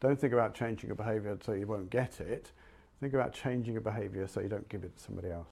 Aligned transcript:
Don't 0.00 0.20
think 0.20 0.32
about 0.32 0.54
changing 0.54 0.90
a 0.90 0.94
behaviour 0.94 1.38
so 1.44 1.52
you 1.52 1.66
won't 1.66 1.90
get 1.90 2.20
it. 2.20 2.52
Think 3.00 3.14
about 3.14 3.32
changing 3.32 3.76
a 3.76 3.80
behaviour 3.80 4.26
so 4.26 4.40
you 4.40 4.48
don't 4.48 4.68
give 4.68 4.84
it 4.84 4.96
to 4.96 5.02
somebody 5.02 5.30
else. 5.30 5.48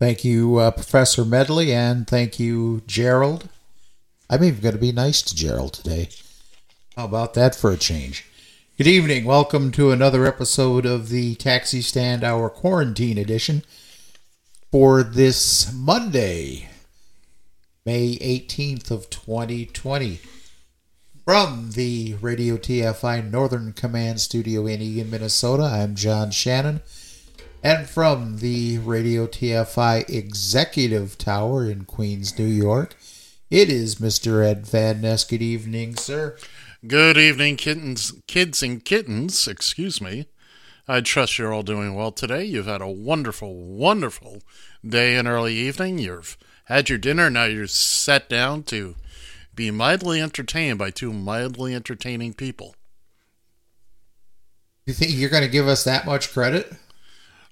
Thank 0.00 0.24
you, 0.24 0.58
uh, 0.58 0.70
Professor 0.72 1.24
Medley, 1.24 1.72
and 1.72 2.06
thank 2.06 2.40
you, 2.40 2.82
Gerald. 2.86 3.48
I'm 4.28 4.42
even 4.42 4.60
going 4.60 4.74
to 4.74 4.80
be 4.80 4.92
nice 4.92 5.22
to 5.22 5.34
Gerald 5.34 5.72
today. 5.74 6.08
How 6.96 7.04
about 7.04 7.34
that 7.34 7.54
for 7.54 7.70
a 7.70 7.76
change? 7.76 8.26
Good 8.76 8.86
evening. 8.88 9.24
Welcome 9.24 9.70
to 9.72 9.92
another 9.92 10.26
episode 10.26 10.84
of 10.84 11.08
the 11.08 11.36
Taxi 11.36 11.80
Stand 11.80 12.24
Hour 12.24 12.50
Quarantine 12.50 13.18
Edition 13.18 13.62
for 14.72 15.04
this 15.04 15.72
Monday, 15.72 16.68
May 17.86 18.16
18th 18.16 18.90
of 18.90 19.08
2020. 19.10 20.20
From 21.24 21.70
the 21.70 22.16
Radio 22.20 22.58
TFI 22.58 23.30
Northern 23.30 23.72
Command 23.72 24.20
Studio 24.20 24.66
in 24.66 24.82
Eagan, 24.82 25.08
Minnesota, 25.08 25.62
I'm 25.62 25.94
John 25.94 26.30
Shannon. 26.30 26.82
And 27.62 27.88
from 27.88 28.40
the 28.40 28.76
Radio 28.76 29.26
TFI 29.26 30.06
Executive 30.10 31.16
Tower 31.16 31.70
in 31.70 31.86
Queens, 31.86 32.38
New 32.38 32.44
York, 32.44 32.94
it 33.50 33.70
is 33.70 33.94
Mr. 33.94 34.44
Ed 34.44 34.66
Van 34.66 35.00
Ness. 35.00 35.24
Good 35.24 35.40
evening, 35.40 35.96
sir. 35.96 36.36
Good 36.86 37.16
evening, 37.16 37.56
kittens, 37.56 38.12
kids 38.28 38.62
and 38.62 38.84
kittens. 38.84 39.48
Excuse 39.48 40.02
me. 40.02 40.26
I 40.86 41.00
trust 41.00 41.38
you're 41.38 41.54
all 41.54 41.62
doing 41.62 41.94
well 41.94 42.12
today. 42.12 42.44
You've 42.44 42.66
had 42.66 42.82
a 42.82 42.86
wonderful, 42.86 43.54
wonderful 43.54 44.42
day 44.86 45.16
and 45.16 45.26
early 45.26 45.54
evening. 45.54 45.96
You've 45.96 46.36
had 46.66 46.90
your 46.90 46.98
dinner. 46.98 47.30
Now 47.30 47.44
you're 47.44 47.66
sat 47.66 48.28
down 48.28 48.64
to 48.64 48.96
be 49.54 49.70
mildly 49.70 50.20
entertained 50.20 50.78
by 50.78 50.90
two 50.90 51.12
mildly 51.12 51.74
entertaining 51.74 52.34
people. 52.34 52.74
You 54.86 54.92
think 54.94 55.12
you're 55.12 55.30
going 55.30 55.42
to 55.42 55.48
give 55.48 55.66
us 55.68 55.84
that 55.84 56.04
much 56.06 56.32
credit? 56.32 56.72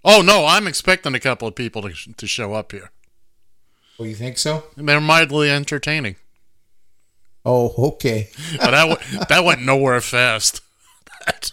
Oh 0.05 0.21
no, 0.21 0.47
I'm 0.47 0.67
expecting 0.67 1.15
a 1.15 1.21
couple 1.21 1.47
of 1.49 1.55
people 1.55 1.83
to 1.83 1.93
to 2.15 2.27
show 2.27 2.55
up 2.55 2.73
here. 2.73 2.91
Oh, 3.99 4.05
you 4.05 4.15
think 4.15 4.37
so? 4.39 4.65
They're 4.77 5.01
mildly 5.01 5.49
entertaining. 5.51 6.17
Oh, 7.45 7.75
okay. 7.93 8.29
But 8.59 8.71
that 8.73 8.89
w- 8.89 9.25
that 9.29 9.45
went 9.45 9.63
nowhere 9.63 10.01
fast. 10.01 10.61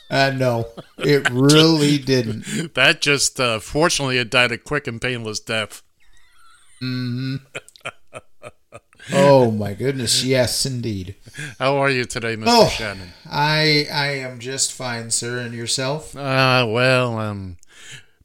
Uh, 0.09 0.31
no, 0.35 0.65
it 0.97 1.29
really 1.29 1.97
didn't. 2.13 2.73
That 2.73 3.01
just 3.01 3.39
uh, 3.39 3.59
fortunately 3.59 4.17
it 4.17 4.31
died 4.31 4.51
a 4.51 4.57
quick 4.57 4.87
and 4.87 4.99
painless 4.99 5.39
death. 5.39 5.83
hmm 6.79 7.35
Oh 9.11 9.51
my 9.51 9.73
goodness, 9.73 10.23
yes, 10.23 10.65
indeed. 10.65 11.15
How 11.57 11.77
are 11.77 11.89
you 11.89 12.05
today, 12.05 12.35
Mr. 12.35 12.45
Oh, 12.47 12.67
Shannon? 12.67 13.09
I 13.29 13.87
I 13.91 14.07
am 14.17 14.39
just 14.39 14.73
fine, 14.73 15.11
sir. 15.11 15.39
And 15.39 15.53
yourself? 15.53 16.15
Uh, 16.15 16.65
well, 16.69 17.17
um, 17.17 17.57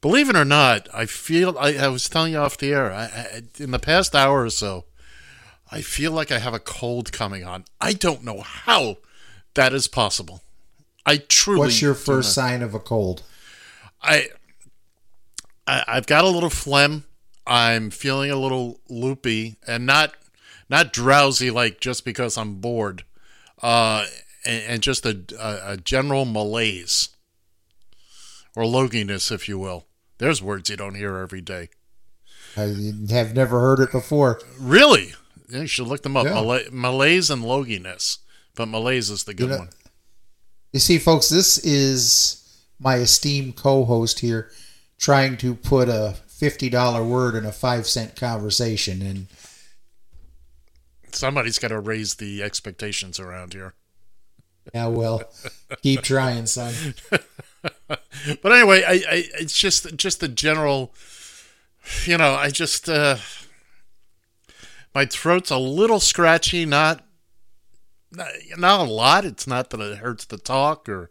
believe 0.00 0.28
it 0.28 0.36
or 0.36 0.44
not, 0.44 0.88
I 0.92 1.06
feel 1.06 1.56
I, 1.58 1.74
I 1.74 1.88
was 1.88 2.08
telling 2.08 2.32
you 2.32 2.38
off 2.38 2.58
the 2.58 2.72
air. 2.72 2.92
I, 2.92 3.04
I, 3.04 3.42
in 3.58 3.70
the 3.70 3.78
past 3.78 4.14
hour 4.14 4.42
or 4.42 4.50
so, 4.50 4.84
I 5.70 5.80
feel 5.80 6.12
like 6.12 6.30
I 6.30 6.38
have 6.38 6.54
a 6.54 6.58
cold 6.58 7.12
coming 7.12 7.44
on. 7.44 7.64
I 7.80 7.92
don't 7.92 8.24
know 8.24 8.40
how 8.40 8.98
that 9.54 9.72
is 9.72 9.88
possible. 9.88 10.42
I 11.06 11.16
truly. 11.16 11.60
What's 11.60 11.82
your 11.82 11.94
first 11.94 12.34
sign 12.34 12.62
of 12.62 12.74
a 12.74 12.80
cold? 12.80 13.22
I, 14.02 14.28
I 15.66 15.84
I've 15.86 16.06
got 16.06 16.24
a 16.24 16.28
little 16.28 16.50
phlegm. 16.50 17.04
I'm 17.46 17.90
feeling 17.90 18.30
a 18.30 18.36
little 18.36 18.80
loopy 18.88 19.56
and 19.66 19.84
not 19.84 20.14
not 20.68 20.92
drowsy 20.92 21.50
like 21.50 21.80
just 21.80 22.04
because 22.04 22.36
I'm 22.38 22.56
bored. 22.56 23.04
Uh, 23.62 24.06
and, 24.44 24.62
and 24.64 24.82
just 24.82 25.06
a, 25.06 25.24
a 25.40 25.72
a 25.72 25.76
general 25.76 26.24
malaise 26.24 27.08
or 28.56 28.64
loginess, 28.64 29.32
if 29.32 29.48
you 29.48 29.58
will. 29.58 29.86
There's 30.18 30.42
words 30.42 30.70
you 30.70 30.76
don't 30.76 30.94
hear 30.94 31.16
every 31.16 31.40
day. 31.40 31.70
I 32.56 32.74
have 33.10 33.34
never 33.34 33.60
heard 33.60 33.80
it 33.80 33.90
before. 33.90 34.40
Really, 34.60 35.14
you 35.48 35.66
should 35.66 35.86
look 35.88 36.02
them 36.02 36.16
up. 36.16 36.26
Yeah. 36.26 36.34
Mala- 36.34 36.70
malaise 36.70 37.30
and 37.30 37.42
loginess, 37.42 38.18
but 38.54 38.66
malaise 38.68 39.10
is 39.10 39.24
the 39.24 39.34
good 39.34 39.50
know- 39.50 39.58
one. 39.58 39.70
You 40.72 40.80
see, 40.80 40.98
folks, 40.98 41.28
this 41.28 41.58
is 41.58 42.64
my 42.80 42.96
esteemed 42.96 43.54
co-host 43.56 44.18
here 44.18 44.50
trying 44.98 45.36
to 45.38 45.54
put 45.54 45.88
a 45.88 46.16
fifty 46.26 46.68
dollar 46.68 47.04
word 47.04 47.34
in 47.36 47.46
a 47.46 47.52
five 47.52 47.86
cent 47.86 48.16
conversation, 48.16 49.00
and 49.00 49.28
Somebody's 51.14 51.58
got 51.58 51.68
to 51.68 51.80
raise 51.80 52.14
the 52.14 52.42
expectations 52.42 53.18
around 53.20 53.52
here. 53.52 53.74
yeah, 54.74 54.86
well, 54.86 55.22
keep 55.82 56.02
trying, 56.02 56.46
son. 56.46 56.94
but 57.88 58.52
anyway, 58.52 58.82
I, 58.86 58.92
I 58.92 59.24
it's 59.40 59.56
just 59.56 59.96
just 59.96 60.20
the 60.20 60.28
general, 60.28 60.92
you 62.04 62.16
know, 62.18 62.34
I 62.34 62.50
just 62.50 62.88
uh, 62.88 63.16
my 64.94 65.06
throat's 65.06 65.50
a 65.50 65.58
little 65.58 66.00
scratchy, 66.00 66.64
not 66.64 67.04
not 68.12 68.30
not 68.56 68.80
a 68.80 68.90
lot. 68.90 69.24
It's 69.24 69.46
not 69.46 69.70
that 69.70 69.80
it 69.80 69.98
hurts 69.98 70.26
to 70.26 70.38
talk 70.38 70.88
or 70.88 71.10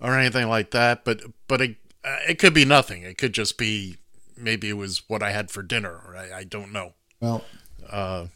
or 0.00 0.18
anything 0.18 0.48
like 0.48 0.70
that, 0.70 1.04
but 1.04 1.22
but 1.48 1.60
it 1.60 1.76
it 2.28 2.38
could 2.38 2.54
be 2.54 2.64
nothing. 2.64 3.02
It 3.02 3.18
could 3.18 3.32
just 3.32 3.58
be 3.58 3.96
maybe 4.36 4.68
it 4.70 4.76
was 4.76 5.02
what 5.08 5.22
I 5.22 5.32
had 5.32 5.50
for 5.50 5.62
dinner. 5.62 6.14
I, 6.16 6.38
I 6.38 6.44
don't 6.44 6.72
know. 6.72 6.94
Well, 7.20 7.44
Uh, 7.88 8.26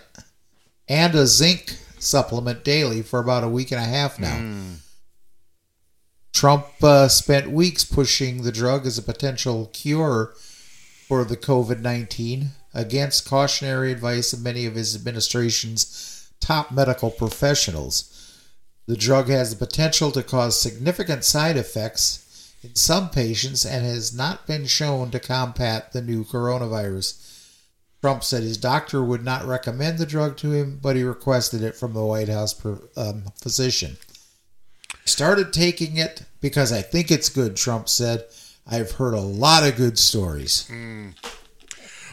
and 0.90 1.16
a 1.16 1.26
zinc 1.26 1.78
supplement 2.04 2.64
daily 2.64 3.02
for 3.02 3.20
about 3.20 3.44
a 3.44 3.50
week 3.50 3.72
and 3.72 3.82
a 3.82 3.86
half 3.86 4.20
now. 4.20 4.38
Hmm. 4.38 4.74
Trump 6.34 6.66
uh, 6.82 7.08
spent 7.08 7.52
weeks 7.52 7.86
pushing 7.86 8.42
the 8.42 8.52
drug 8.52 8.86
as 8.86 8.98
a 8.98 9.04
potential 9.04 9.70
cure 9.72 10.34
for 11.08 11.24
the 11.24 11.38
COVID 11.38 11.80
19 11.80 12.50
against 12.74 13.28
cautionary 13.28 13.92
advice 13.92 14.34
of 14.34 14.42
many 14.42 14.66
of 14.66 14.76
his 14.76 14.96
administration's 14.96 16.32
top 16.40 16.72
medical 16.72 17.12
professionals. 17.12 18.10
The 18.88 18.98
drug 18.98 19.30
has 19.30 19.52
the 19.52 19.66
potential 19.66 20.12
to 20.12 20.24
cause 20.24 20.60
significant 20.60 21.24
side 21.24 21.56
effects 21.56 22.54
in 22.64 22.76
some 22.76 23.10
patients 23.10 23.66
and 23.66 23.86
has 23.86 24.14
not 24.14 24.48
been 24.48 24.66
shown 24.66 25.12
to 25.12 25.20
combat 25.20 25.94
the 25.94 26.02
new 26.02 26.24
coronavirus. 26.26 27.33
Trump 28.04 28.22
said 28.22 28.44
his 28.44 28.58
doctor 28.58 29.02
would 29.02 29.24
not 29.24 29.46
recommend 29.46 29.98
the 29.98 30.06
drug 30.06 30.36
to 30.36 30.52
him, 30.52 30.78
but 30.82 30.98
he 30.98 31.04
requested 31.04 31.64
it 31.64 31.74
from 31.74 31.94
the 31.94 32.04
White 32.04 32.28
House 32.28 32.54
um, 32.98 33.24
physician. 33.42 33.96
Started 35.06 35.54
taking 35.54 35.96
it 35.96 36.24
because 36.42 36.74
I 36.74 36.82
think 36.82 37.10
it's 37.10 37.30
good, 37.30 37.56
Trump 37.56 37.88
said. 37.88 38.26
I've 38.68 38.92
heard 38.92 39.14
a 39.14 39.22
lot 39.22 39.66
of 39.66 39.78
good 39.78 39.98
stories. 39.98 40.70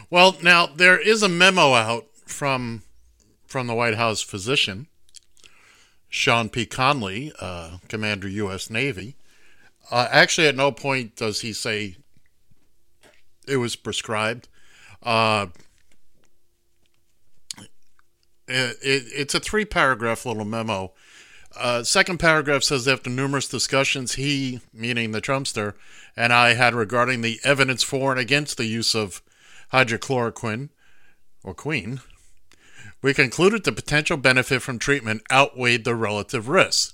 Well, 0.09 0.37
now 0.41 0.65
there 0.65 0.97
is 0.97 1.23
a 1.23 1.27
memo 1.27 1.73
out 1.73 2.05
from 2.25 2.83
from 3.45 3.67
the 3.67 3.75
White 3.75 3.95
House 3.95 4.21
physician, 4.21 4.87
Sean 6.07 6.47
P. 6.47 6.65
Conley, 6.65 7.33
uh, 7.41 7.79
Commander 7.89 8.29
U.S. 8.29 8.69
Navy. 8.69 9.17
Uh, 9.91 10.07
actually, 10.09 10.47
at 10.47 10.55
no 10.55 10.71
point 10.71 11.17
does 11.17 11.41
he 11.41 11.51
say 11.51 11.97
it 13.45 13.57
was 13.57 13.75
prescribed. 13.75 14.47
Uh, 15.03 15.47
it, 18.51 18.77
it, 18.81 19.03
it's 19.13 19.35
a 19.35 19.39
three 19.39 19.65
paragraph 19.65 20.25
little 20.25 20.45
memo. 20.45 20.91
Uh, 21.57 21.83
second 21.83 22.17
paragraph 22.17 22.63
says 22.63 22.87
after 22.87 23.09
numerous 23.09 23.47
discussions, 23.47 24.13
he, 24.13 24.61
meaning 24.73 25.11
the 25.11 25.21
Trumpster, 25.21 25.73
and 26.15 26.31
I 26.31 26.53
had 26.53 26.73
regarding 26.73 27.21
the 27.21 27.39
evidence 27.43 27.83
for 27.83 28.11
and 28.11 28.19
against 28.19 28.57
the 28.57 28.65
use 28.65 28.95
of 28.95 29.21
hydrochloroquine 29.73 30.69
or 31.43 31.53
queen, 31.53 32.01
we 33.01 33.13
concluded 33.13 33.63
the 33.63 33.71
potential 33.71 34.17
benefit 34.17 34.61
from 34.61 34.79
treatment 34.79 35.23
outweighed 35.31 35.83
the 35.83 35.95
relative 35.95 36.47
risks. 36.47 36.93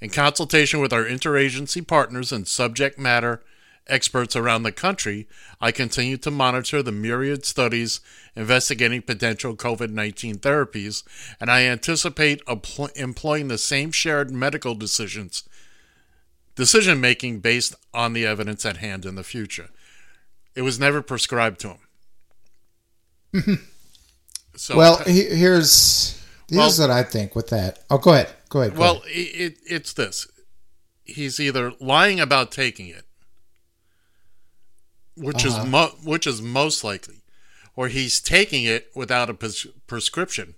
In 0.00 0.10
consultation 0.10 0.80
with 0.80 0.92
our 0.92 1.04
interagency 1.04 1.84
partners 1.84 2.30
and 2.30 2.46
subject 2.46 2.98
matter 2.98 3.42
experts 3.88 4.36
around 4.36 4.62
the 4.62 4.72
country, 4.72 5.26
I 5.60 5.72
continue 5.72 6.16
to 6.18 6.30
monitor 6.30 6.82
the 6.82 6.92
myriad 6.92 7.44
studies 7.44 8.00
investigating 8.36 9.02
potential 9.02 9.56
COVID 9.56 9.90
19 9.90 10.36
therapies, 10.38 11.02
and 11.40 11.50
I 11.50 11.62
anticipate 11.62 12.44
empl- 12.46 12.96
employing 12.96 13.48
the 13.48 13.58
same 13.58 13.90
shared 13.92 14.30
medical 14.30 14.74
decisions 14.74 15.42
decision 16.54 17.00
making 17.00 17.38
based 17.38 17.74
on 17.94 18.12
the 18.14 18.26
evidence 18.26 18.66
at 18.66 18.78
hand 18.78 19.04
in 19.06 19.14
the 19.14 19.22
future. 19.22 19.68
It 20.56 20.62
was 20.62 20.78
never 20.80 21.00
prescribed 21.02 21.60
to 21.60 21.76
him. 23.32 23.68
so 24.56 24.76
Well, 24.76 24.94
uh, 25.00 25.04
he- 25.04 25.24
here's 25.36 26.20
here's 26.48 26.78
Well- 26.78 26.88
what 26.88 26.90
I 26.96 27.02
think 27.02 27.34
with 27.36 27.48
that. 27.48 27.80
Oh, 27.90 27.98
go 27.98 28.12
ahead. 28.12 28.28
Go 28.48 28.60
ahead. 28.62 28.74
Go 28.74 28.80
Well, 28.80 28.96
ahead. 29.02 29.06
it, 29.14 29.58
it's 29.66 29.92
this. 29.92 30.26
He's 31.04 31.38
either 31.40 31.72
lying 31.80 32.18
about 32.20 32.50
taking 32.52 32.88
it, 32.88 33.04
which 35.18 35.44
Uh-huh. 35.44 35.60
is 35.62 35.66
mo- 35.66 35.96
which 36.02 36.26
is 36.26 36.40
most 36.40 36.82
likely, 36.84 37.22
or 37.76 37.88
he's 37.88 38.20
taking 38.20 38.64
it 38.64 38.90
without 38.94 39.28
a 39.30 39.34
pres- 39.34 39.66
prescription. 39.86 40.54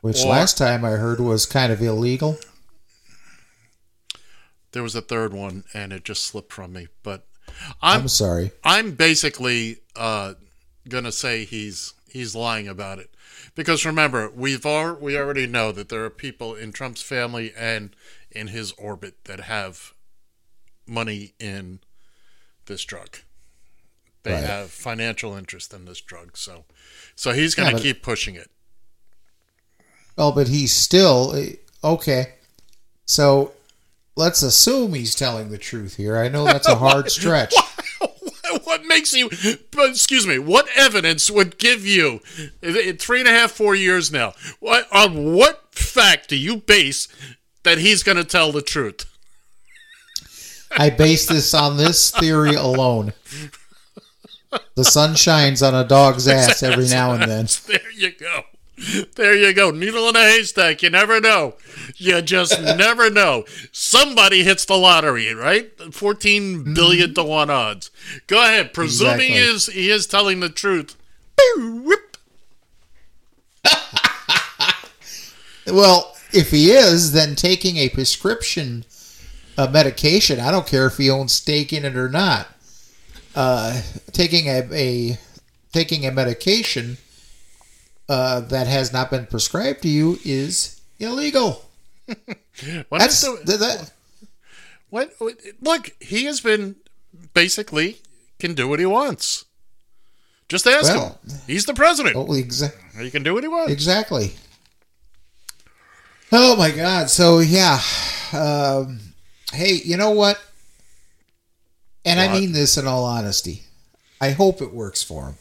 which 0.00 0.20
or- 0.20 0.28
last 0.30 0.58
time 0.58 0.84
I 0.84 0.90
heard 0.92 1.20
was 1.20 1.46
kind 1.46 1.72
of 1.72 1.80
illegal. 1.80 2.38
There 4.72 4.82
was 4.82 4.94
a 4.94 5.02
third 5.02 5.32
one, 5.32 5.64
and 5.74 5.92
it 5.92 6.04
just 6.04 6.24
slipped 6.24 6.52
from 6.52 6.72
me. 6.72 6.88
But 7.02 7.26
I'm 7.80 8.02
I'm 8.02 8.08
sorry. 8.08 8.52
I'm 8.64 8.92
basically 8.92 9.78
uh, 9.94 10.34
gonna 10.88 11.12
say 11.12 11.44
he's 11.44 11.94
he's 12.08 12.34
lying 12.34 12.66
about 12.68 12.98
it, 12.98 13.14
because 13.54 13.84
remember 13.84 14.30
we've 14.30 14.64
al- 14.66 14.96
we 14.96 15.16
already 15.16 15.46
know 15.46 15.72
that 15.72 15.88
there 15.88 16.04
are 16.04 16.10
people 16.10 16.54
in 16.54 16.72
Trump's 16.72 17.02
family 17.02 17.52
and 17.56 17.94
in 18.30 18.48
his 18.48 18.72
orbit 18.72 19.24
that 19.24 19.40
have 19.40 19.92
money 20.86 21.34
in 21.38 21.80
this 22.66 22.84
drug. 22.84 23.18
They 24.22 24.32
Right. 24.34 24.44
have 24.44 24.70
financial 24.70 25.34
interest 25.36 25.72
in 25.74 25.84
this 25.84 26.00
drug, 26.00 26.36
so 26.36 26.64
so 27.16 27.32
he's 27.32 27.54
gonna 27.54 27.72
but- 27.72 27.82
keep 27.82 28.02
pushing 28.02 28.34
it. 28.36 28.50
Well, 30.16 30.32
but 30.32 30.48
he's 30.48 30.72
still 30.72 31.32
eh, 31.34 31.54
okay. 31.82 32.34
So 33.06 33.52
let's 34.14 34.42
assume 34.42 34.94
he's 34.94 35.14
telling 35.14 35.50
the 35.50 35.58
truth 35.58 35.96
here. 35.96 36.16
I 36.18 36.28
know 36.28 36.44
that's 36.44 36.68
a 36.68 36.76
hard 36.86 37.10
stretch. 37.10 37.52
what 38.64 38.84
makes 38.84 39.12
you 39.14 39.30
excuse 39.78 40.26
me 40.26 40.38
what 40.38 40.66
evidence 40.76 41.30
would 41.30 41.56
give 41.58 41.86
you 41.86 42.18
three 42.98 43.20
and 43.20 43.28
a 43.28 43.32
half 43.32 43.50
four 43.50 43.74
years 43.74 44.12
now 44.12 44.34
what 44.60 44.86
on 44.92 45.32
what 45.32 45.74
fact 45.74 46.28
do 46.28 46.36
you 46.36 46.56
base 46.56 47.08
that 47.62 47.78
he's 47.78 48.02
going 48.02 48.16
to 48.18 48.24
tell 48.24 48.52
the 48.52 48.60
truth 48.60 49.06
I 50.76 50.90
base 50.90 51.26
this 51.26 51.54
on 51.54 51.76
this 51.76 52.10
theory 52.10 52.54
alone. 52.54 53.12
The 54.74 54.84
sun 54.84 55.14
shines 55.14 55.62
on 55.62 55.74
a 55.74 55.86
dog's 55.86 56.28
ass 56.28 56.62
every 56.62 56.88
now 56.88 57.12
and 57.12 57.30
then. 57.30 57.46
there 57.66 57.90
you 57.92 58.12
go. 58.12 58.42
There 59.14 59.34
you 59.34 59.54
go. 59.54 59.70
Needle 59.70 60.08
in 60.08 60.16
a 60.16 60.20
haystack. 60.20 60.82
You 60.82 60.90
never 60.90 61.20
know. 61.20 61.54
You 61.96 62.20
just 62.22 62.60
never 62.62 63.10
know. 63.10 63.44
Somebody 63.70 64.42
hits 64.42 64.64
the 64.64 64.76
lottery 64.76 65.32
right? 65.34 65.70
14 65.92 66.42
mm-hmm. 66.42 66.74
billion 66.74 67.14
to 67.14 67.22
1 67.22 67.50
odds. 67.50 67.90
Go 68.26 68.42
ahead. 68.42 68.74
Presuming 68.74 69.32
Exactly. 69.32 69.36
he 69.36 69.50
is 69.50 69.66
he 69.66 69.90
is 69.90 70.06
telling 70.06 70.40
the 70.40 70.48
truth. 70.48 70.96
Well, 75.66 76.16
if 76.32 76.50
he 76.50 76.70
is, 76.72 77.12
then 77.12 77.36
taking 77.36 77.76
a 77.76 77.88
prescription 77.88 78.84
uh, 79.58 79.68
medication, 79.70 80.40
I 80.40 80.50
don't 80.50 80.66
care 80.66 80.86
if 80.86 80.96
he 80.96 81.10
owns 81.10 81.32
stake 81.32 81.72
in 81.72 81.84
it 81.84 81.96
or 81.96 82.08
not. 82.08 82.48
Uh, 83.34 83.80
taking 84.12 84.46
a, 84.48 84.62
a 84.72 85.18
taking 85.72 86.04
a 86.06 86.12
medication 86.12 86.98
uh, 88.08 88.40
that 88.40 88.66
has 88.66 88.92
not 88.92 89.10
been 89.10 89.26
prescribed 89.26 89.82
to 89.82 89.88
you 89.88 90.18
is 90.24 90.80
illegal. 90.98 91.64
What 92.90 92.98
That's 92.98 93.22
is 93.26 93.40
the- 93.44 93.56
that. 93.56 93.90
What? 94.90 95.14
what- 95.18 95.40
Look, 95.62 95.92
he 96.00 96.24
has 96.26 96.40
been 96.42 96.76
basically 97.32 97.96
can 98.38 98.52
do 98.54 98.68
what 98.68 98.78
he 98.80 98.84
wants. 98.86 99.46
Just 100.50 100.66
ask 100.66 100.92
Well- 100.94 101.18
him. 101.26 101.38
He's 101.46 101.64
the 101.64 101.72
president. 101.72 102.14
Oh, 102.16 102.26
exa- 102.26 102.74
He 103.00 103.10
can 103.10 103.22
do 103.22 103.32
what 103.32 103.42
he 103.42 103.48
wants. 103.48 103.72
exactly. 103.72 104.32
Oh 106.30 106.56
my 106.56 106.70
God! 106.70 107.08
So 107.10 107.38
yeah, 107.40 107.80
um, 108.32 109.00
hey, 109.52 109.80
you 109.84 109.96
know 109.96 110.10
what? 110.10 110.42
And 112.04 112.18
I 112.18 112.32
mean 112.32 112.52
this 112.52 112.76
in 112.76 112.86
all 112.86 113.04
honesty. 113.04 113.62
I 114.20 114.30
hope 114.30 114.60
it 114.60 114.74
works 114.74 115.02
for 115.02 115.26
him. 115.26 115.34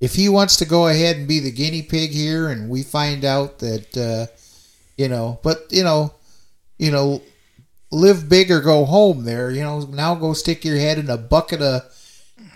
If 0.00 0.14
he 0.16 0.28
wants 0.28 0.56
to 0.56 0.64
go 0.64 0.88
ahead 0.88 1.16
and 1.16 1.28
be 1.28 1.38
the 1.38 1.52
guinea 1.52 1.82
pig 1.82 2.10
here, 2.10 2.48
and 2.48 2.68
we 2.68 2.82
find 2.82 3.24
out 3.24 3.60
that, 3.60 3.96
uh, 3.96 4.26
you 4.96 5.08
know, 5.08 5.38
but 5.42 5.66
you 5.70 5.84
know, 5.84 6.14
you 6.78 6.90
know, 6.90 7.22
live 7.92 8.28
big 8.28 8.50
or 8.50 8.60
go 8.60 8.84
home. 8.84 9.24
There, 9.24 9.50
you 9.50 9.62
know, 9.62 9.80
now 9.82 10.16
go 10.16 10.32
stick 10.32 10.64
your 10.64 10.76
head 10.76 10.98
in 10.98 11.08
a 11.08 11.16
bucket 11.16 11.62
of 11.62 11.82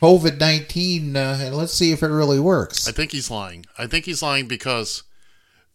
COVID 0.03 0.41
nineteen, 0.41 1.17
uh, 1.17 1.39
and 1.41 1.55
let's 1.55 1.73
see 1.73 1.93
if 1.93 2.03
it 2.03 2.09
really 2.09 2.41
works. 2.41 2.89
I 2.89 2.93
think 2.93 3.13
he's 3.13 3.31
lying. 3.31 3.65
I 3.79 3.87
think 3.87 4.07
he's 4.07 4.23
lying 4.23 4.49
because 4.49 5.05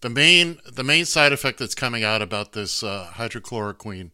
the 0.02 0.10
main 0.10 0.60
the 0.70 0.84
main 0.84 1.06
side 1.06 1.32
effect 1.32 1.60
that's 1.60 1.76
coming 1.76 2.04
out 2.04 2.22
about 2.22 2.52
this 2.52 2.84
uh, 2.84 3.12
hydrochloroquine 3.14 4.12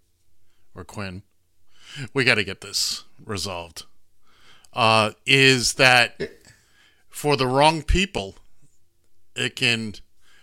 or 0.78 0.84
quin, 0.84 1.24
we 2.14 2.24
got 2.24 2.36
to 2.36 2.44
get 2.44 2.62
this 2.62 3.04
resolved. 3.24 3.84
Uh, 4.74 5.12
is 5.26 5.74
that 5.74 6.32
for 7.10 7.36
the 7.36 7.48
wrong 7.48 7.82
people, 7.82 8.36
it 9.36 9.56
can 9.56 9.96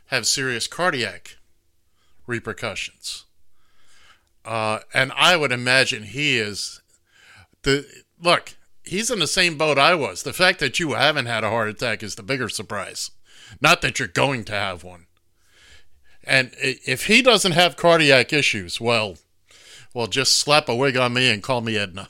have 0.07 0.27
serious 0.27 0.67
cardiac 0.67 1.37
repercussions. 2.27 3.25
Uh, 4.45 4.81
and 4.93 5.13
I 5.17 5.37
would 5.37 5.53
imagine 5.53 6.03
he 6.03 6.39
is 6.39 6.83
the 7.63 7.87
look. 8.21 8.57
He's 8.83 9.11
in 9.11 9.19
the 9.19 9.27
same 9.27 9.57
boat 9.57 9.79
I 9.79 9.95
was. 9.95 10.23
The 10.23 10.33
fact 10.33 10.59
that 10.61 10.79
you 10.79 10.93
haven't 10.93 11.27
had 11.27 11.45
a 11.45 11.51
heart 11.51 11.69
attack 11.69 12.03
is 12.03 12.17
the 12.17 12.23
bigger 12.23 12.49
surprise, 12.49 13.11
not 13.61 13.81
that 13.81 13.99
you're 13.99 14.09
going 14.09 14.45
to 14.45 14.53
have 14.53 14.85
one. 14.85 15.07
And 16.27 16.53
if 16.59 17.07
he 17.07 17.23
doesn't 17.23 17.53
have 17.53 17.77
cardiac 17.77 18.33
issues, 18.33 18.81
well, 18.81 19.17
Well, 19.95 20.07
just 20.09 20.37
slap 20.37 20.69
a 20.69 20.75
wig 20.75 20.97
on 20.97 21.15
me 21.15 21.31
and 21.31 21.43
call 21.43 21.61
me 21.63 21.79
Edna. 21.79 22.09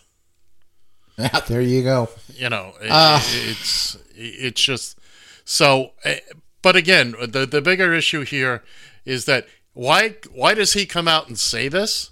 Yeah, 1.18 1.40
there 1.48 1.60
you 1.60 1.82
go. 1.84 2.08
You 2.34 2.48
know, 2.48 2.74
it- 2.80 2.88
Ah. 2.90 3.22
it's 3.32 3.96
it's 4.16 4.60
just 4.60 4.98
so. 5.44 5.92
eh, 6.04 6.20
But 6.62 6.74
again, 6.76 7.14
the 7.20 7.46
the 7.46 7.60
bigger 7.62 7.92
issue 7.94 8.22
here 8.24 8.64
is 9.04 9.26
that 9.26 9.46
why 9.74 10.16
why 10.32 10.54
does 10.54 10.72
he 10.72 10.86
come 10.86 11.06
out 11.06 11.28
and 11.28 11.38
say 11.38 11.68
this? 11.68 12.10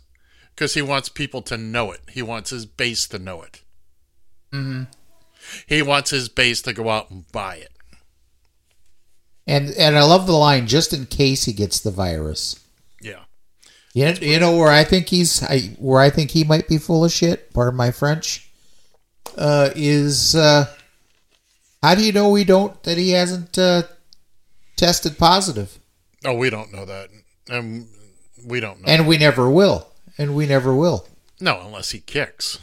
Because 0.55 0.75
he 0.75 0.83
wants 0.83 1.09
people 1.09 1.41
to 1.43 1.57
know 1.57 1.91
it. 1.93 2.01
He 2.11 2.21
wants 2.23 2.51
his 2.51 2.67
base 2.67 3.09
to 3.09 3.19
know 3.19 3.41
it. 3.43 3.63
Mm-hmm. 4.53 4.83
He 5.67 5.81
wants 5.83 6.11
his 6.11 6.29
base 6.29 6.61
to 6.63 6.73
go 6.75 6.91
out 6.91 7.11
and 7.11 7.25
buy 7.33 7.57
it. 7.57 7.73
And 9.47 9.71
and 9.71 9.97
I 9.97 10.03
love 10.05 10.27
the 10.27 10.33
line 10.35 10.67
just 10.67 10.93
in 10.93 11.07
case 11.07 11.45
he 11.45 11.53
gets 11.53 11.81
the 11.81 11.91
virus. 11.91 12.61
Yeah. 13.93 14.11
You 14.15 14.21
know, 14.21 14.27
you 14.33 14.41
know 14.41 14.57
where 14.57 14.71
I 14.73 14.85
think 14.85 15.09
he's 15.09 15.43
I, 15.43 15.61
where 15.79 16.01
I 16.01 16.11
think 16.11 16.31
he 16.31 16.45
might 16.45 16.67
be 16.69 16.79
full 16.79 17.05
of 17.05 17.13
shit. 17.13 17.53
Pardon 17.53 17.77
my 17.77 17.91
French. 17.91 18.51
Uh, 19.37 19.71
is 19.75 20.35
uh, 20.35 20.67
how 21.83 21.95
do 21.95 22.05
you 22.05 22.13
know 22.13 22.29
we 22.31 22.45
don't 22.45 22.83
that 22.83 22.99
he 22.99 23.11
hasn't 23.11 23.57
uh, 23.59 23.83
tested 24.77 25.17
positive, 25.19 25.79
Oh, 26.25 26.35
we 26.35 26.51
don't 26.51 26.73
know 26.73 26.85
that, 26.85 27.09
and 27.49 27.89
we 28.47 28.61
don't 28.61 28.81
know. 28.83 28.89
and 28.93 29.07
we 29.09 29.17
never 29.17 29.49
will, 29.51 29.89
and 30.19 30.35
we 30.35 30.47
never 30.47 30.75
will. 30.75 31.07
no, 31.41 31.61
unless 31.65 31.91
he 31.93 32.01
kicks. 32.01 32.59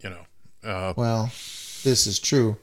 You 0.00 0.10
know. 0.10 0.26
Uh, 0.70 0.92
Well, 0.96 1.26
this 1.84 2.06
is 2.06 2.18
true. 2.18 2.56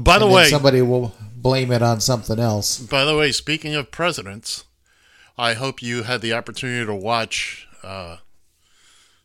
by 0.00 0.18
the 0.18 0.26
way, 0.26 0.48
somebody 0.48 0.82
will 0.82 1.14
blame 1.36 1.70
it 1.70 1.82
on 1.82 2.00
something 2.00 2.38
else. 2.40 2.78
By 2.78 3.04
the 3.04 3.16
way, 3.16 3.30
speaking 3.32 3.74
of 3.76 3.90
presidents, 3.92 4.64
I 5.36 5.54
hope 5.54 5.82
you 5.82 6.02
had 6.02 6.20
the 6.20 6.32
opportunity 6.32 6.84
to 6.86 6.94
watch 6.94 7.66
uh, 7.82 8.18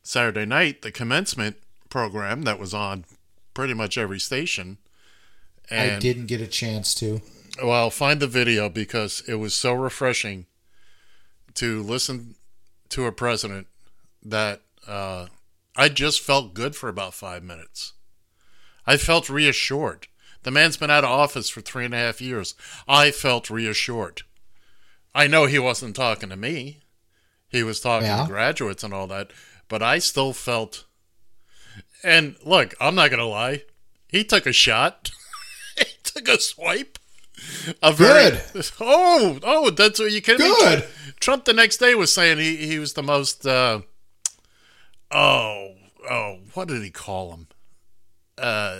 Saturday 0.04 0.46
night 0.46 0.82
the 0.82 0.92
commencement 0.92 1.58
program 1.90 2.44
that 2.44 2.60
was 2.60 2.74
on 2.74 3.06
pretty 3.54 3.74
much 3.74 3.98
every 3.98 4.20
station. 4.20 4.78
And 5.70 5.94
I 5.94 6.00
didn't 6.00 6.28
get 6.28 6.42
a 6.42 6.48
chance 6.48 6.94
to. 6.96 7.22
well, 7.62 7.90
find 7.90 8.20
the 8.20 8.28
video 8.28 8.70
because 8.70 9.22
it 9.28 9.36
was 9.36 9.54
so 9.54 9.74
refreshing 9.74 10.46
to 11.56 11.82
listen 11.84 12.36
to 12.90 13.06
a 13.06 13.12
president 13.12 13.68
that 14.24 14.62
uh, 14.88 15.28
I 15.76 15.90
just 15.90 16.22
felt 16.22 16.54
good 16.54 16.76
for 16.76 16.88
about 16.88 17.14
five 17.14 17.44
minutes. 17.44 17.94
I 18.86 18.96
felt 18.96 19.30
reassured. 19.30 20.08
The 20.44 20.52
man's 20.52 20.78
been 20.78 20.90
out 20.90 21.04
of 21.04 21.10
office 21.10 21.50
for 21.50 21.60
three 21.60 21.84
and 21.84 21.94
a 21.94 21.98
half 21.98 22.22
years. 22.22 22.56
I 22.88 23.12
felt 23.12 23.50
reassured. 23.50 24.22
I 25.18 25.26
know 25.26 25.48
he 25.48 25.58
wasn't 25.58 25.96
talking 25.96 26.30
to 26.30 26.36
me. 26.36 26.82
He 27.50 27.64
was 27.64 27.80
talking 27.80 28.06
Yeah. 28.08 28.22
to 28.24 28.28
graduates 28.30 28.84
and 28.84 28.94
all 28.94 29.08
that, 29.08 29.32
but 29.68 29.82
I 29.82 29.98
still 29.98 30.32
felt. 30.32 30.86
And 32.04 32.36
look, 32.46 32.76
I'm 32.80 32.94
not 32.94 33.10
going 33.10 33.20
to 33.20 33.26
lie. 33.26 33.64
He 34.08 34.24
took 34.24 34.46
a 34.46 34.54
shot. 34.54 35.10
he 35.78 35.86
took 36.04 36.28
a 36.28 36.40
swipe. 36.40 37.00
A 37.82 37.92
very, 37.92 38.30
Good. 38.54 38.66
Oh, 38.80 39.40
oh, 39.42 39.70
that's 39.72 40.00
what 40.00 40.12
you 40.12 40.22
kidding 40.22 40.48
me? 40.48 40.56
Good. 40.60 40.86
Trump 41.20 41.46
the 41.46 41.54
next 41.54 41.78
day 41.78 41.96
was 41.96 42.14
saying 42.14 42.38
he, 42.38 42.56
he 42.58 42.78
was 42.78 42.94
the 42.94 43.04
most. 43.04 43.46
Uh, 43.46 43.82
oh, 45.12 45.74
oh, 46.10 46.38
what 46.54 46.68
did 46.68 46.84
he 46.84 46.92
call 46.92 47.32
him? 47.34 47.48
Uh, 48.38 48.80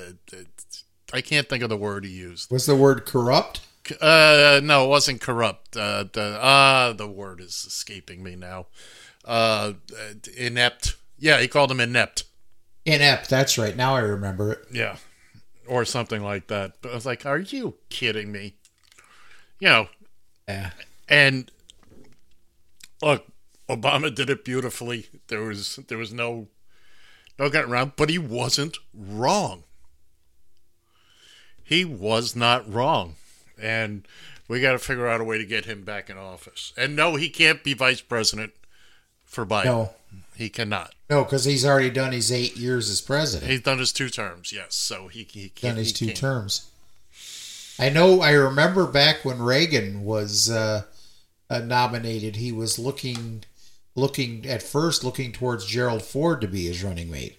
I 1.14 1.22
can't 1.22 1.50
think 1.50 1.64
of 1.64 1.70
the 1.70 1.78
word 1.78 2.06
he 2.06 2.12
used. 2.12 2.52
Was 2.52 2.68
the 2.68 2.76
word 2.76 3.06
corrupt? 3.06 3.62
Uh, 4.02 4.60
no, 4.64 4.86
it 4.86 4.90
wasn't 4.90 5.22
corrupt. 5.22 5.76
Uh, 5.78 6.06
the, 6.12 6.38
ah, 6.42 6.94
the 6.96 7.08
word 7.08 7.40
is 7.42 7.64
escaping 7.68 8.24
me 8.24 8.36
now. 8.36 8.68
Uh, 9.26 9.74
inept. 10.38 10.96
Yeah, 11.20 11.40
he 11.40 11.48
called 11.48 11.72
him 11.72 11.80
inept. 11.80 12.24
Inept. 12.86 13.30
That's 13.30 13.58
right. 13.58 13.76
Now 13.76 13.96
I 13.96 14.00
remember 14.00 14.54
it. 14.54 14.60
Yeah, 14.72 14.98
or 15.68 15.84
something 15.86 16.24
like 16.24 16.48
that. 16.48 16.74
But 16.82 16.92
I 16.92 16.96
was 16.96 17.06
like, 17.06 17.26
"Are 17.26 17.40
you 17.40 17.76
kidding 17.90 18.32
me?" 18.32 18.56
You 19.60 19.68
know, 19.68 19.88
Yeah. 20.48 20.72
and 21.10 21.52
look, 23.02 23.26
Obama 23.70 24.14
did 24.14 24.30
it 24.30 24.46
beautifully. 24.46 25.08
There 25.28 25.42
was 25.44 25.78
there 25.90 25.98
was 25.98 26.14
no 26.14 26.48
no 27.38 27.50
getting 27.50 27.72
around, 27.72 27.94
but 27.98 28.10
he 28.10 28.18
wasn't 28.18 28.78
wrong. 28.94 29.64
He 31.64 31.84
was 31.84 32.36
not 32.36 32.72
wrong, 32.72 33.16
and 33.62 34.08
we 34.48 34.62
got 34.62 34.74
to 34.74 34.80
figure 34.80 35.08
out 35.08 35.22
a 35.22 35.24
way 35.24 35.38
to 35.38 35.46
get 35.46 35.66
him 35.66 35.84
back 35.84 36.10
in 36.10 36.18
office. 36.18 36.74
And 36.78 36.96
no, 36.96 37.16
he 37.16 37.30
can't 37.30 37.64
be 37.64 37.74
vice 37.74 38.02
president 38.02 38.54
for 39.26 39.46
Biden. 39.46 39.66
No. 39.66 39.90
He 40.36 40.50
cannot. 40.50 40.94
No, 41.10 41.24
because 41.24 41.46
he's 41.46 41.66
already 41.66 41.90
done 41.90 42.12
his 42.12 42.32
eight 42.32 42.56
years 42.56 42.90
as 42.90 43.02
president. 43.02 43.52
He's 43.52 43.62
done 43.62 43.80
his 43.80 43.92
two 43.92 44.10
terms, 44.10 44.54
yes. 44.54 44.76
So 44.76 45.08
he 45.08 45.24
he 45.30 45.50
can't. 45.50 45.74
done 45.74 45.78
his 45.78 45.88
he 45.90 45.94
two 45.94 46.06
can't. 46.08 46.18
terms. 46.18 46.70
I 47.80 47.90
know. 47.90 48.22
I 48.22 48.32
remember 48.32 48.86
back 48.88 49.26
when 49.26 49.42
Reagan 49.42 50.04
was 50.04 50.50
uh, 50.50 50.84
uh, 51.50 51.60
nominated, 51.60 52.36
he 52.38 52.52
was 52.52 52.80
looking, 52.80 53.44
looking 53.96 54.46
at 54.48 54.64
first 54.64 55.04
looking 55.04 55.32
towards 55.32 55.66
Gerald 55.66 56.04
Ford 56.04 56.40
to 56.42 56.48
be 56.48 56.66
his 56.68 56.84
running 56.84 57.12
mate. 57.12 57.38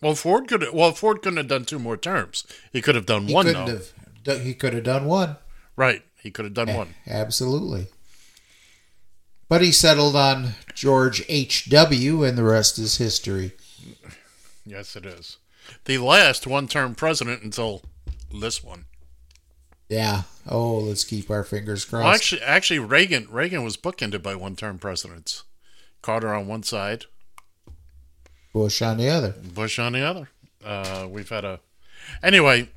Well, 0.00 0.14
Ford 0.14 0.46
could. 0.48 0.66
Well, 0.72 0.92
Ford 0.92 1.22
couldn't 1.22 1.38
have 1.38 1.48
done 1.48 1.64
two 1.64 1.78
more 1.78 1.96
terms. 1.96 2.46
He 2.72 2.82
could 2.82 2.94
have 2.94 3.06
done 3.06 3.26
He 3.26 3.34
one. 3.34 3.46
couldn't 3.46 3.66
though. 4.24 4.32
have. 4.34 4.42
He 4.42 4.54
could 4.54 4.74
have 4.74 4.84
done 4.84 5.06
one. 5.06 5.36
Right. 5.76 6.02
He 6.22 6.30
could 6.30 6.44
have 6.44 6.54
done 6.54 6.74
one. 6.74 6.94
Absolutely. 7.06 7.88
But 9.48 9.62
he 9.62 9.72
settled 9.72 10.16
on 10.16 10.54
George 10.74 11.22
H. 11.28 11.68
W. 11.68 12.24
and 12.24 12.38
the 12.38 12.44
rest 12.44 12.78
is 12.78 12.96
history. 12.96 13.52
Yes, 14.64 14.96
it 14.96 15.04
is. 15.04 15.36
The 15.84 15.98
last 15.98 16.46
one-term 16.46 16.94
president 16.94 17.42
until 17.42 17.82
this 18.32 18.64
one. 18.64 18.86
Yeah. 19.88 20.22
Oh, 20.48 20.78
let's 20.78 21.04
keep 21.04 21.30
our 21.30 21.44
fingers 21.44 21.84
crossed. 21.84 22.04
Well, 22.04 22.14
actually, 22.14 22.42
actually, 22.42 22.78
Reagan 22.78 23.28
Reagan 23.30 23.62
was 23.64 23.76
bookended 23.76 24.22
by 24.22 24.34
one-term 24.34 24.78
presidents. 24.78 25.44
Carter 26.02 26.34
on 26.34 26.46
one 26.46 26.62
side, 26.62 27.04
Bush 28.52 28.82
on 28.82 28.98
the 28.98 29.08
other. 29.08 29.34
Bush 29.54 29.78
on 29.78 29.92
the 29.92 30.00
other. 30.00 30.28
Uh, 30.64 31.06
we've 31.08 31.28
had 31.28 31.44
a. 31.44 31.60
Anyway, 32.22 32.68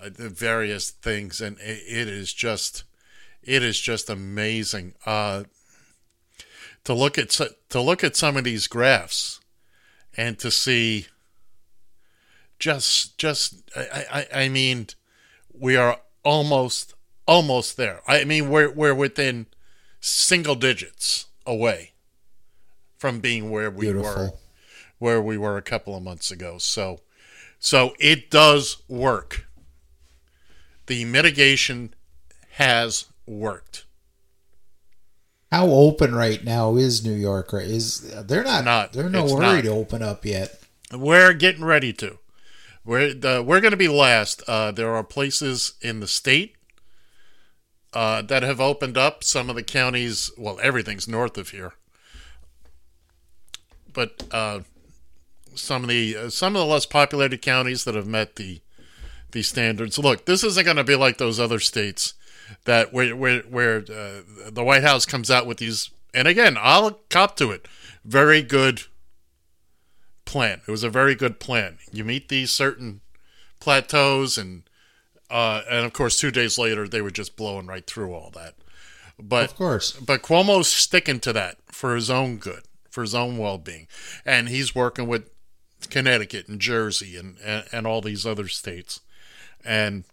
uh, 0.00 0.08
the 0.08 0.28
various 0.28 0.90
things, 0.90 1.40
and 1.40 1.58
it, 1.58 1.82
it 1.88 2.08
is 2.08 2.32
just, 2.32 2.84
it 3.42 3.64
is 3.64 3.80
just 3.80 4.08
amazing 4.08 4.94
uh, 5.04 5.42
to 6.84 6.94
look 6.94 7.18
at 7.18 7.30
to 7.68 7.80
look 7.80 8.04
at 8.04 8.14
some 8.14 8.36
of 8.36 8.44
these 8.44 8.68
graphs, 8.68 9.40
and 10.16 10.38
to 10.38 10.50
see. 10.50 11.08
Just, 12.60 13.16
just, 13.16 13.70
I, 13.74 14.04
I, 14.12 14.42
I 14.44 14.48
mean, 14.50 14.88
we 15.52 15.76
are 15.76 15.98
almost 16.22 16.94
almost 17.26 17.76
there. 17.76 18.02
I 18.06 18.24
mean, 18.24 18.50
we're 18.50 18.70
we're 18.70 18.94
within 18.94 19.46
single 20.00 20.54
digits 20.54 21.26
away 21.46 21.92
from 22.98 23.20
being 23.20 23.50
where 23.50 23.70
we 23.70 23.86
were 23.86 23.92
Beautiful. 23.94 24.40
Where 25.00 25.20
we 25.20 25.36
were 25.36 25.56
a 25.56 25.62
couple 25.62 25.96
of 25.96 26.04
months 26.04 26.30
ago. 26.30 26.58
So 26.58 27.00
so 27.58 27.94
it 27.98 28.30
does 28.30 28.82
work. 28.88 29.46
The 30.86 31.04
mitigation 31.04 31.94
has 32.52 33.06
worked. 33.26 33.84
How 35.50 35.66
open 35.66 36.14
right 36.14 36.44
now 36.44 36.76
is 36.76 37.04
New 37.04 37.12
York? 37.14 37.52
Is 37.54 38.00
they're 38.26 38.44
not? 38.44 38.64
Not. 38.64 38.92
they're 38.92 39.10
no 39.10 39.24
It's 39.24 39.32
worry 39.32 39.56
not. 39.56 39.64
to 39.64 39.68
open 39.70 40.02
up 40.02 40.24
yet. 40.24 40.60
We're 40.92 41.32
getting 41.32 41.64
ready 41.64 41.92
to. 41.94 42.18
We're 42.84 43.12
the, 43.14 43.42
we're 43.42 43.60
going 43.60 43.72
to 43.72 43.76
be 43.76 43.88
last. 43.88 44.42
Uh, 44.48 44.70
there 44.70 44.94
are 44.94 45.04
places 45.04 45.74
in 45.82 46.00
the 46.00 46.08
state 46.08 46.56
uh, 47.92 48.22
that 48.22 48.42
have 48.42 48.60
opened 48.60 48.96
up. 48.96 49.22
Some 49.22 49.50
of 49.50 49.56
the 49.56 49.62
counties, 49.62 50.30
well, 50.38 50.58
everything's 50.62 51.06
north 51.06 51.36
of 51.36 51.50
here, 51.50 51.74
but 53.92 54.22
uh, 54.30 54.60
some 55.54 55.82
of 55.84 55.88
the 55.88 56.16
uh, 56.16 56.30
some 56.30 56.56
of 56.56 56.60
the 56.60 56.66
less 56.66 56.86
populated 56.86 57.42
counties 57.42 57.84
that 57.84 57.94
have 57.94 58.06
met 58.06 58.36
the 58.36 58.60
the 59.32 59.42
standards. 59.42 59.98
Look, 59.98 60.26
this 60.26 60.42
isn't 60.44 60.64
going 60.64 60.76
to 60.76 60.84
be 60.84 60.96
like 60.96 61.18
those 61.18 61.38
other 61.38 61.60
states 61.60 62.14
that 62.64 62.92
where 62.92 63.14
where, 63.14 63.40
where 63.42 63.76
uh, 63.78 64.22
the 64.50 64.64
White 64.64 64.82
House 64.82 65.06
comes 65.06 65.30
out 65.30 65.46
with 65.46 65.58
these. 65.58 65.90
And 66.12 66.26
again, 66.26 66.56
I'll 66.60 66.98
cop 67.08 67.36
to 67.36 67.52
it. 67.52 67.68
Very 68.04 68.42
good 68.42 68.82
plan. 70.24 70.60
It 70.66 70.70
was 70.70 70.82
a 70.82 70.90
very 70.90 71.14
good 71.14 71.38
plan. 71.38 71.78
You 71.92 72.04
meet 72.04 72.28
these 72.28 72.50
certain 72.50 73.00
plateaus, 73.60 74.36
and 74.36 74.64
uh, 75.30 75.62
and 75.70 75.84
of 75.86 75.92
course, 75.92 76.18
two 76.18 76.30
days 76.32 76.58
later, 76.58 76.88
they 76.88 77.00
were 77.00 77.10
just 77.10 77.36
blowing 77.36 77.66
right 77.66 77.86
through 77.86 78.12
all 78.12 78.30
that. 78.34 78.54
But 79.22 79.50
Of 79.50 79.56
course. 79.56 79.92
but 79.92 80.22
Cuomo's 80.22 80.66
sticking 80.68 81.20
to 81.20 81.32
that 81.34 81.58
for 81.66 81.94
his 81.94 82.10
own 82.10 82.38
good, 82.38 82.62
for 82.90 83.02
his 83.02 83.14
own 83.14 83.38
well 83.38 83.58
being, 83.58 83.86
and 84.24 84.48
he's 84.48 84.74
working 84.74 85.06
with 85.06 85.28
Connecticut 85.90 86.48
and 86.48 86.60
Jersey 86.60 87.16
and, 87.16 87.36
and 87.44 87.64
and 87.72 87.86
all 87.86 88.00
these 88.00 88.24
other 88.26 88.48
states, 88.48 89.00
and 89.64 90.04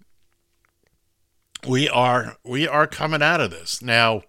we 1.67 1.89
are 1.89 2.37
we 2.43 2.67
are 2.67 2.87
coming 2.87 3.21
out 3.21 3.41
of 3.41 3.51
this 3.51 3.81
now. 3.81 4.23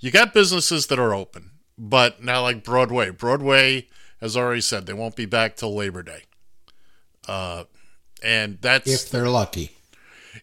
You 0.00 0.10
got 0.10 0.32
businesses 0.34 0.86
that 0.88 0.98
are 0.98 1.12
open, 1.14 1.50
but 1.76 2.22
now 2.22 2.42
like 2.42 2.62
Broadway, 2.62 3.10
Broadway 3.10 3.88
has 4.20 4.36
already 4.36 4.60
said 4.60 4.86
they 4.86 4.92
won't 4.92 5.16
be 5.16 5.26
back 5.26 5.56
till 5.56 5.74
Labor 5.74 6.02
Day, 6.04 6.22
uh, 7.26 7.64
and 8.22 8.58
that's 8.60 8.88
If 8.88 9.10
they're 9.10 9.28
lucky. 9.28 9.72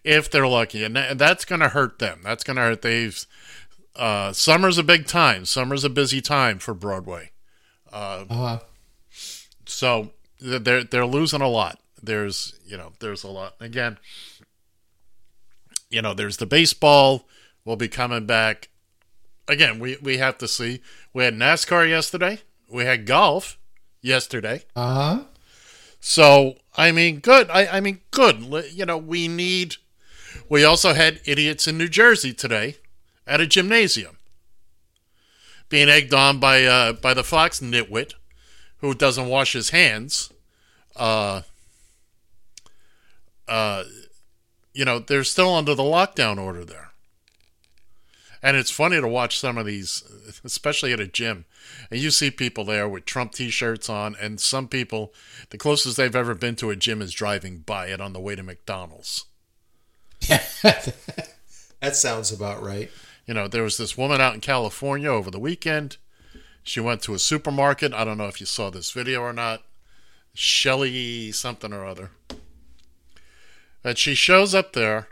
if 0.03 0.29
they're 0.29 0.47
lucky, 0.47 0.83
and 0.83 0.95
that, 0.95 1.17
that's 1.17 1.45
going 1.45 1.61
to 1.61 1.69
hurt 1.69 1.99
them. 1.99 2.19
That's 2.23 2.43
going 2.43 2.57
to 2.57 2.63
hurt. 2.63 2.81
They've 2.81 3.25
uh, 3.95 4.33
summer's 4.33 4.77
a 4.77 4.83
big 4.83 5.07
time. 5.07 5.45
Summer's 5.45 5.85
a 5.85 5.89
busy 5.89 6.19
time 6.21 6.59
for 6.59 6.73
Broadway, 6.73 7.31
Uh, 7.93 8.25
huh. 8.29 8.59
so 9.65 10.11
they're 10.39 10.83
they're 10.83 11.05
losing 11.05 11.41
a 11.41 11.47
lot. 11.47 11.79
There's 12.01 12.59
you 12.65 12.77
know 12.77 12.93
there's 12.99 13.23
a 13.23 13.27
lot 13.29 13.55
again. 13.59 13.97
You 15.89 16.01
know 16.01 16.13
there's 16.13 16.37
the 16.37 16.45
baseball 16.45 17.27
will 17.63 17.75
be 17.75 17.87
coming 17.87 18.25
back. 18.25 18.69
Again, 19.47 19.79
we 19.79 19.97
we 20.01 20.17
have 20.17 20.37
to 20.39 20.47
see. 20.47 20.81
We 21.13 21.23
had 21.23 21.35
NASCAR 21.35 21.87
yesterday. 21.87 22.39
We 22.69 22.85
had 22.85 23.05
golf 23.05 23.57
yesterday. 24.01 24.63
uh 24.75 24.93
huh. 24.93 25.23
So 25.99 26.55
I 26.77 26.91
mean, 26.91 27.19
good. 27.19 27.49
I, 27.49 27.77
I 27.77 27.79
mean, 27.79 28.01
good. 28.11 28.41
You 28.71 28.85
know, 28.85 28.97
we 28.97 29.27
need. 29.27 29.77
We 30.49 30.63
also 30.63 30.93
had 30.93 31.21
idiots 31.25 31.67
in 31.67 31.77
New 31.77 31.87
Jersey 31.87 32.33
today 32.33 32.77
at 33.25 33.41
a 33.41 33.47
gymnasium 33.47 34.17
being 35.69 35.89
egged 35.89 36.13
on 36.13 36.39
by 36.39 36.63
uh, 36.63 36.93
by 36.93 37.13
the 37.13 37.23
Fox 37.23 37.59
nitwit 37.59 38.13
who 38.79 38.93
doesn't 38.93 39.27
wash 39.27 39.53
his 39.53 39.69
hands. 39.69 40.31
Uh, 40.95 41.41
uh, 43.47 43.83
you 44.73 44.85
know, 44.85 44.99
they're 44.99 45.23
still 45.23 45.53
under 45.53 45.75
the 45.75 45.83
lockdown 45.83 46.39
order 46.39 46.65
there. 46.65 46.91
And 48.41 48.55
it's 48.55 48.69
funny 48.69 49.01
to 49.01 49.07
watch 49.07 49.39
some 49.39 49.57
of 49.57 49.65
these, 49.65 50.03
especially 50.43 50.93
at 50.93 50.99
a 50.99 51.07
gym. 51.07 51.45
And 51.89 51.99
you 51.99 52.11
see 52.11 52.29
people 52.29 52.63
there 52.63 52.87
with 52.87 53.05
Trump 53.05 53.31
t 53.31 53.49
shirts 53.49 53.89
on, 53.89 54.15
and 54.21 54.39
some 54.39 54.67
people, 54.67 55.13
the 55.49 55.57
closest 55.57 55.97
they've 55.97 56.15
ever 56.15 56.35
been 56.35 56.55
to 56.57 56.69
a 56.69 56.75
gym 56.75 57.01
is 57.01 57.11
driving 57.11 57.59
by 57.59 57.87
it 57.87 57.99
on 57.99 58.13
the 58.13 58.19
way 58.19 58.35
to 58.35 58.43
McDonald's. 58.43 59.25
Yeah, 60.21 60.43
That 61.81 61.95
sounds 61.95 62.31
about 62.31 62.63
right. 62.63 62.89
You 63.25 63.33
know, 63.33 63.47
there 63.47 63.63
was 63.63 63.77
this 63.77 63.97
woman 63.97 64.21
out 64.21 64.33
in 64.33 64.41
California 64.41 65.09
over 65.09 65.31
the 65.31 65.39
weekend. 65.39 65.97
She 66.65 66.79
went 66.79 67.03
to 67.03 67.13
a 67.13 67.19
supermarket. 67.19 67.93
I 67.93 68.03
don't 68.03 68.17
know 68.17 68.27
if 68.27 68.39
you 68.39 68.47
saw 68.47 68.71
this 68.71 68.91
video 68.91 69.21
or 69.21 69.31
not. 69.31 69.63
Shelly 70.33 71.31
something 71.31 71.71
or 71.71 71.85
other. 71.85 72.09
And 73.83 73.97
she 73.99 74.15
shows 74.15 74.55
up 74.55 74.73
there, 74.73 75.07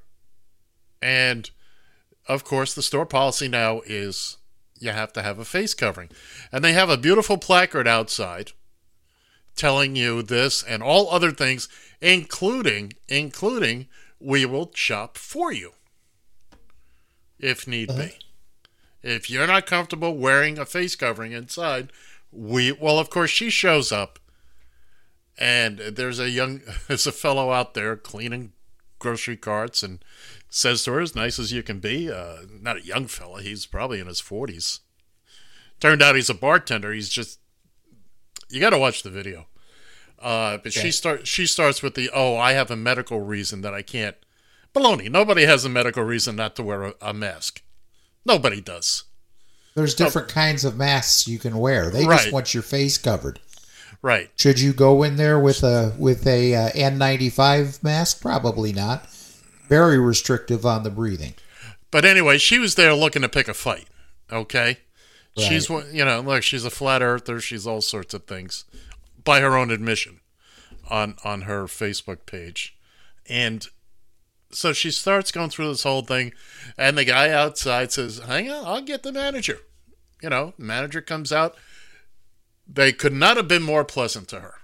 and 0.99 1.49
of 2.27 2.43
course, 2.43 2.73
the 2.73 2.81
store 2.81 3.05
policy 3.05 3.47
now 3.47 3.81
is 3.85 4.37
you 4.79 4.89
have 4.89 5.13
to 5.13 5.21
have 5.21 5.37
a 5.37 5.45
face 5.45 5.75
covering. 5.75 6.09
And 6.51 6.63
they 6.63 6.73
have 6.73 6.89
a 6.89 6.97
beautiful 6.97 7.37
placard 7.37 7.87
outside 7.87 8.53
telling 9.55 9.95
you 9.95 10.23
this 10.23 10.63
and 10.63 10.81
all 10.81 11.11
other 11.11 11.31
things, 11.31 11.69
including 12.01 12.93
including 13.07 13.87
we 14.19 14.43
will 14.43 14.71
shop 14.73 15.17
for 15.19 15.51
you 15.51 15.73
if 17.37 17.67
need 17.67 17.91
uh-huh. 17.91 18.01
be. 18.05 18.22
If 19.03 19.29
you're 19.29 19.47
not 19.47 19.65
comfortable 19.65 20.15
wearing 20.15 20.57
a 20.57 20.65
face 20.65 20.95
covering 20.95 21.33
inside, 21.33 21.91
we 22.31 22.71
well, 22.71 22.97
of 22.97 23.09
course, 23.09 23.29
she 23.29 23.49
shows 23.49 23.91
up, 23.91 24.17
and 25.37 25.77
there's 25.79 26.19
a 26.19 26.29
young, 26.29 26.61
there's 26.87 27.07
a 27.07 27.11
fellow 27.11 27.51
out 27.51 27.73
there 27.73 27.95
cleaning 27.95 28.53
grocery 28.99 29.35
carts, 29.37 29.83
and 29.83 30.03
says 30.49 30.83
to 30.85 30.93
her, 30.93 31.01
"As 31.01 31.15
nice 31.15 31.37
as 31.37 31.51
you 31.51 31.63
can 31.63 31.79
be." 31.79 32.09
Uh, 32.09 32.37
not 32.61 32.77
a 32.77 32.85
young 32.85 33.07
fella; 33.07 33.41
he's 33.41 33.65
probably 33.65 33.99
in 33.99 34.07
his 34.07 34.21
forties. 34.21 34.79
Turned 35.79 36.01
out 36.01 36.15
he's 36.15 36.29
a 36.29 36.33
bartender. 36.33 36.93
He's 36.93 37.09
just, 37.09 37.39
you 38.49 38.61
got 38.61 38.69
to 38.69 38.77
watch 38.77 39.03
the 39.03 39.09
video. 39.09 39.47
Uh, 40.17 40.55
but 40.57 40.71
she 40.71 40.79
Okay. 40.79 40.91
start 40.91 41.27
she 41.27 41.45
starts 41.45 41.81
with 41.83 41.95
the, 41.95 42.09
"Oh, 42.13 42.37
I 42.37 42.53
have 42.53 42.71
a 42.71 42.77
medical 42.77 43.19
reason 43.19 43.59
that 43.61 43.73
I 43.73 43.81
can't." 43.81 44.15
Baloney. 44.73 45.11
Nobody 45.11 45.43
has 45.43 45.65
a 45.65 45.69
medical 45.69 46.03
reason 46.03 46.37
not 46.37 46.55
to 46.55 46.63
wear 46.63 46.83
a, 46.83 46.93
a 47.01 47.13
mask. 47.13 47.61
Nobody 48.25 48.61
does. 48.61 49.03
There's 49.75 49.95
different 49.95 50.27
kinds 50.29 50.63
of 50.65 50.77
masks 50.77 51.27
you 51.27 51.39
can 51.39 51.57
wear. 51.57 51.89
They 51.89 52.05
Right. 52.05 52.19
just 52.21 52.31
want 52.33 52.53
your 52.53 52.63
face 52.63 52.97
covered. 52.97 53.39
Right. 54.01 54.29
Should 54.35 54.59
you 54.59 54.73
go 54.73 55.01
in 55.03 55.15
there 55.15 55.39
with 55.39 55.63
a 55.63 55.95
with 55.97 56.27
a 56.27 56.53
uh, 56.55 56.69
N95 56.71 57.81
mask? 57.83 58.21
Probably 58.21 58.73
not. 58.73 59.09
Very 59.69 59.97
restrictive 59.97 60.65
on 60.65 60.83
the 60.83 60.89
breathing. 60.89 61.33
But 61.89 62.05
anyway, 62.05 62.37
she 62.37 62.59
was 62.59 62.75
there 62.75 62.93
looking 62.93 63.21
to 63.21 63.29
pick 63.29 63.47
a 63.47 63.53
fight. 63.53 63.87
Okay. 64.31 64.77
Right. 65.37 65.47
She's 65.47 65.69
you 65.69 66.05
know, 66.05 66.19
look, 66.21 66.43
she's 66.43 66.65
a 66.65 66.69
flat 66.69 67.01
earther. 67.01 67.39
She's 67.39 67.65
all 67.65 67.81
sorts 67.81 68.13
of 68.13 68.25
things, 68.25 68.65
by 69.23 69.39
her 69.39 69.55
own 69.57 69.71
admission, 69.71 70.19
on 70.89 71.15
on 71.23 71.43
her 71.43 71.63
Facebook 71.65 72.25
page, 72.25 72.75
and 73.27 73.67
so 74.53 74.73
she 74.73 74.91
starts 74.91 75.31
going 75.31 75.49
through 75.49 75.69
this 75.69 75.83
whole 75.83 76.03
thing, 76.03 76.33
and 76.77 76.97
the 76.97 77.05
guy 77.05 77.29
outside 77.29 77.91
says, 77.91 78.19
"Hang 78.19 78.49
on, 78.49 78.65
I'll 78.65 78.81
get 78.81 79.03
the 79.03 79.11
manager." 79.11 79.59
You 80.21 80.29
know, 80.29 80.53
manager 80.57 81.01
comes 81.01 81.31
out. 81.31 81.57
They 82.67 82.93
could 82.93 83.13
not 83.13 83.37
have 83.37 83.47
been 83.47 83.63
more 83.63 83.83
pleasant 83.83 84.29
to 84.29 84.39
her. 84.39 84.55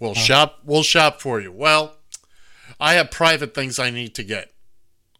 We'll 0.00 0.14
shop. 0.14 0.60
We'll 0.64 0.82
shop 0.82 1.20
for 1.20 1.40
you. 1.40 1.52
Well, 1.52 1.96
I 2.80 2.94
have 2.94 3.10
private 3.10 3.54
things 3.54 3.78
I 3.78 3.90
need 3.90 4.14
to 4.16 4.22
get 4.22 4.52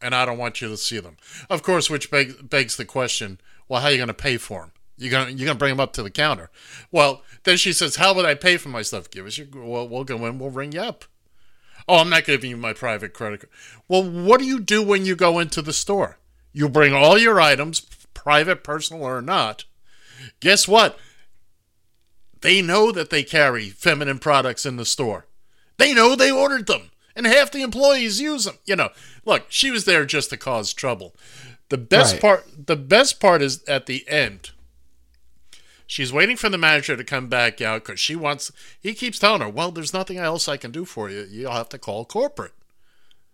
and 0.01 0.15
I 0.15 0.25
don't 0.25 0.39
want 0.39 0.61
you 0.61 0.69
to 0.69 0.77
see 0.77 1.01
them. 1.01 1.17
Of 1.51 1.63
course, 1.63 1.91
which 1.91 2.11
beg, 2.11 2.49
begs 2.49 2.77
the 2.77 2.85
question: 2.85 3.41
Well, 3.69 3.81
how 3.81 3.89
are 3.89 3.91
you 3.91 3.97
going 3.97 4.09
to 4.09 4.15
pay 4.15 4.37
for 4.37 4.61
them? 4.61 4.73
You're 4.97 5.13
gonna 5.13 5.31
you're 5.31 5.47
gonna 5.47 5.59
bring 5.59 5.73
them 5.73 5.81
up 5.81 5.93
to 5.95 6.03
the 6.03 6.11
counter? 6.11 6.51
Well, 6.91 7.23
then 7.45 7.57
she 7.57 7.73
says, 7.73 7.97
"How 7.97 8.15
would 8.15 8.25
I 8.25 8.35
pay 8.35 8.57
for 8.57 8.69
my 8.69 8.83
stuff? 8.83 9.11
Give 9.11 9.27
us 9.27 9.39
your 9.39 9.47
well, 9.55 9.89
we'll 9.89 10.05
go 10.05 10.27
in, 10.27 10.39
we'll 10.39 10.51
ring 10.51 10.73
you 10.73 10.81
up." 10.81 11.05
Oh, 11.89 11.97
I'm 11.97 12.11
not 12.11 12.25
giving 12.27 12.51
you 12.51 12.57
my 12.57 12.73
private 12.75 13.15
credit 13.15 13.41
card. 13.41 13.51
Well, 13.89 14.03
what 14.09 14.41
do 14.41 14.47
you 14.47 14.61
do 14.61 14.83
when 14.83 15.07
you 15.07 15.17
go 15.17 15.39
into 15.39 15.63
the 15.63 15.73
store? 15.73 16.19
You 16.53 16.69
bring 16.69 16.93
all 16.93 17.17
your 17.19 17.41
items, 17.41 17.81
private, 18.15 18.63
personal, 18.63 19.05
or 19.05 19.23
not. 19.23 19.65
Guess 20.41 20.69
what? 20.69 20.99
They 22.41 22.63
know 22.63 22.93
that 22.93 23.11
they 23.11 23.23
carry 23.23 23.71
feminine 23.71 24.19
products 24.19 24.67
in 24.67 24.77
the 24.77 24.85
store. 24.85 25.27
They 25.79 25.95
know 25.95 26.15
they 26.15 26.31
ordered 26.31 26.67
them, 26.67 26.91
and 27.17 27.27
half 27.27 27.51
the 27.51 27.63
employees 27.63 28.21
use 28.21 28.45
them. 28.45 28.59
You 28.65 28.77
know, 28.77 28.91
look, 29.25 29.47
she 29.49 29.71
was 29.71 29.85
there 29.87 30.05
just 30.05 30.31
to 30.31 30.37
cause 30.37 30.73
trouble. 30.73 31.15
The 31.69 31.79
best 31.79 32.15
Right. 32.15 32.21
part, 32.23 32.67
the 32.67 32.77
best 32.77 33.21
part 33.21 33.43
is 33.43 33.63
at 33.65 33.87
the 33.87 34.07
end. 34.09 34.51
She's 35.91 36.13
waiting 36.13 36.37
for 36.37 36.51
the 36.51 36.59
manager 36.59 36.99
to 36.99 37.03
come 37.03 37.29
back 37.29 37.63
out 37.63 37.83
because 37.83 37.99
she 37.99 38.15
wants. 38.15 38.53
He 38.79 38.93
keeps 38.93 39.19
telling 39.19 39.41
her, 39.41 39.49
"Well, 39.49 39.73
there's 39.73 39.95
nothing 39.95 40.19
else 40.19 40.47
I 40.47 40.59
can 40.59 40.71
do 40.71 40.85
for 40.85 41.09
you. 41.09 41.27
You'll 41.29 41.53
have 41.53 41.71
to 41.71 41.79
call 41.79 42.05
corporate." 42.05 42.53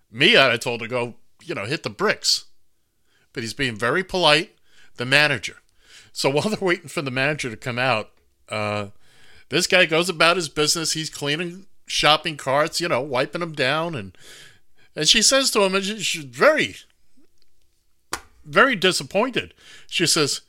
Mia, 0.09 0.53
I 0.53 0.57
told 0.57 0.81
her, 0.81 0.87
"Go, 0.87 1.17
you 1.43 1.57
know, 1.57 1.65
hit 1.67 1.83
the 1.83 1.91
bricks," 1.91 2.45
but 3.33 3.43
he's 3.43 3.55
being 3.55 3.77
very 3.77 4.05
polite. 4.05 4.57
The 4.97 5.05
manager. 5.05 5.57
So 6.13 6.31
while 6.35 6.49
they're 6.49 6.59
waiting 6.61 6.89
for 6.89 7.03
the 7.03 7.11
manager 7.11 7.51
to 7.51 7.57
come 7.57 7.79
out, 7.79 8.13
uh, 8.49 8.91
this 9.49 9.67
guy 9.67 9.85
goes 9.85 10.09
about 10.09 10.37
his 10.37 10.49
business. 10.49 10.93
He's 10.93 11.11
cleaning 11.11 11.67
shopping 11.89 12.37
carts, 12.37 12.81
you 12.81 12.87
know, 12.87 13.01
wiping 13.01 13.41
them 13.41 13.53
down, 13.53 13.97
and 13.97 14.17
and 14.95 15.09
she 15.09 15.23
says 15.23 15.51
to 15.51 15.63
him, 15.63 15.75
and 15.75 15.85
she- 15.85 16.03
she's 16.05 16.25
very, 16.25 16.77
very 18.45 18.77
disappointed. 18.77 19.55
She 19.91 20.07
says, 20.07 20.43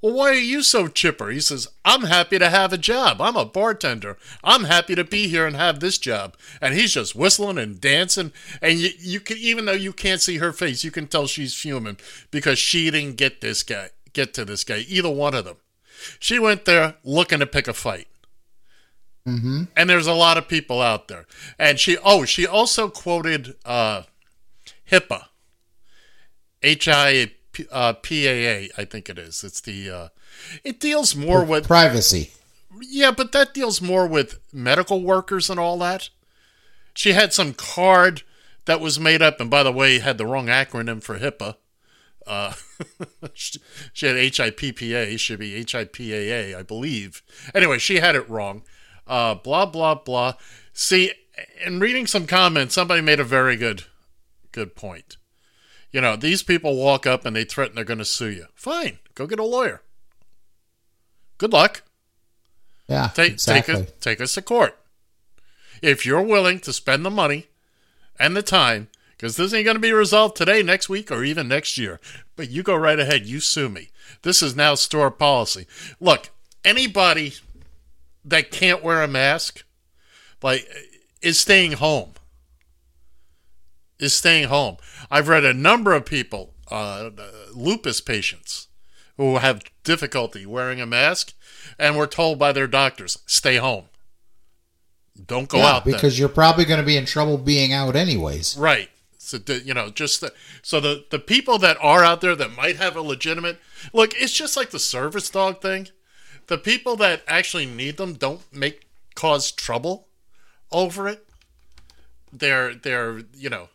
Well, 0.00 0.14
why 0.14 0.30
are 0.30 0.34
you 0.34 0.62
so 0.62 0.86
chipper? 0.86 1.30
He 1.30 1.40
says, 1.40 1.68
I'm 1.84 2.02
happy 2.02 2.38
to 2.38 2.50
have 2.50 2.72
a 2.72 2.78
job. 2.78 3.20
I'm 3.20 3.36
a 3.36 3.44
bartender. 3.44 4.16
I'm 4.44 4.64
happy 4.64 4.94
to 4.94 5.02
be 5.02 5.26
here 5.26 5.44
and 5.44 5.56
have 5.56 5.80
this 5.80 5.98
job. 5.98 6.36
And 6.60 6.74
he's 6.74 6.94
just 6.94 7.16
whistling 7.16 7.58
and 7.58 7.80
dancing. 7.80 8.32
And 8.62 8.78
you, 8.78 8.90
you 8.98 9.20
can, 9.20 9.38
even 9.38 9.64
though 9.64 9.72
you 9.72 9.92
can't 9.92 10.20
see 10.20 10.38
her 10.38 10.52
face, 10.52 10.84
you 10.84 10.92
can 10.92 11.08
tell 11.08 11.26
she's 11.26 11.54
fuming 11.54 11.98
because 12.30 12.60
she 12.60 12.90
didn't 12.90 13.16
get 13.16 13.40
this 13.40 13.64
guy, 13.64 13.90
get 14.12 14.34
to 14.34 14.44
this 14.44 14.62
guy, 14.62 14.84
either 14.88 15.10
one 15.10 15.34
of 15.34 15.44
them. 15.44 15.56
She 16.20 16.38
went 16.38 16.64
there 16.64 16.94
looking 17.02 17.40
to 17.40 17.46
pick 17.46 17.66
a 17.66 17.74
fight. 17.74 18.06
Mm-hmm. 19.26 19.64
And 19.76 19.90
there's 19.90 20.06
a 20.06 20.14
lot 20.14 20.38
of 20.38 20.46
people 20.46 20.80
out 20.80 21.08
there. 21.08 21.26
And 21.58 21.78
she, 21.78 21.98
oh, 22.04 22.24
she 22.24 22.46
also 22.46 22.88
quoted 22.88 23.56
uh, 23.64 24.02
HIPAA, 24.90 25.24
H 26.62 26.86
I 26.88 27.32
uh, 27.70 27.94
PAA, 27.94 28.68
I 28.76 28.86
think 28.88 29.08
it 29.08 29.18
is. 29.18 29.44
It's 29.44 29.60
the 29.60 29.90
uh, 29.90 30.08
it 30.64 30.80
deals 30.80 31.14
more 31.14 31.44
with 31.44 31.66
privacy. 31.66 32.32
Yeah, 32.80 33.10
but 33.10 33.32
that 33.32 33.54
deals 33.54 33.80
more 33.80 34.06
with 34.06 34.38
medical 34.52 35.02
workers 35.02 35.50
and 35.50 35.58
all 35.58 35.78
that. 35.78 36.10
She 36.94 37.12
had 37.12 37.32
some 37.32 37.54
card 37.54 38.22
that 38.66 38.80
was 38.80 39.00
made 39.00 39.22
up, 39.22 39.40
and 39.40 39.50
by 39.50 39.62
the 39.62 39.72
way, 39.72 39.98
had 39.98 40.18
the 40.18 40.26
wrong 40.26 40.46
acronym 40.46 41.02
for 41.02 41.18
HIPAA. 41.18 41.56
Uh, 42.26 42.52
she 43.32 44.06
had 44.06 44.16
HIPPA, 44.16 45.18
should 45.18 45.38
be 45.38 45.64
HIPAA, 45.64 46.54
I 46.54 46.62
believe. 46.62 47.22
Anyway, 47.54 47.78
she 47.78 47.96
had 47.96 48.14
it 48.14 48.28
wrong. 48.28 48.62
Uh, 49.06 49.34
blah 49.34 49.64
blah 49.64 49.94
blah. 49.94 50.34
See, 50.72 51.12
in 51.64 51.80
reading 51.80 52.06
some 52.06 52.26
comments, 52.26 52.74
somebody 52.74 53.00
made 53.00 53.20
a 53.20 53.24
very 53.24 53.56
good, 53.56 53.84
good 54.52 54.76
point. 54.76 55.16
You 55.90 56.00
know, 56.00 56.16
these 56.16 56.42
people 56.42 56.76
walk 56.76 57.06
up 57.06 57.24
and 57.24 57.34
they 57.34 57.44
threaten 57.44 57.76
they're 57.76 57.84
going 57.84 57.98
to 57.98 58.04
sue 58.04 58.30
you. 58.30 58.46
Fine, 58.54 58.98
go 59.14 59.26
get 59.26 59.38
a 59.38 59.44
lawyer. 59.44 59.82
Good 61.38 61.52
luck. 61.52 61.82
Yeah, 62.88 63.08
take 63.08 63.32
exactly. 63.32 63.74
take, 63.74 64.00
take 64.00 64.20
us 64.20 64.34
to 64.34 64.42
court. 64.42 64.78
If 65.82 66.04
you're 66.04 66.22
willing 66.22 66.58
to 66.60 66.72
spend 66.72 67.04
the 67.04 67.10
money 67.10 67.46
and 68.18 68.36
the 68.36 68.42
time, 68.42 68.88
because 69.10 69.36
this 69.36 69.52
ain't 69.52 69.64
going 69.64 69.76
to 69.76 69.80
be 69.80 69.92
resolved 69.92 70.36
today, 70.36 70.62
next 70.62 70.88
week, 70.88 71.10
or 71.10 71.24
even 71.24 71.48
next 71.48 71.76
year, 71.76 72.00
but 72.36 72.50
you 72.50 72.62
go 72.62 72.74
right 72.74 72.98
ahead, 72.98 73.26
you 73.26 73.40
sue 73.40 73.68
me. 73.68 73.90
This 74.22 74.42
is 74.42 74.56
now 74.56 74.74
store 74.74 75.10
policy. 75.10 75.66
Look, 76.00 76.30
anybody 76.64 77.34
that 78.24 78.50
can't 78.50 78.82
wear 78.82 79.02
a 79.02 79.08
mask, 79.08 79.64
like, 80.42 80.68
is 81.20 81.38
staying 81.38 81.72
home. 81.72 82.12
Is 83.98 84.14
staying 84.14 84.48
home. 84.48 84.76
I've 85.10 85.28
read 85.28 85.44
a 85.44 85.54
number 85.54 85.94
of 85.94 86.04
people, 86.04 86.54
uh, 86.70 87.10
lupus 87.54 88.00
patients, 88.00 88.68
who 89.16 89.38
have 89.38 89.62
difficulty 89.84 90.46
wearing 90.46 90.80
a 90.80 90.86
mask, 90.86 91.34
and 91.78 91.96
were 91.96 92.06
told 92.06 92.38
by 92.38 92.52
their 92.52 92.66
doctors, 92.66 93.18
"Stay 93.26 93.56
home. 93.56 93.86
Don't 95.26 95.48
go 95.48 95.58
yeah, 95.58 95.66
out." 95.66 95.84
then." 95.84 95.94
because 95.94 96.18
you're 96.18 96.28
probably 96.28 96.64
going 96.64 96.80
to 96.80 96.86
be 96.86 96.96
in 96.96 97.06
trouble 97.06 97.38
being 97.38 97.72
out 97.72 97.96
anyways. 97.96 98.56
Right. 98.56 98.90
So 99.18 99.38
the- 99.38 99.60
you 99.60 99.74
know, 99.74 99.90
just 99.90 100.20
the, 100.20 100.32
so 100.62 100.80
the 100.80 101.04
the 101.10 101.18
people 101.18 101.58
that 101.58 101.76
are 101.80 102.04
out 102.04 102.20
there 102.20 102.36
that 102.36 102.56
might 102.56 102.76
have 102.76 102.96
a 102.96 103.02
legitimate 103.02 103.58
look, 103.92 104.14
it's 104.14 104.32
just 104.32 104.56
like 104.56 104.70
the 104.70 104.78
service 104.78 105.28
dog 105.28 105.60
thing. 105.60 105.88
The 106.46 106.58
people 106.58 106.96
that 106.96 107.22
actually 107.28 107.66
need 107.66 107.98
them 107.98 108.14
don't 108.14 108.40
make 108.52 108.86
cause 109.14 109.50
trouble 109.52 110.08
over 110.70 111.08
it. 111.08 111.26
They're 112.32 112.74
they're 112.74 113.22
you 113.34 113.50
know 113.50 113.68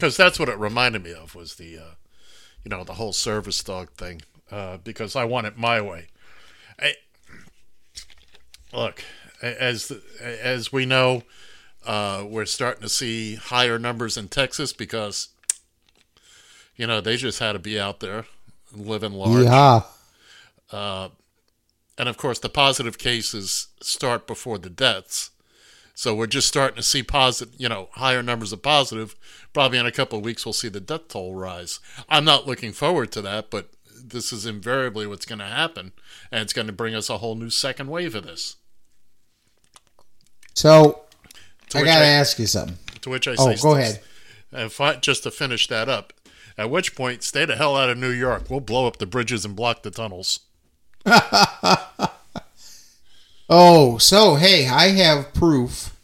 because 0.00 0.16
that's 0.16 0.38
what 0.38 0.48
it 0.48 0.58
reminded 0.58 1.04
me 1.04 1.12
of 1.12 1.34
was 1.34 1.56
the 1.56 1.76
uh, 1.76 1.94
you 2.64 2.70
know 2.70 2.84
the 2.84 2.94
whole 2.94 3.12
service 3.12 3.62
dog 3.62 3.90
thing 3.92 4.22
uh, 4.50 4.78
because 4.78 5.14
I 5.14 5.24
want 5.24 5.46
it 5.46 5.58
my 5.58 5.80
way. 5.82 6.06
I, 6.80 6.94
look, 8.72 9.04
as 9.42 9.92
as 10.22 10.72
we 10.72 10.86
know, 10.86 11.22
uh, 11.84 12.24
we're 12.26 12.46
starting 12.46 12.82
to 12.82 12.88
see 12.88 13.34
higher 13.34 13.78
numbers 13.78 14.16
in 14.16 14.28
Texas 14.28 14.72
because 14.72 15.28
you 16.76 16.86
know 16.86 17.02
they 17.02 17.16
just 17.18 17.38
had 17.38 17.52
to 17.52 17.58
be 17.58 17.78
out 17.78 18.00
there 18.00 18.24
living 18.72 19.12
large, 19.12 19.44
Yeah. 19.44 19.82
and 21.98 22.08
of 22.08 22.16
course 22.16 22.38
the 22.38 22.48
positive 22.48 22.96
cases 22.96 23.68
start 23.82 24.26
before 24.26 24.56
the 24.56 24.70
deaths. 24.70 25.30
So 26.00 26.14
we're 26.14 26.28
just 26.28 26.48
starting 26.48 26.76
to 26.78 26.82
see 26.82 27.02
positive, 27.02 27.52
you 27.58 27.68
know, 27.68 27.90
higher 27.92 28.22
numbers 28.22 28.54
of 28.54 28.62
positive. 28.62 29.14
Probably 29.52 29.76
in 29.76 29.84
a 29.84 29.92
couple 29.92 30.18
of 30.18 30.24
weeks 30.24 30.46
we'll 30.46 30.54
see 30.54 30.70
the 30.70 30.80
death 30.80 31.08
toll 31.08 31.34
rise. 31.34 31.78
I'm 32.08 32.24
not 32.24 32.46
looking 32.46 32.72
forward 32.72 33.12
to 33.12 33.20
that, 33.20 33.50
but 33.50 33.68
this 34.02 34.32
is 34.32 34.46
invariably 34.46 35.06
what's 35.06 35.26
going 35.26 35.40
to 35.40 35.44
happen, 35.44 35.92
and 36.32 36.40
it's 36.40 36.54
going 36.54 36.68
to 36.68 36.72
bring 36.72 36.94
us 36.94 37.10
a 37.10 37.18
whole 37.18 37.34
new 37.34 37.50
second 37.50 37.88
wave 37.90 38.14
of 38.14 38.24
this. 38.24 38.56
So 40.54 41.02
To 41.68 41.76
I 41.78 41.80
which 41.82 41.88
got 41.90 41.98
to 41.98 42.04
I- 42.06 42.08
ask 42.08 42.38
you 42.38 42.46
something. 42.46 42.78
To 43.02 43.10
which 43.10 43.28
I 43.28 43.32
Oh, 43.38 43.54
say, 43.54 43.60
go 43.60 43.74
ahead. 43.74 44.00
And 44.52 44.72
fi- 44.72 44.96
just 44.96 45.24
to 45.24 45.30
finish 45.30 45.68
that 45.68 45.90
up, 45.90 46.14
at 46.56 46.70
which 46.70 46.94
point, 46.94 47.22
stay 47.22 47.44
the 47.44 47.56
hell 47.56 47.76
out 47.76 47.90
of 47.90 47.98
New 47.98 48.08
York. 48.08 48.44
We'll 48.48 48.60
blow 48.60 48.86
up 48.86 48.96
the 48.96 49.04
bridges 49.06 49.44
and 49.44 49.54
block 49.54 49.82
the 49.82 49.90
tunnels. 49.90 50.40
Oh, 53.50 53.98
so 53.98 54.36
hey, 54.36 54.68
I 54.68 54.88
have 54.90 55.34
proof 55.34 55.96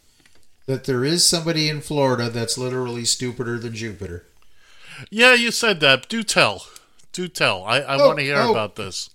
that 0.66 0.84
there 0.84 1.04
is 1.04 1.24
somebody 1.24 1.68
in 1.68 1.80
Florida 1.80 2.28
that's 2.28 2.58
literally 2.58 3.04
stupider 3.04 3.56
than 3.58 3.74
Jupiter. 3.74 4.24
Yeah, 5.10 5.34
you 5.34 5.50
said 5.52 5.78
that. 5.80 6.08
Do 6.08 6.22
tell. 6.24 6.66
Do 7.12 7.28
tell. 7.28 7.62
I, 7.64 7.78
I 7.80 7.96
Oh, 7.98 8.06
want 8.08 8.18
to 8.18 8.24
hear 8.24 8.36
oh. 8.38 8.50
about 8.50 8.74
this. 8.76 9.10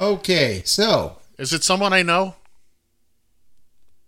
Okay, 0.00 0.62
so 0.64 1.18
Is 1.38 1.52
it 1.52 1.62
someone 1.64 1.92
I 1.92 2.02
know? 2.02 2.34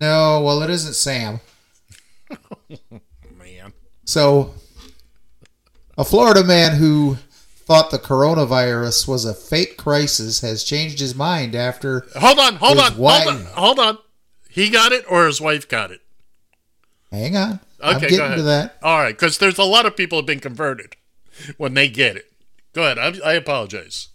no, 0.00 0.40
well, 0.42 0.62
it 0.62 0.70
isn't 0.70 0.94
Sam. 0.94 1.40
Man. 3.38 3.72
So, 4.04 4.54
a 5.98 6.04
Florida 6.04 6.42
man 6.42 6.76
who 6.76 7.18
thought 7.70 7.92
the 7.92 7.98
coronavirus 8.00 9.06
was 9.06 9.24
a 9.24 9.32
fake 9.32 9.76
crisis 9.76 10.40
has 10.40 10.64
changed 10.64 10.98
his 10.98 11.14
mind 11.14 11.54
after. 11.54 12.04
Hold 12.16 12.40
on, 12.40 12.56
hold 12.56 12.78
on, 12.78 12.96
wife- 12.98 13.22
hold 13.22 13.36
on, 13.36 13.44
hold 13.52 13.78
on. 13.78 13.98
He 14.50 14.68
got 14.70 14.90
it 14.90 15.04
or 15.08 15.26
his 15.28 15.40
wife 15.40 15.68
got 15.68 15.92
it? 15.92 16.00
Hang 17.12 17.36
on, 17.36 17.60
Okay, 17.80 17.88
I'm 17.88 17.94
go 17.94 18.00
getting 18.00 18.18
ahead. 18.20 18.36
to 18.38 18.42
that. 18.42 18.76
All 18.82 18.98
right, 18.98 19.16
because 19.16 19.38
there's 19.38 19.56
a 19.58 19.62
lot 19.62 19.86
of 19.86 19.96
people 19.96 20.18
have 20.18 20.26
been 20.26 20.40
converted 20.40 20.96
when 21.58 21.74
they 21.74 21.88
get 21.88 22.16
it. 22.16 22.32
Go 22.72 22.82
ahead. 22.82 22.98
I, 22.98 23.30
I 23.30 23.32
apologize. 23.34 24.08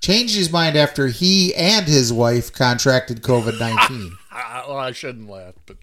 Changed 0.00 0.34
his 0.34 0.50
mind 0.50 0.76
after 0.76 1.08
he 1.08 1.54
and 1.54 1.86
his 1.86 2.10
wife 2.10 2.50
contracted 2.54 3.20
COVID 3.22 3.60
19. 3.60 4.12
Well, 4.68 4.76
I 4.78 4.92
shouldn't 4.92 5.28
laugh, 5.28 5.54
but 5.66 5.76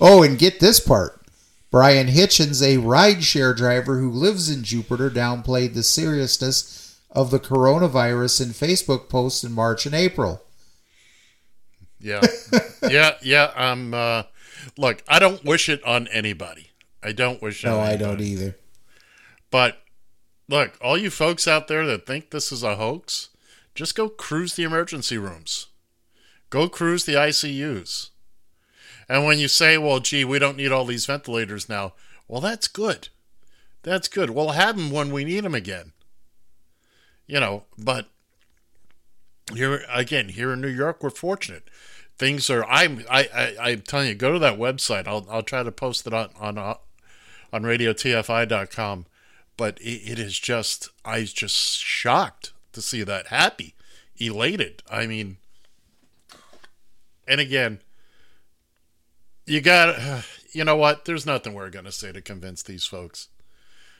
Oh, 0.00 0.22
and 0.22 0.38
get 0.38 0.58
this 0.60 0.80
part. 0.80 1.23
Brian 1.74 2.06
Hitchens, 2.06 2.62
a 2.62 2.80
rideshare 2.80 3.52
driver 3.52 3.98
who 3.98 4.08
lives 4.08 4.48
in 4.48 4.62
Jupiter, 4.62 5.10
downplayed 5.10 5.74
the 5.74 5.82
seriousness 5.82 7.00
of 7.10 7.32
the 7.32 7.40
coronavirus 7.40 8.42
in 8.42 8.48
Facebook 8.50 9.08
posts 9.08 9.42
in 9.42 9.50
March 9.50 9.84
and 9.84 9.92
April. 9.92 10.40
Yeah. 11.98 12.20
yeah, 12.88 13.16
yeah. 13.22 13.50
I'm 13.56 13.92
uh 13.92 14.22
look, 14.78 15.02
I 15.08 15.18
don't 15.18 15.44
wish 15.44 15.68
it 15.68 15.82
on 15.82 16.06
anybody. 16.12 16.70
I 17.02 17.10
don't 17.10 17.42
wish 17.42 17.64
it 17.64 17.66
No, 17.66 17.80
I 17.80 17.96
don't 17.96 18.20
either. 18.20 18.56
But 19.50 19.82
look, 20.48 20.78
all 20.80 20.96
you 20.96 21.10
folks 21.10 21.48
out 21.48 21.66
there 21.66 21.84
that 21.86 22.06
think 22.06 22.30
this 22.30 22.52
is 22.52 22.62
a 22.62 22.76
hoax, 22.76 23.30
just 23.74 23.96
go 23.96 24.08
cruise 24.08 24.54
the 24.54 24.62
emergency 24.62 25.18
rooms. 25.18 25.66
Go 26.50 26.68
cruise 26.68 27.04
the 27.04 27.14
ICUs. 27.14 28.10
And 29.08 29.24
when 29.24 29.38
you 29.38 29.48
say, 29.48 29.78
well, 29.78 30.00
gee, 30.00 30.24
we 30.24 30.38
don't 30.38 30.56
need 30.56 30.72
all 30.72 30.84
these 30.84 31.06
ventilators 31.06 31.68
now, 31.68 31.92
well, 32.28 32.40
that's 32.40 32.68
good. 32.68 33.08
That's 33.82 34.08
good. 34.08 34.30
We'll 34.30 34.50
have 34.50 34.76
them 34.76 34.90
when 34.90 35.12
we 35.12 35.24
need 35.24 35.44
them 35.44 35.54
again. 35.54 35.92
You 37.26 37.40
know, 37.40 37.64
but 37.78 38.06
here 39.52 39.84
again, 39.90 40.30
here 40.30 40.52
in 40.52 40.60
New 40.60 40.68
York, 40.68 41.02
we're 41.02 41.10
fortunate. 41.10 41.68
Things 42.16 42.48
are. 42.48 42.64
I'm. 42.64 43.04
I. 43.10 43.56
I'm 43.60 43.80
telling 43.82 44.08
you, 44.08 44.14
go 44.14 44.32
to 44.32 44.38
that 44.38 44.58
website. 44.58 45.06
I'll. 45.06 45.26
I'll 45.30 45.42
try 45.42 45.62
to 45.62 45.72
post 45.72 46.06
it 46.06 46.14
on 46.14 46.30
on 46.38 46.58
uh, 46.58 46.74
on 47.52 47.62
radiotfi.com. 47.62 49.06
But 49.56 49.80
it, 49.80 50.12
it 50.12 50.18
is 50.18 50.38
just. 50.38 50.90
I 51.04 51.20
was 51.20 51.32
just 51.32 51.78
shocked 51.78 52.52
to 52.72 52.80
see 52.80 53.02
that. 53.02 53.28
Happy, 53.28 53.74
elated. 54.18 54.82
I 54.90 55.06
mean, 55.06 55.38
and 57.26 57.40
again, 57.40 57.80
you 59.46 59.60
got. 59.60 60.24
You 60.56 60.62
know 60.62 60.76
what? 60.76 61.04
There's 61.04 61.26
nothing 61.26 61.52
we're 61.52 61.68
gonna 61.68 61.90
say 61.90 62.12
to 62.12 62.20
convince 62.22 62.62
these 62.62 62.86
folks. 62.86 63.26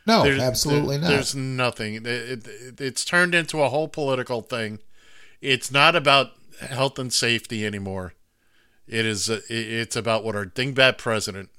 No, 0.06 0.22
There's- 0.22 0.40
absolutely 0.40 0.98
there- 0.98 1.02
not. 1.02 1.08
There's 1.08 1.34
nothing. 1.34 1.94
It, 1.96 2.06
it, 2.06 2.80
it's 2.80 3.04
turned 3.04 3.34
into 3.34 3.60
a 3.60 3.68
whole 3.68 3.88
political 3.88 4.40
thing. 4.40 4.78
It's 5.40 5.72
not 5.72 5.96
about 5.96 6.30
health 6.60 6.96
and 7.00 7.12
safety 7.12 7.66
anymore. 7.66 8.14
It 8.86 9.04
is. 9.04 9.28
uh, 9.28 9.40
It's 9.48 9.96
about 9.96 10.22
what 10.22 10.36
our 10.36 10.46
dingbat 10.46 10.96
president 10.96 11.50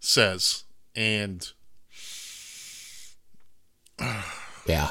says, 0.00 0.64
and 0.96 1.48
Yeah. 4.66 4.90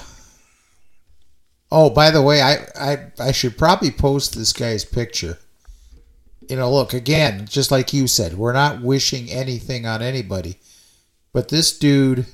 Oh, 1.71 1.89
by 1.89 2.11
the 2.11 2.21
way, 2.21 2.41
I, 2.41 2.65
I 2.79 3.11
I 3.19 3.31
should 3.33 3.57
probably 3.57 3.91
post 3.91 4.35
this 4.35 4.53
guy's 4.53 4.85
picture. 4.85 5.37
You 6.49 6.57
know, 6.57 6.71
look 6.71 6.93
again, 6.93 7.47
just 7.47 7.71
like 7.71 7.93
you 7.93 8.07
said, 8.07 8.33
we're 8.35 8.53
not 8.53 8.81
wishing 8.81 9.29
anything 9.29 9.85
on 9.85 10.01
anybody, 10.01 10.59
but 11.33 11.49
this 11.49 11.77
dude 11.77 12.25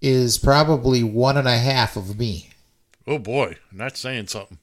is 0.00 0.38
probably 0.38 1.02
one 1.02 1.36
and 1.36 1.48
a 1.48 1.58
half 1.58 1.96
of 1.96 2.18
me. 2.18 2.50
Oh 3.06 3.18
boy, 3.18 3.56
that's 3.72 4.00
saying 4.00 4.28
something. 4.28 4.58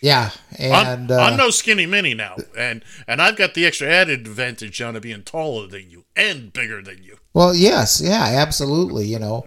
Yeah, 0.00 0.30
I'm, 0.58 0.86
and 0.86 1.10
uh, 1.10 1.16
I'm 1.16 1.36
no 1.36 1.50
skinny 1.50 1.86
mini 1.86 2.14
now, 2.14 2.36
and 2.56 2.84
and 3.08 3.20
I've 3.20 3.36
got 3.36 3.54
the 3.54 3.64
extra 3.66 3.88
added 3.88 4.20
advantage 4.20 4.80
on 4.80 4.94
of 4.94 5.02
being 5.02 5.22
taller 5.22 5.66
than 5.66 5.90
you 5.90 6.04
and 6.14 6.52
bigger 6.52 6.82
than 6.82 7.02
you. 7.02 7.16
well, 7.34 7.54
yes, 7.54 8.00
yeah, 8.04 8.22
absolutely. 8.22 9.06
You 9.06 9.18
know, 9.18 9.46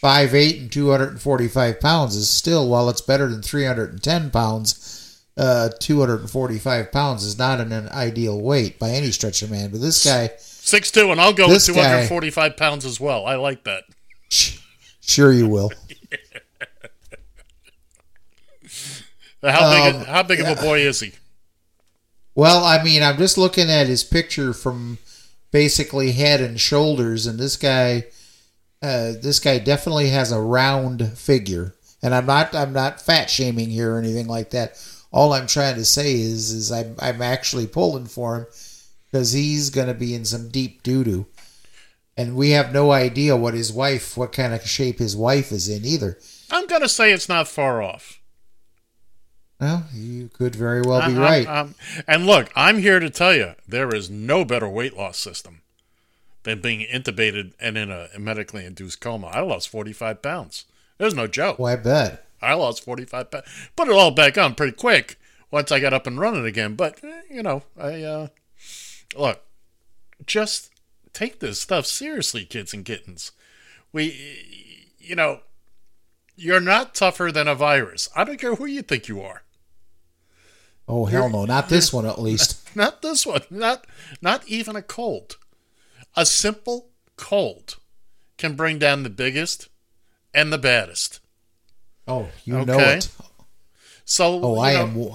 five 0.00 0.34
eight 0.34 0.60
and 0.60 0.72
two 0.72 0.90
hundred 0.90 1.10
and 1.10 1.22
forty 1.22 1.48
five 1.48 1.80
pounds 1.80 2.16
is 2.16 2.28
still, 2.28 2.68
while 2.68 2.90
it's 2.90 3.00
better 3.00 3.28
than 3.28 3.42
three 3.42 3.64
hundred 3.64 3.90
and 3.90 4.02
ten 4.02 4.30
pounds, 4.30 5.09
uh, 5.36 5.70
two 5.80 6.00
hundred 6.00 6.20
and 6.20 6.30
forty 6.30 6.58
five 6.58 6.92
pounds 6.92 7.24
is 7.24 7.38
not 7.38 7.60
an, 7.60 7.72
an 7.72 7.88
ideal 7.88 8.40
weight 8.40 8.78
by 8.78 8.90
any 8.90 9.10
stretch 9.10 9.42
of 9.42 9.50
man. 9.50 9.70
But 9.70 9.80
this 9.80 10.04
guy, 10.04 10.30
Six 10.38 10.90
two, 10.90 11.10
and 11.10 11.20
I'll 11.20 11.32
go 11.32 11.48
with 11.48 11.66
guy- 11.66 11.72
245 12.06 12.56
pounds 12.56 12.84
as 12.84 13.00
well. 13.00 13.26
I 13.26 13.34
like 13.36 13.64
that. 13.64 13.84
sure 15.00 15.32
you 15.32 15.48
will. 15.48 15.72
How 19.42 19.70
big? 19.70 19.94
Um, 19.94 20.04
how 20.04 20.22
big 20.22 20.40
of 20.40 20.46
a 20.58 20.60
boy 20.60 20.80
is 20.80 21.00
he? 21.00 21.12
Well, 22.34 22.62
I 22.64 22.82
mean, 22.82 23.02
I'm 23.02 23.16
just 23.16 23.38
looking 23.38 23.70
at 23.70 23.86
his 23.86 24.04
picture 24.04 24.52
from 24.52 24.98
basically 25.50 26.12
head 26.12 26.40
and 26.40 26.60
shoulders, 26.60 27.26
and 27.26 27.38
this 27.38 27.56
guy, 27.56 28.04
uh, 28.82 29.12
this 29.20 29.40
guy 29.40 29.58
definitely 29.58 30.10
has 30.10 30.30
a 30.30 30.40
round 30.40 31.16
figure. 31.18 31.74
And 32.02 32.14
I'm 32.14 32.26
not, 32.26 32.54
I'm 32.54 32.72
not 32.72 33.00
fat 33.00 33.28
shaming 33.28 33.68
here 33.70 33.94
or 33.94 33.98
anything 33.98 34.26
like 34.26 34.50
that. 34.50 34.78
All 35.12 35.32
I'm 35.32 35.46
trying 35.46 35.74
to 35.76 35.84
say 35.84 36.14
is, 36.14 36.50
is 36.52 36.70
I'm, 36.70 36.94
I'm 37.00 37.20
actually 37.22 37.66
pulling 37.66 38.06
for 38.06 38.36
him 38.36 38.46
because 39.10 39.32
he's 39.32 39.70
going 39.70 39.88
to 39.88 39.94
be 39.94 40.14
in 40.14 40.24
some 40.24 40.48
deep 40.50 40.82
doo 40.82 41.02
doo, 41.02 41.26
and 42.16 42.36
we 42.36 42.50
have 42.50 42.72
no 42.72 42.92
idea 42.92 43.36
what 43.36 43.54
his 43.54 43.72
wife, 43.72 44.16
what 44.16 44.30
kind 44.32 44.54
of 44.54 44.62
shape 44.66 44.98
his 44.98 45.16
wife 45.16 45.50
is 45.50 45.68
in 45.68 45.84
either. 45.84 46.18
I'm 46.50 46.66
gonna 46.66 46.88
say 46.88 47.12
it's 47.12 47.28
not 47.28 47.48
far 47.48 47.80
off. 47.82 48.20
Well, 49.60 49.84
you 49.94 50.28
could 50.32 50.54
very 50.56 50.80
well 50.80 51.00
be 51.00 51.06
I'm- 51.14 51.18
right. 51.18 51.46
I'm- 51.46 51.74
and 52.08 52.26
look, 52.26 52.50
I'm 52.56 52.78
here 52.78 52.98
to 52.98 53.10
tell 53.10 53.34
you 53.34 53.54
there 53.68 53.94
is 53.94 54.08
no 54.10 54.44
better 54.44 54.68
weight 54.68 54.96
loss 54.96 55.18
system 55.18 55.60
than 56.44 56.60
being 56.60 56.80
intubated 56.90 57.52
and 57.60 57.76
in 57.76 57.90
a 57.90 58.08
medically 58.18 58.64
induced 58.64 59.00
coma. 59.00 59.26
I 59.28 59.40
lost 59.40 59.68
45 59.68 60.22
pounds. 60.22 60.64
There's 60.98 61.14
no 61.14 61.26
joke. 61.26 61.58
well, 61.58 61.72
I 61.72 61.76
bet. 61.76 62.24
I 62.42 62.54
lost 62.54 62.84
45 62.84 63.30
pounds. 63.30 63.46
Put 63.76 63.88
it 63.88 63.94
all 63.94 64.10
back 64.10 64.38
on 64.38 64.54
pretty 64.54 64.76
quick 64.76 65.18
once 65.50 65.70
I 65.70 65.80
got 65.80 65.92
up 65.92 66.06
and 66.06 66.18
running 66.18 66.46
again. 66.46 66.74
But, 66.74 67.02
eh, 67.04 67.22
you 67.30 67.42
know, 67.42 67.62
I, 67.78 68.02
uh, 68.02 68.28
look, 69.16 69.42
just 70.26 70.70
take 71.12 71.40
this 71.40 71.60
stuff 71.60 71.86
seriously, 71.86 72.44
kids 72.44 72.72
and 72.72 72.84
kittens. 72.84 73.32
We, 73.92 74.86
you 74.98 75.16
know, 75.16 75.40
you're 76.36 76.60
not 76.60 76.94
tougher 76.94 77.30
than 77.32 77.48
a 77.48 77.54
virus. 77.54 78.08
I 78.16 78.24
don't 78.24 78.40
care 78.40 78.54
who 78.54 78.66
you 78.66 78.82
think 78.82 79.08
you 79.08 79.20
are. 79.20 79.42
Oh 80.88 81.04
hell 81.04 81.28
no, 81.28 81.44
not 81.44 81.68
this 81.68 81.92
one 81.92 82.04
at 82.04 82.20
least. 82.20 82.56
Not 82.74 83.02
this 83.02 83.26
one. 83.26 83.42
Not, 83.50 83.84
not 84.20 84.46
even 84.48 84.76
a 84.76 84.82
cold. 84.82 85.38
A 86.16 86.24
simple 86.24 86.90
cold 87.16 87.78
can 88.38 88.54
bring 88.54 88.78
down 88.78 89.02
the 89.02 89.10
biggest 89.10 89.68
and 90.32 90.52
the 90.52 90.58
baddest. 90.58 91.20
Oh, 92.10 92.28
you 92.44 92.64
know 92.64 92.78
it. 92.78 93.08
So, 94.04 94.40
Oh, 94.42 94.58
I 94.58 94.74
know, 94.74 94.80
am. 94.82 94.94
w- 94.94 95.14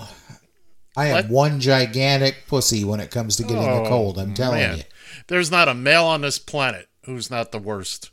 I 0.97 1.08
am 1.08 1.13
Let- 1.15 1.29
one 1.29 1.60
gigantic 1.60 2.47
pussy 2.47 2.84
when 2.86 2.99
it 2.99 3.12
comes 3.12 3.36
to 3.36 3.43
getting 3.43 3.62
the 3.62 3.69
Oh, 3.69 3.86
cold. 3.88 4.17
I'm 4.17 4.34
telling 4.34 4.60
man. 4.62 4.77
you. 4.79 4.84
There's 5.27 5.51
not 5.51 5.67
a 5.67 5.73
male 5.73 6.05
on 6.05 6.21
this 6.21 6.39
planet 6.39 6.88
who's 7.05 7.29
not 7.29 7.51
the 7.51 7.60
worst. 7.60 8.12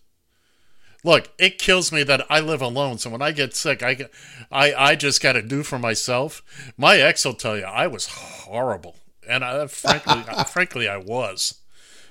Look, 1.05 1.31
it 1.39 1.59
kills 1.59 1.91
me 1.93 2.03
that 2.05 2.25
I 2.31 2.41
live 2.41 2.63
alone. 2.63 2.99
So 2.99 3.11
when 3.11 3.23
I 3.23 3.33
get 3.33 3.55
sick, 3.57 3.83
I 3.83 3.95
get, 3.95 4.11
I, 4.51 4.73
I 4.75 4.95
just 4.95 5.21
got 5.23 5.33
to 5.33 5.43
do 5.43 5.63
for 5.63 5.79
myself. 5.79 6.43
My 6.77 6.97
ex 6.99 7.25
will 7.25 7.35
tell 7.35 7.57
you 7.57 7.65
I 7.65 7.87
was 7.89 8.07
horrible, 8.07 8.97
and 9.29 9.45
I, 9.45 9.67
frankly, 9.67 10.23
frankly, 10.45 10.89
I 10.89 10.97
was. 10.99 11.55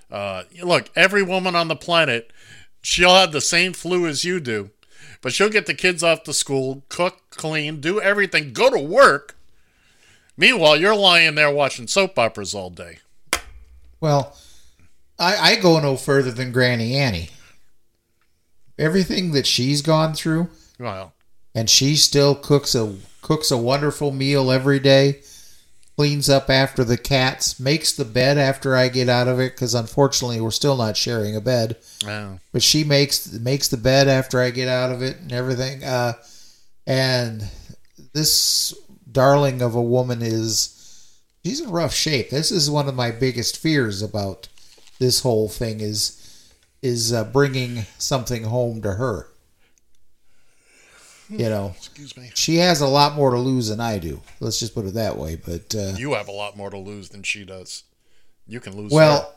Uh, 0.10 0.44
look, 0.62 0.90
every 0.96 1.24
woman 1.24 1.56
on 1.56 1.70
the 1.70 1.76
planet, 1.76 2.32
she'll 2.82 3.16
have 3.16 3.32
the 3.32 3.40
same 3.42 3.72
flu 3.72 4.06
as 4.08 4.26
you 4.26 4.42
do, 4.42 4.72
but 5.22 5.34
she'll 5.34 5.50
get 5.50 5.66
the 5.66 5.74
kids 5.74 6.04
off 6.04 6.24
to 6.24 6.34
school, 6.34 6.84
cook, 6.90 7.22
clean, 7.30 7.80
do 7.80 8.02
everything, 8.02 8.54
go 8.54 8.70
to 8.70 8.80
work. 8.80 9.36
Meanwhile, 10.38 10.78
you're 10.78 10.96
lying 10.96 11.36
there 11.36 11.52
watching 11.52 11.88
soap 11.88 12.18
operas 12.18 12.54
all 12.56 12.70
day. 12.70 13.00
Well, 14.00 14.36
I, 15.20 15.52
I 15.52 15.56
go 15.58 15.80
no 15.80 15.96
further 15.98 16.32
than 16.32 16.52
Granny 16.52 16.96
Annie. 16.96 17.30
Everything 18.80 19.32
that 19.34 19.46
she's 19.46 19.84
gone 19.84 20.14
through, 20.14 20.50
Well, 20.80 21.14
and 21.54 21.70
she 21.70 21.96
still 21.96 22.34
cooks 22.34 22.74
a 22.74 22.96
cooks 23.22 23.52
a 23.52 23.58
wonderful 23.58 24.12
meal 24.12 24.52
every 24.52 24.80
day. 24.80 25.22
Cleans 25.98 26.30
up 26.30 26.50
after 26.50 26.84
the 26.84 26.98
cats, 26.98 27.60
makes 27.60 27.92
the 27.92 28.06
bed 28.06 28.38
after 28.38 28.76
I 28.76 28.88
get 28.88 29.10
out 29.10 29.28
of 29.28 29.40
it 29.40 29.54
because 29.54 29.76
unfortunately 29.76 30.42
we're 30.42 30.50
still 30.52 30.78
not 30.78 30.98
sharing 30.98 31.36
a 31.36 31.42
bed. 31.42 31.78
uh, 32.08 32.38
but 32.52 32.64
she 32.64 32.84
makes 32.84 33.32
makes 33.34 33.68
the 33.68 33.78
bed 33.78 34.08
after 34.08 34.42
I 34.42 34.50
get 34.50 34.68
out 34.68 34.92
of 34.92 35.02
it 35.02 35.18
and 35.18 35.32
everything. 35.32 35.84
Uh, 35.84 36.14
and 36.88 37.48
this 38.14 38.74
darling 39.12 39.62
of 39.62 39.76
a 39.76 39.82
woman 39.82 40.22
is 40.22 41.18
she's 41.44 41.62
in 41.62 41.70
rough 41.70 41.94
shape. 41.94 42.30
This 42.30 42.52
is 42.52 42.70
one 42.72 42.88
of 42.88 42.96
my 42.96 43.12
biggest 43.12 43.58
fears 43.58 44.02
about 44.02 44.48
this 45.00 45.22
whole 45.22 45.50
thing 45.50 45.82
is 45.82 46.18
is 46.82 47.14
uh, 47.14 47.24
bringing 47.26 47.86
something 48.00 48.44
home 48.44 48.82
to 48.82 48.94
her. 48.94 49.28
You 51.32 51.50
know, 51.50 51.74
excuse 51.78 52.18
me. 52.18 52.30
she 52.36 52.58
has 52.58 52.82
a 52.82 52.88
lot 52.88 53.16
more 53.16 53.32
to 53.32 53.38
lose 53.38 53.70
than 53.70 53.80
I 53.80 54.00
do. 54.00 54.22
Let's 54.42 54.60
just 54.60 54.76
put 54.76 54.86
it 54.86 54.96
that 54.96 55.18
way. 55.18 55.38
But 55.38 55.74
uh, 55.74 55.94
You 55.96 56.14
have 56.14 56.28
a 56.28 56.32
lot 56.34 56.58
more 56.58 56.70
to 56.70 56.78
lose 56.78 57.10
than 57.10 57.24
she 57.24 57.46
does. 57.46 57.84
You 58.48 58.60
can 58.60 58.76
lose. 58.76 58.92
her. 58.92 58.98
Well, 58.98 59.36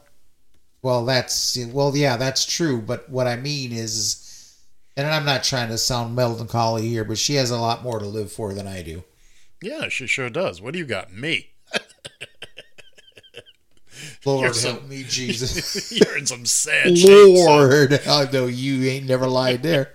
well, 0.83 1.04
that's 1.04 1.57
well, 1.72 1.96
yeah, 1.96 2.16
that's 2.16 2.44
true. 2.44 2.80
But 2.83 3.09
what 3.09 3.26
I 3.28 3.37
mean 3.37 3.72
is, 3.72 4.59
and 4.96 5.07
I'm 5.07 5.24
not 5.24 5.44
trying 5.44 5.68
to 5.68 5.78
sound 5.78 6.16
melancholy 6.16 6.88
here, 6.88 7.04
but 7.04 7.16
she 7.16 7.35
has 7.37 7.50
a 7.50 7.59
lot 7.59 7.83
more 7.85 8.00
to 8.00 8.07
live 8.07 8.33
for 8.33 8.52
than 8.52 8.66
I 8.66 8.83
do. 8.83 9.04
yeah, 9.62 9.88
she 9.88 10.07
sure 10.07 10.30
does. 10.30 10.61
What 10.61 10.72
do 10.72 10.78
you 10.80 10.87
got? 10.87 11.12
Me. 11.12 11.50
Lord 14.24 14.54
You're 14.54 14.72
help 14.72 14.88
me, 14.88 15.04
Jesus. 15.09 15.92
You're 15.92 16.18
in 16.18 16.26
some 16.26 16.46
sad. 16.46 16.98
Lord, 16.98 18.00
oh 18.07 18.28
no, 18.33 18.46
you 18.46 18.88
ain't 18.90 19.07
never 19.07 19.26
lied 19.26 19.62
there. 19.62 19.92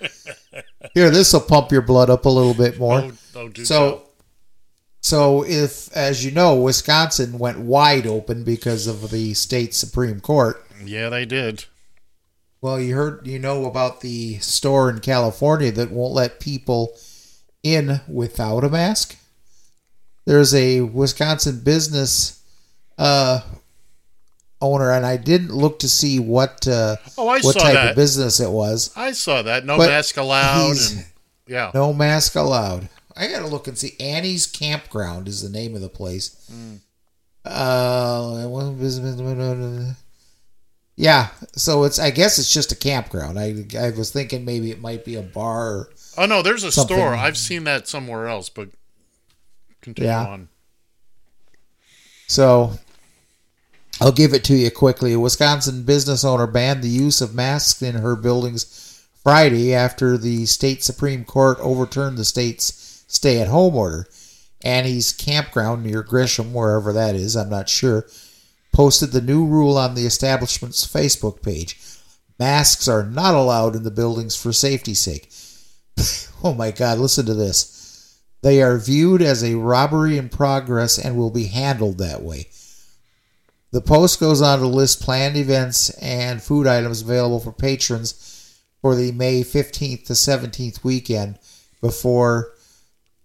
Here, 0.94 1.10
this 1.10 1.34
will 1.34 1.42
pump 1.42 1.72
your 1.72 1.82
blood 1.82 2.10
up 2.10 2.26
a 2.26 2.30
little 2.30 2.54
bit 2.54 2.80
more. 2.80 3.00
Oh, 3.02 3.12
oh, 3.36 3.64
So, 3.64 4.04
so 5.02 5.46
if, 5.46 5.92
as 5.96 6.26
you 6.26 6.32
know, 6.32 6.56
Wisconsin 6.56 7.40
went 7.40 7.60
wide 7.60 8.08
open 8.08 8.44
because 8.44 8.88
of 8.88 9.12
the 9.12 9.34
state 9.34 9.74
supreme 9.74 10.20
court. 10.20 10.66
yeah, 10.84 11.10
they 11.10 11.26
did. 11.26 11.66
Well, 12.62 12.80
you 12.80 12.96
heard, 12.96 13.26
you 13.26 13.40
know 13.40 13.66
about 13.66 14.02
the 14.02 14.40
store 14.40 14.90
in 14.90 15.00
California 15.00 15.72
that 15.72 15.92
won't 15.92 16.14
let 16.14 16.42
people 16.42 16.98
in 17.64 18.02
without 18.08 18.66
a 18.66 18.70
mask. 18.70 19.18
There's 20.26 20.54
a 20.54 20.82
Wisconsin 20.82 21.62
business 21.62 22.44
uh, 22.98 23.42
owner, 24.62 24.92
and 24.92 25.06
I 25.06 25.18
didn't 25.18 25.54
look 25.54 25.80
to 25.80 25.90
see 25.90 26.20
what 26.20 26.68
uh, 26.68 26.98
Oh, 27.18 27.28
I 27.28 27.40
what 27.40 27.56
type 27.58 27.74
that. 27.74 27.90
of 27.92 27.96
business 27.96 28.40
it 28.40 28.50
was. 28.50 28.92
I 28.96 29.12
saw 29.14 29.42
that. 29.42 29.66
No 29.66 29.78
But 29.78 29.90
mask 29.90 30.18
allowed. 30.18 30.76
And, 30.92 31.06
yeah. 31.48 31.72
No 31.74 31.94
mask 31.94 32.36
allowed. 32.36 32.90
I 33.16 33.28
gotta 33.28 33.48
look 33.48 33.68
and 33.68 33.78
see. 33.78 33.96
Annie's 34.00 34.48
Campground 34.48 35.28
is 35.28 35.42
the 35.42 35.50
name 35.50 35.76
of 35.76 35.82
the 35.82 35.90
place. 35.90 36.36
Uh, 37.46 38.48
yeah. 40.96 41.28
So 41.56 41.84
it's. 41.84 42.00
I 42.00 42.12
guess 42.12 42.38
it's 42.40 42.54
just 42.54 42.72
a 42.72 42.76
campground. 42.76 43.40
I 43.40 43.66
I 43.78 43.90
was 43.92 44.12
thinking 44.12 44.46
maybe 44.46 44.72
it 44.72 44.82
might 44.82 45.06
be 45.06 45.16
a 45.16 45.22
bar. 45.22 45.68
Or, 45.70 45.90
Oh 46.18 46.26
no, 46.26 46.42
there's 46.42 46.64
a 46.64 46.72
Something- 46.72 46.98
store. 46.98 47.16
I've 47.16 47.38
seen 47.38 47.64
that 47.66 47.88
somewhere 47.88 48.28
else, 48.28 48.50
but 48.50 48.70
continue 49.82 50.10
Yeah. 50.12 50.26
on. 50.28 50.50
So 52.28 52.74
I'll 54.02 54.12
give 54.14 54.34
it 54.34 54.44
to 54.46 54.56
you 54.56 54.72
quickly. 54.72 55.14
A 55.14 55.20
Wisconsin 55.20 55.84
business 55.84 56.24
owner 56.24 56.48
banned 56.48 56.84
the 56.84 56.90
use 56.90 57.20
of 57.20 57.36
masks 57.36 57.82
in 57.82 57.96
her 57.96 58.16
buildings 58.16 59.06
Friday 59.24 59.74
after 59.74 60.18
the 60.18 60.46
state 60.46 60.84
Supreme 60.84 61.26
Court 61.26 61.58
overturned 61.60 62.18
the 62.18 62.26
state's 62.26 63.04
stay 63.08 63.42
at 63.42 63.50
home 63.50 63.76
order. 63.76 64.08
Annie's 64.64 65.12
campground 65.12 65.84
near 65.84 66.02
Gresham, 66.02 66.54
wherever 66.54 66.94
that 66.94 67.16
is, 67.16 67.36
I'm 67.36 67.50
not 67.50 67.70
sure, 67.70 68.06
posted 68.74 69.12
the 69.12 69.22
new 69.22 69.46
rule 69.46 69.78
on 69.78 69.96
the 69.96 70.06
establishment's 70.06 70.86
Facebook 70.86 71.42
page. 71.42 71.80
Masks 72.38 72.88
are 72.88 73.04
not 73.04 73.34
allowed 73.34 73.76
in 73.76 73.84
the 73.84 73.92
buildings 73.92 74.36
for 74.36 74.54
safety's 74.54 75.00
sake. 75.00 75.30
oh 76.44 76.54
my 76.54 76.72
God, 76.72 77.00
listen 77.00 77.26
to 77.26 77.34
this. 77.34 78.22
They 78.42 78.62
are 78.62 78.78
viewed 78.78 79.22
as 79.22 79.44
a 79.44 79.56
robbery 79.56 80.18
in 80.18 80.30
progress 80.30 80.98
and 80.98 81.18
will 81.18 81.32
be 81.32 81.48
handled 81.48 81.98
that 81.98 82.22
way. 82.22 82.48
The 83.72 83.82
post 83.82 84.20
goes 84.20 84.42
on 84.42 84.60
to 84.60 84.68
list 84.68 85.02
planned 85.02 85.38
events 85.38 85.90
and 86.02 86.42
food 86.42 86.66
items 86.68 87.02
available 87.02 87.40
for 87.40 87.52
patrons 87.52 88.62
for 88.82 88.96
the 88.96 89.12
May 89.12 89.42
15th 89.44 90.06
to 90.08 90.14
17th 90.14 90.84
weekend 90.84 91.38
before 91.82 92.54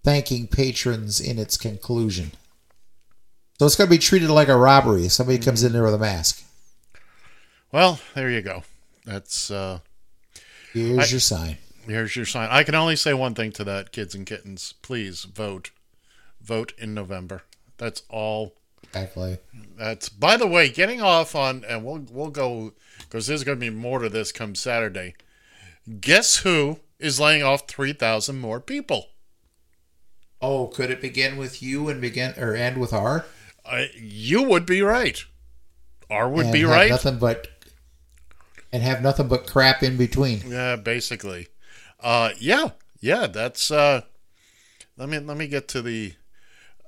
thanking 0.03 0.47
patrons 0.47 1.21
in 1.21 1.39
its 1.39 1.57
conclusion. 1.57 2.33
So 3.59 3.67
it's 3.67 3.77
going 3.77 3.89
to 3.89 3.95
be 3.95 3.99
treated 3.99 4.29
like 4.31 4.49
a 4.49 4.57
robbery 4.57 5.07
if 5.07 5.13
somebody 5.13 5.39
comes 5.39 5.63
in 5.63 5.73
there 5.73 5.85
with 5.85 5.95
a 5.95 5.99
mask. 5.99 6.45
Well, 7.73 8.01
there 8.15 8.31
you 8.31 8.43
go. 8.43 8.65
That's 9.07 9.51
uh, 9.51 9.79
Here's 10.73 10.99
I- 10.99 11.07
your 11.11 11.21
sign. 11.21 11.57
here's 11.87 12.17
your 12.17 12.27
sign. 12.27 12.49
I 12.51 12.65
can 12.65 12.75
only 12.75 12.97
say 12.97 13.15
one 13.15 13.35
thing 13.35 13.53
to 13.53 13.65
that, 13.65 13.93
kids 13.93 14.15
and 14.15 14.27
kittens. 14.27 14.75
Please 14.83 15.23
vote. 15.25 15.71
Vote 16.43 16.73
in 16.77 16.93
November. 16.95 17.43
That's 17.79 18.03
all. 18.11 18.55
Exactly. 18.95 19.39
That's 19.77 20.09
by 20.09 20.37
the 20.37 20.47
way, 20.47 20.69
getting 20.69 21.03
off 21.03 21.35
on, 21.35 21.65
and 21.69 21.85
we'll 21.85 22.07
we'll 22.11 22.31
go 22.31 22.73
because 23.01 23.27
there's 23.27 23.43
going 23.43 23.59
to 23.59 23.61
be 23.61 23.71
more 23.71 23.99
to 23.99 24.09
this 24.09 24.31
come 24.31 24.55
Saturday. 24.55 25.15
Guess 26.01 26.39
who 26.39 26.79
is 26.99 27.19
laying 27.19 27.43
off 27.43 27.67
three 27.67 27.93
thousand 27.93 28.41
more 28.41 28.61
people? 28.61 29.09
Oh, 30.41 30.69
could 30.69 30.91
it 30.91 31.01
begin 31.01 31.37
with 31.37 31.63
you 31.63 31.89
and 31.89 32.01
begin 32.01 32.35
or 32.37 32.55
end 32.55 32.79
with 32.79 32.93
R? 32.93 33.25
Uh, 33.65 33.85
you 33.97 34.43
would 34.43 34.67
be 34.67 34.83
right. 34.83 35.25
R 36.11 36.29
would 36.29 36.47
and 36.47 36.53
be 36.53 36.61
have 36.61 36.71
right. 36.71 36.91
Nothing 36.91 37.19
but 37.19 37.49
and 38.73 38.83
have 38.83 39.03
nothing 39.03 39.27
but 39.29 39.47
crap 39.47 39.83
in 39.83 39.97
between. 39.97 40.43
Yeah, 40.47 40.77
basically. 40.77 41.49
Uh, 42.01 42.31
yeah, 42.39 42.71
yeah. 43.01 43.27
That's. 43.27 43.71
Uh, 43.71 44.03
let 44.97 45.09
me 45.09 45.19
let 45.19 45.37
me 45.37 45.49
get 45.49 45.67
to 45.69 45.83
the. 45.83 46.15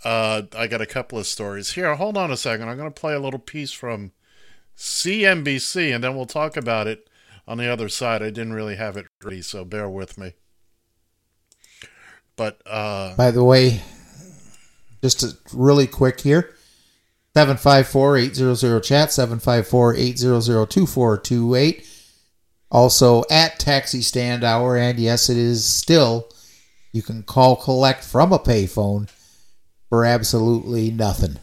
Uh, 0.04 0.42
I 0.56 0.66
got 0.66 0.80
a 0.80 0.86
couple 0.86 1.18
of 1.18 1.26
stories 1.26 1.72
here. 1.72 1.94
Hold 1.94 2.16
on 2.16 2.30
a 2.30 2.36
second. 2.36 2.68
I'm 2.68 2.76
going 2.76 2.92
to 2.92 3.00
play 3.00 3.14
a 3.14 3.20
little 3.20 3.40
piece 3.40 3.72
from 3.72 4.12
CNBC, 4.76 5.94
and 5.94 6.04
then 6.04 6.14
we'll 6.14 6.26
talk 6.26 6.56
about 6.56 6.86
it 6.86 7.08
on 7.48 7.58
the 7.58 7.66
other 7.66 7.88
side. 7.88 8.22
I 8.22 8.30
didn't 8.30 8.52
really 8.52 8.76
have 8.76 8.96
it 8.96 9.06
ready, 9.22 9.42
so 9.42 9.64
bear 9.64 9.88
with 9.88 10.18
me. 10.18 10.34
But 12.36 12.60
uh, 12.66 13.16
By 13.16 13.30
the 13.30 13.42
way, 13.42 13.80
just 15.02 15.24
really 15.52 15.86
quick 15.86 16.20
here. 16.20 16.50
754-800 17.36 18.82
chat 18.82 19.10
754-800-2428 19.10 21.86
also 22.70 23.22
at 23.30 23.58
taxi 23.58 24.00
stand 24.00 24.42
hour 24.42 24.78
and 24.78 24.98
yes 24.98 25.28
it 25.28 25.36
is 25.36 25.62
still 25.62 26.30
you 26.92 27.02
can 27.02 27.22
call 27.22 27.56
collect 27.56 28.02
from 28.02 28.32
a 28.32 28.38
payphone 28.38 29.06
for 29.88 30.04
absolutely 30.04 30.90
nothing 30.90 31.38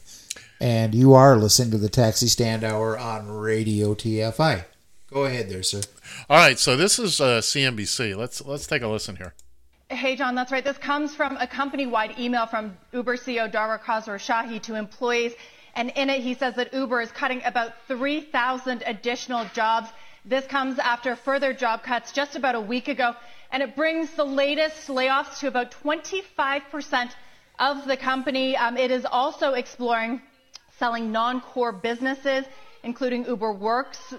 and 0.60 0.96
you 0.96 1.14
are 1.14 1.36
listening 1.38 1.72
to 1.72 1.78
the 1.78 1.90
taxi 1.90 2.28
stand 2.28 2.64
hour 2.64 2.98
on 2.98 3.30
radio 3.30 3.94
tfi 3.94 4.66
go 5.12 5.26
ahead 5.26 5.50
there 5.50 5.64
sir 5.64 5.82
all 6.30 6.38
right, 6.38 6.60
so 6.60 6.76
this 6.76 7.00
is 7.00 7.20
uh, 7.20 7.40
CNBC. 7.40 8.16
Let's 8.16 8.44
let's 8.46 8.68
take 8.68 8.82
a 8.82 8.88
listen 8.88 9.16
here. 9.16 9.34
Hey, 9.90 10.16
John, 10.16 10.36
that's 10.36 10.52
right. 10.52 10.64
This 10.64 10.78
comes 10.78 11.14
from 11.14 11.38
a 11.38 11.48
company 11.48 11.86
wide 11.86 12.18
email 12.20 12.46
from 12.46 12.78
Uber 12.94 13.18
CEO 13.18 13.52
Dara 13.52 13.80
Khosrowshahi 13.80 14.62
to 14.64 14.76
employees. 14.76 15.34
And 15.76 15.92
in 15.96 16.10
it, 16.10 16.22
he 16.22 16.34
says 16.34 16.56
that 16.56 16.74
Uber 16.74 17.02
is 17.02 17.12
cutting 17.12 17.42
about 17.46 17.74
3,000 17.88 18.84
additional 18.86 19.46
jobs. 19.54 19.90
This 20.26 20.46
comes 20.46 20.80
after 20.80 21.16
further 21.16 21.54
job 21.54 21.84
cuts 21.84 22.12
just 22.12 22.36
about 22.36 22.56
a 22.56 22.62
week 22.62 22.88
ago. 22.88 23.16
And 23.52 23.62
it 23.62 23.76
brings 23.76 24.12
the 24.12 24.24
latest 24.24 24.88
layoffs 24.88 25.40
to 25.40 25.48
about 25.48 25.72
25% 25.84 27.12
of 27.60 27.86
the 27.88 27.98
company. 27.98 28.56
Um, 28.56 28.78
it 28.78 28.92
is 28.92 29.06
also 29.06 29.54
exploring 29.54 30.22
selling 30.80 31.12
non 31.12 31.42
core 31.42 31.72
businesses, 31.72 32.46
including 32.84 33.26
Uber 33.26 33.54
Works. 33.54 34.14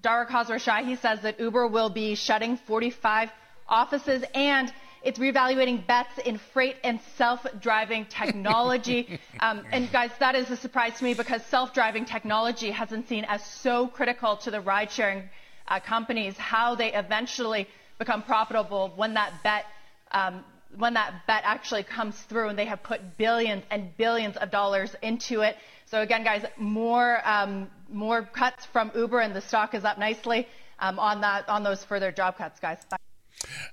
Dara 0.00 0.26
Khosrowshahi 0.26 0.98
says 1.00 1.20
that 1.22 1.38
Uber 1.38 1.68
will 1.68 1.90
be 1.90 2.16
shutting 2.16 2.56
45 2.56 3.30
offices 3.68 4.24
and 4.34 4.72
it's 5.04 5.18
reevaluating 5.18 5.86
bets 5.86 6.18
in 6.24 6.38
freight 6.52 6.76
and 6.84 7.00
self-driving 7.16 8.06
technology. 8.06 9.18
um, 9.40 9.64
and 9.72 9.90
guys, 9.90 10.10
that 10.20 10.34
is 10.34 10.50
a 10.50 10.56
surprise 10.56 10.96
to 10.98 11.04
me 11.04 11.14
because 11.14 11.44
self-driving 11.46 12.04
technology 12.04 12.70
has 12.70 12.90
been 12.90 13.06
seen 13.06 13.24
as 13.28 13.44
so 13.44 13.88
critical 13.88 14.36
to 14.38 14.50
the 14.50 14.60
ride-sharing 14.60 15.28
uh, 15.68 15.80
companies, 15.80 16.36
how 16.36 16.74
they 16.74 16.92
eventually 16.92 17.66
become 17.98 18.22
profitable 18.22 18.92
when 18.96 19.14
that 19.14 19.32
bet 19.42 19.64
um, 20.12 20.44
when 20.76 20.94
that 20.94 21.26
bet 21.26 21.42
actually 21.44 21.82
comes 21.82 22.18
through 22.22 22.48
and 22.48 22.58
they 22.58 22.64
have 22.64 22.82
put 22.82 23.16
billions 23.16 23.64
and 23.70 23.96
billions 23.96 24.36
of 24.36 24.50
dollars 24.50 24.94
into 25.02 25.42
it. 25.42 25.56
So 25.86 26.00
again, 26.00 26.24
guys, 26.24 26.44
more 26.56 27.20
um, 27.28 27.70
more 27.90 28.22
cuts 28.22 28.64
from 28.64 28.90
Uber 28.94 29.20
and 29.20 29.34
the 29.34 29.40
stock 29.40 29.74
is 29.74 29.84
up 29.84 29.98
nicely 29.98 30.48
um, 30.78 30.98
on 30.98 31.20
that 31.20 31.48
on 31.48 31.62
those 31.62 31.84
further 31.84 32.10
job 32.12 32.38
cuts, 32.38 32.58
guys. 32.60 32.78
Bye. 32.90 32.96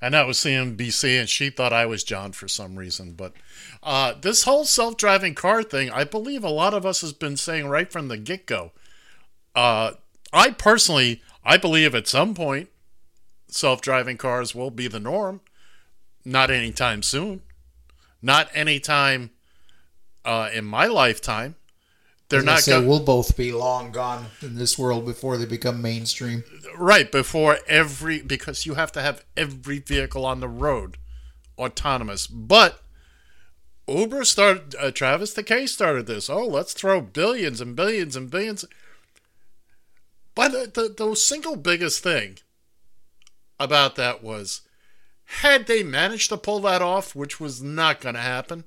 And 0.02 0.14
that 0.14 0.26
was 0.26 0.38
CNBC, 0.40 1.20
and 1.20 1.30
she 1.30 1.50
thought 1.50 1.74
I 1.74 1.86
was 1.86 2.04
John 2.04 2.32
for 2.32 2.48
some 2.48 2.76
reason. 2.78 3.14
But 3.14 3.34
uh, 3.84 4.14
this 4.20 4.44
whole 4.44 4.66
self-driving 4.66 5.36
car 5.36 5.64
thing, 5.64 5.92
I 5.92 6.04
believe 6.06 6.44
a 6.44 6.50
lot 6.50 6.74
of 6.74 6.86
us 6.86 7.02
has 7.02 7.14
been 7.14 7.38
saying 7.38 7.68
right 7.68 7.92
from 7.92 8.08
the 8.08 8.18
get-go. 8.18 8.72
Uh, 9.54 9.92
I 10.34 10.52
personally, 10.52 11.22
I 11.44 11.58
believe 11.58 11.94
at 11.94 12.08
some 12.08 12.34
point, 12.34 12.70
self-driving 13.48 14.18
cars 14.18 14.56
will 14.56 14.72
be 14.72 14.88
the 14.88 15.00
norm. 15.00 15.42
Not 16.26 16.52
anytime 16.52 17.04
soon. 17.04 17.42
Not 18.22 18.50
anytime 18.54 19.32
uh, 20.26 20.50
in 20.54 20.66
my 20.66 20.86
lifetime. 20.88 21.56
They're 22.30 22.40
I 22.40 22.42
was 22.42 22.46
gonna 22.46 22.56
not 22.56 22.64
say 22.64 22.72
going 22.74 22.88
we'll 22.88 23.00
both 23.00 23.36
be 23.36 23.52
long 23.52 23.92
gone 23.92 24.28
in 24.42 24.56
this 24.56 24.78
world 24.78 25.06
before 25.06 25.38
they 25.38 25.46
become 25.46 25.82
mainstream 25.82 26.44
right 26.78 27.12
before 27.12 27.58
every 27.68 28.22
because 28.22 28.68
you 28.68 28.76
have 28.76 28.92
to 28.92 29.02
have 29.02 29.26
every 29.36 29.80
vehicle 29.80 30.26
on 30.26 30.40
the 30.40 30.48
road 30.48 30.98
autonomous. 31.58 32.28
But 32.28 32.82
Uber 33.88 34.24
started. 34.26 34.76
Uh, 34.80 34.92
Travis 34.92 35.34
Takei 35.34 35.68
started 35.68 36.08
this. 36.08 36.30
Oh, 36.30 36.46
let's 36.46 36.74
throw 36.74 37.02
billions 37.02 37.62
and 37.62 37.76
billions 37.76 38.16
and 38.16 38.30
billions. 38.30 38.66
But 40.36 40.52
the, 40.52 40.94
the 40.98 41.06
the 41.06 41.16
single 41.16 41.56
biggest 41.56 42.04
thing 42.04 42.38
about 43.60 43.96
that 43.96 44.24
was, 44.24 44.62
had 45.38 45.68
they 45.68 45.84
managed 45.84 46.30
to 46.30 46.38
pull 46.38 46.60
that 46.62 46.82
off, 46.82 47.16
which 47.16 47.40
was 47.40 47.62
not 47.62 48.02
going 48.02 48.16
to 48.16 48.22
happen. 48.22 48.64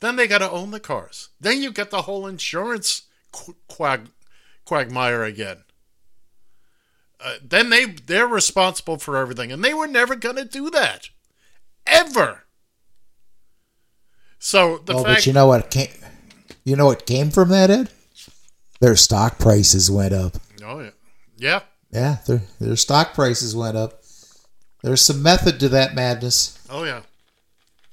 Then 0.00 0.16
they 0.16 0.28
got 0.28 0.38
to 0.38 0.50
own 0.50 0.70
the 0.70 0.80
cars. 0.80 1.30
Then 1.40 1.60
you 1.60 1.72
get 1.72 1.90
the 1.90 2.02
whole 2.02 2.26
insurance 2.26 3.02
quag, 3.68 4.08
quagmire 4.64 5.24
again. 5.24 5.64
Uh, 7.18 7.36
then 7.42 7.70
they 7.70 7.86
they're 7.86 8.28
responsible 8.28 8.98
for 8.98 9.16
everything, 9.16 9.50
and 9.50 9.64
they 9.64 9.74
were 9.74 9.86
never 9.86 10.14
going 10.14 10.36
to 10.36 10.44
do 10.44 10.70
that, 10.70 11.08
ever. 11.86 12.44
So 14.38 14.78
the 14.78 14.94
oh, 14.94 15.02
fact, 15.02 15.16
but 15.16 15.26
you 15.26 15.32
know 15.32 15.46
what 15.46 15.70
came? 15.70 15.88
You 16.62 16.76
know 16.76 16.86
what 16.86 17.06
came 17.06 17.30
from 17.30 17.48
that, 17.48 17.70
Ed? 17.70 17.90
Their 18.80 18.96
stock 18.96 19.38
prices 19.38 19.90
went 19.90 20.12
up. 20.12 20.36
oh 20.62 20.80
yeah, 20.80 20.90
yeah, 21.38 21.60
Yeah, 21.90 22.16
their 22.26 22.42
their 22.60 22.76
stock 22.76 23.14
prices 23.14 23.56
went 23.56 23.78
up. 23.78 23.95
There's 24.86 25.02
some 25.02 25.20
method 25.20 25.58
to 25.58 25.68
that 25.70 25.96
madness. 25.96 26.64
oh 26.70 26.84
yeah, 26.84 27.02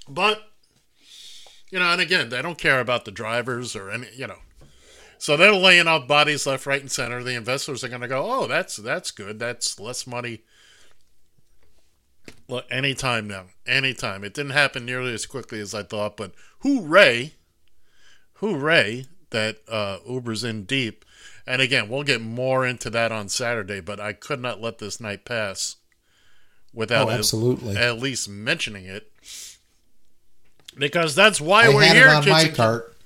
but 0.07 0.43
you 1.71 1.79
know, 1.79 1.91
and 1.91 1.99
again, 1.99 2.29
they 2.29 2.39
don't 2.39 2.59
care 2.59 2.79
about 2.79 3.05
the 3.05 3.09
drivers 3.09 3.75
or 3.75 3.89
any, 3.89 4.09
you 4.15 4.27
know. 4.27 4.37
So 5.17 5.35
they're 5.35 5.55
laying 5.55 5.87
off 5.87 6.07
bodies 6.07 6.45
left, 6.45 6.67
right, 6.67 6.79
and 6.79 6.91
center. 6.91 7.23
The 7.23 7.33
investors 7.33 7.83
are 7.83 7.87
going 7.87 8.01
to 8.01 8.07
go, 8.07 8.31
"Oh, 8.31 8.45
that's 8.45 8.75
that's 8.75 9.09
good. 9.09 9.39
That's 9.39 9.79
less 9.79 10.05
money." 10.05 10.41
Look, 12.47 12.67
anytime 12.69 13.27
now, 13.27 13.45
anytime. 13.65 14.23
It 14.23 14.35
didn't 14.35 14.51
happen 14.51 14.85
nearly 14.85 15.15
as 15.15 15.25
quickly 15.25 15.59
as 15.59 15.73
I 15.73 15.81
thought, 15.81 16.15
but 16.15 16.33
hooray, 16.59 17.33
hooray 18.35 19.07
that 19.31 19.61
uh, 19.67 19.97
Uber's 20.07 20.43
in 20.43 20.65
deep. 20.65 21.05
And 21.47 21.59
again, 21.59 21.89
we'll 21.89 22.03
get 22.03 22.21
more 22.21 22.63
into 22.67 22.91
that 22.91 23.11
on 23.11 23.29
Saturday, 23.29 23.79
but 23.79 23.99
I 23.99 24.13
could 24.13 24.39
not 24.39 24.61
let 24.61 24.77
this 24.77 25.01
night 25.01 25.25
pass 25.25 25.77
without 26.73 27.07
Oh, 27.07 27.11
absolutely. 27.11 27.75
at, 27.77 27.99
least 27.99 28.27
mentioning 28.29 28.85
it. 28.85 29.11
Because 30.77 31.13
that's 31.15 31.39
why 31.39 31.65
I 31.65 31.69
we're 31.69 31.83
here, 31.93 32.09
on 32.09 32.23
kids 32.23 32.31
my 32.31 32.41
and 32.41 32.55
cart. 32.55 32.97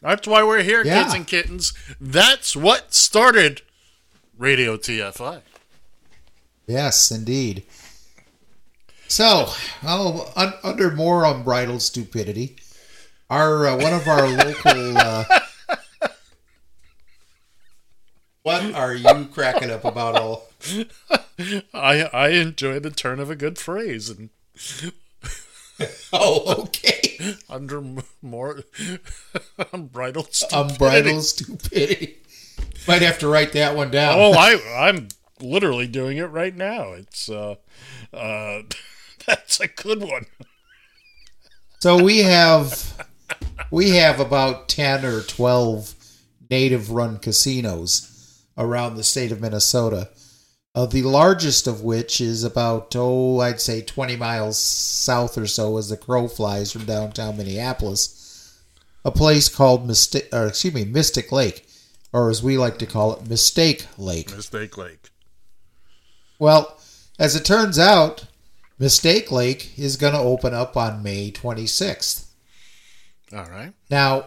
that's 0.00 0.26
why 0.28 0.42
we're 0.44 0.62
here, 0.62 0.84
Yeah. 0.84 1.02
kids 1.02 1.14
and 1.14 1.26
kittens. 1.26 1.72
That's 2.00 2.54
what 2.54 2.94
started 2.94 3.62
Radio 4.38 4.76
TFI. 4.76 5.40
Yes, 6.66 7.10
indeed. 7.10 7.64
So, 9.08 9.48
oh, 9.84 10.32
un- 10.36 10.54
under 10.62 10.90
more 10.90 11.24
unbridled 11.24 11.82
stupidity, 11.82 12.56
our 13.28 13.66
uh, 13.66 13.76
one 13.76 13.92
of 13.92 14.06
our 14.08 14.26
local 14.28 14.96
uh, 14.96 15.24
What 18.42 18.74
are 18.74 18.94
you 18.94 19.28
cracking 19.32 19.70
up 19.70 19.84
about 19.84 20.16
all? 20.16 20.48
I 21.74 22.02
I 22.12 22.28
enjoy 22.30 22.80
the 22.80 22.90
turn 22.90 23.20
of 23.20 23.30
a 23.30 23.36
good 23.36 23.58
phrase 23.58 24.08
and 24.10 24.30
Oh, 26.12 26.62
okay. 26.64 27.34
under 27.48 27.82
more 28.20 28.62
unbridled 29.72 30.34
stupidity. 30.34 30.72
Unbridled 30.72 31.24
stupidity. 31.24 32.16
Might 32.86 33.02
have 33.02 33.18
to 33.20 33.28
write 33.28 33.52
that 33.52 33.76
one 33.76 33.90
down. 33.90 34.16
Oh, 34.18 34.32
I 34.32 34.88
I'm 34.88 35.08
literally 35.40 35.86
doing 35.86 36.18
it 36.18 36.24
right 36.26 36.54
now. 36.54 36.92
It's 36.92 37.28
uh 37.28 37.56
uh 38.12 38.62
that's 39.26 39.60
a 39.60 39.68
good 39.68 40.02
one. 40.02 40.26
So 41.78 42.02
we 42.02 42.18
have 42.18 43.06
we 43.70 43.90
have 43.90 44.18
about 44.20 44.68
ten 44.68 45.04
or 45.04 45.22
twelve 45.22 45.94
native 46.50 46.90
run 46.90 47.18
casinos 47.18 48.08
around 48.56 48.96
the 48.96 49.04
state 49.04 49.32
of 49.32 49.40
Minnesota. 49.40 50.08
Uh, 50.74 50.86
the 50.86 51.02
largest 51.02 51.66
of 51.66 51.82
which 51.82 52.20
is 52.20 52.44
about 52.44 52.96
oh 52.96 53.40
I'd 53.40 53.60
say 53.60 53.82
twenty 53.82 54.16
miles 54.16 54.58
south 54.58 55.36
or 55.36 55.46
so 55.46 55.76
as 55.76 55.90
the 55.90 55.98
crow 55.98 56.28
flies 56.28 56.72
from 56.72 56.86
downtown 56.86 57.36
Minneapolis. 57.36 58.18
A 59.04 59.10
place 59.10 59.48
called 59.48 59.86
Mystic 59.86 60.28
or 60.32 60.46
excuse 60.46 60.72
me, 60.72 60.84
Mystic 60.84 61.30
Lake, 61.30 61.66
or 62.12 62.30
as 62.30 62.42
we 62.42 62.56
like 62.56 62.78
to 62.78 62.86
call 62.86 63.14
it, 63.14 63.28
Mistake 63.28 63.86
Lake. 63.98 64.34
Mistake 64.34 64.78
Lake. 64.78 65.10
Well, 66.38 66.78
as 67.18 67.36
it 67.36 67.44
turns 67.44 67.78
out, 67.78 68.26
Mistake 68.78 69.30
Lake 69.30 69.78
is 69.78 69.96
going 69.96 70.12
to 70.12 70.18
open 70.18 70.54
up 70.54 70.76
on 70.76 71.02
May 71.02 71.30
26th. 71.30 72.26
All 73.32 73.46
right. 73.46 73.72
Now, 73.90 74.26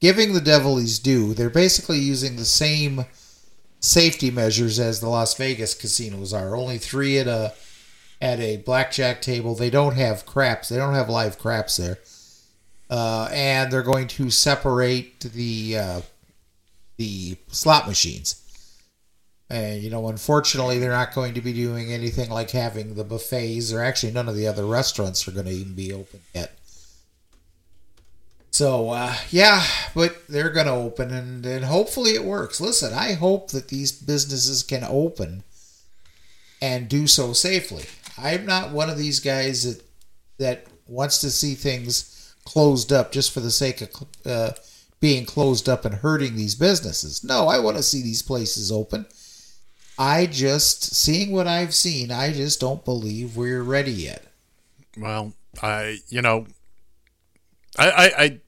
giving 0.00 0.32
the 0.32 0.40
devil 0.40 0.76
his 0.76 0.98
due, 0.98 1.34
they're 1.34 1.50
basically 1.50 1.98
using 1.98 2.36
the 2.36 2.44
same 2.44 3.06
safety 3.80 4.30
measures 4.30 4.78
as 4.78 5.00
the 5.00 5.08
Las 5.08 5.34
Vegas 5.36 5.74
casinos 5.74 6.32
are. 6.32 6.56
Only 6.56 6.78
three 6.78 7.18
at 7.18 7.26
a 7.26 7.54
at 8.20 8.40
a 8.40 8.58
blackjack 8.58 9.22
table. 9.22 9.54
They 9.54 9.70
don't 9.70 9.96
have 9.96 10.26
craps. 10.26 10.68
They 10.68 10.76
don't 10.76 10.94
have 10.94 11.08
live 11.08 11.38
craps 11.38 11.76
there. 11.76 11.98
Uh, 12.90 13.28
and 13.32 13.70
they're 13.70 13.82
going 13.82 14.08
to 14.08 14.30
separate 14.30 15.20
the 15.20 15.78
uh, 15.78 16.00
the 16.96 17.36
slot 17.48 17.86
machines. 17.86 18.42
And 19.50 19.82
you 19.82 19.90
know, 19.90 20.08
unfortunately, 20.08 20.78
they're 20.78 20.90
not 20.90 21.14
going 21.14 21.34
to 21.34 21.40
be 21.40 21.52
doing 21.52 21.92
anything 21.92 22.30
like 22.30 22.50
having 22.50 22.94
the 22.94 23.04
buffets, 23.04 23.72
or 23.72 23.82
actually, 23.82 24.12
none 24.12 24.28
of 24.28 24.36
the 24.36 24.46
other 24.46 24.66
restaurants 24.66 25.26
are 25.26 25.32
going 25.32 25.46
to 25.46 25.52
even 25.52 25.74
be 25.74 25.92
open 25.92 26.20
yet. 26.34 26.57
So 28.50 28.90
uh, 28.90 29.14
yeah, 29.30 29.64
but 29.94 30.26
they're 30.28 30.52
to 30.52 30.68
open, 30.68 31.12
and 31.12 31.44
and 31.44 31.64
hopefully 31.64 32.12
it 32.12 32.24
works. 32.24 32.60
Listen, 32.60 32.92
I 32.92 33.12
hope 33.12 33.50
that 33.50 33.68
these 33.68 33.92
businesses 33.92 34.62
can 34.62 34.84
open 34.84 35.44
and 36.60 36.88
do 36.88 37.06
so 37.06 37.32
safely. 37.32 37.84
I'm 38.16 38.46
not 38.46 38.72
one 38.72 38.90
of 38.90 38.98
these 38.98 39.20
guys 39.20 39.64
that 39.64 39.84
that 40.38 40.66
wants 40.88 41.18
to 41.18 41.30
see 41.30 41.54
things 41.54 42.34
closed 42.44 42.92
up 42.92 43.12
just 43.12 43.32
for 43.32 43.40
the 43.40 43.50
sake 43.50 43.82
of 43.82 43.90
uh, 44.24 44.52
being 45.00 45.24
closed 45.26 45.68
up 45.68 45.84
and 45.84 45.96
hurting 45.96 46.34
these 46.34 46.54
businesses. 46.54 47.22
No, 47.22 47.46
I 47.48 47.58
want 47.58 47.76
to 47.76 47.82
see 47.82 48.02
these 48.02 48.22
places 48.22 48.72
open. 48.72 49.06
I 49.98 50.26
just 50.26 50.94
seeing 50.94 51.32
what 51.32 51.46
I've 51.46 51.74
seen, 51.74 52.10
I 52.10 52.32
just 52.32 52.60
don't 52.60 52.84
believe 52.84 53.36
we're 53.36 53.62
ready 53.62 53.92
yet. 53.92 54.24
Well, 54.96 55.34
I 55.62 55.98
you 56.08 56.22
know 56.22 56.46
I 57.78 57.90
I, 57.90 58.24
I 58.24 58.40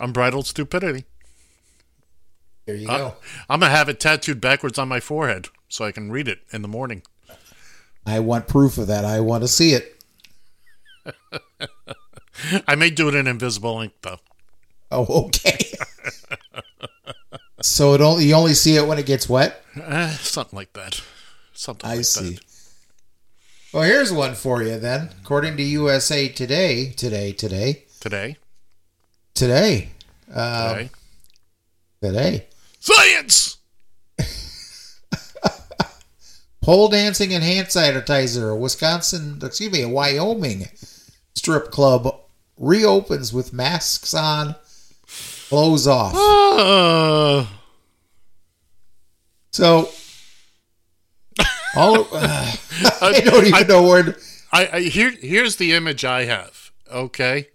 unbridled 0.00 0.46
stupidity. 0.46 1.04
There 2.66 2.76
you 2.76 2.88
I, 2.88 2.98
go. 2.98 3.14
I'm 3.48 3.60
gonna 3.60 3.70
have 3.70 3.88
it 3.88 4.00
tattooed 4.00 4.40
backwards 4.40 4.78
on 4.78 4.88
my 4.88 5.00
forehead 5.00 5.48
so 5.68 5.84
I 5.84 5.92
can 5.92 6.10
read 6.10 6.28
it 6.28 6.40
in 6.52 6.62
the 6.62 6.68
morning. 6.68 7.02
I 8.06 8.20
want 8.20 8.48
proof 8.48 8.78
of 8.78 8.86
that. 8.86 9.04
I 9.04 9.20
want 9.20 9.42
to 9.44 9.48
see 9.48 9.72
it. 9.72 10.02
I 12.68 12.74
may 12.74 12.90
do 12.90 13.08
it 13.08 13.14
in 13.14 13.26
invisible 13.26 13.80
ink 13.80 13.92
though. 14.02 14.18
Oh, 14.90 15.26
okay. 15.26 15.58
so 17.62 17.94
it 17.94 18.00
only 18.00 18.26
you 18.26 18.34
only 18.34 18.54
see 18.54 18.76
it 18.76 18.86
when 18.86 18.98
it 18.98 19.06
gets 19.06 19.28
wet. 19.28 19.64
Eh, 19.80 20.10
something 20.10 20.56
like 20.56 20.72
that. 20.74 21.02
Something 21.52 21.90
I 21.90 21.96
like 21.96 22.04
see. 22.04 22.34
that. 22.34 22.44
Well, 23.72 23.82
here's 23.82 24.12
one 24.12 24.34
for 24.34 24.62
you 24.62 24.78
then. 24.78 25.10
According 25.22 25.56
to 25.56 25.62
USA 25.62 26.28
Today, 26.28 26.90
today, 26.90 27.32
today, 27.32 27.84
Today. 28.04 28.36
today, 29.32 29.88
um, 30.30 30.76
Today. 30.76 30.90
today, 32.02 32.46
Science. 32.78 33.56
pole 36.60 36.88
dancing 36.88 37.32
and 37.32 37.42
hand 37.42 37.68
sanitizer. 37.68 38.52
A 38.52 38.56
Wisconsin, 38.56 39.38
excuse 39.42 39.72
me, 39.72 39.80
a 39.80 39.88
Wyoming 39.88 40.68
strip 41.34 41.70
club 41.70 42.14
reopens 42.58 43.32
with 43.32 43.54
masks 43.54 44.12
on, 44.12 44.54
clothes 45.48 45.86
off. 45.86 46.14
Uh, 46.14 47.46
So, 49.50 49.88
all 51.74 52.06
uh, 52.12 52.52
I 53.00 53.20
don't 53.24 53.46
even 53.46 53.66
know 53.66 53.82
where. 53.82 54.02
To, 54.02 54.16
I, 54.52 54.68
I 54.74 54.80
here 54.80 55.10
here's 55.10 55.56
the 55.56 55.72
image 55.72 56.04
I 56.04 56.26
have. 56.26 56.70
Okay. 56.92 57.48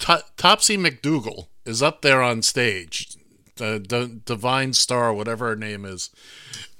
To- 0.00 0.24
Topsy 0.36 0.76
McDougal 0.76 1.48
is 1.64 1.82
up 1.82 2.02
there 2.02 2.22
on 2.22 2.42
stage, 2.42 3.16
the, 3.56 3.84
the 3.86 4.20
divine 4.24 4.72
star, 4.72 5.12
whatever 5.12 5.48
her 5.48 5.56
name 5.56 5.84
is, 5.84 6.10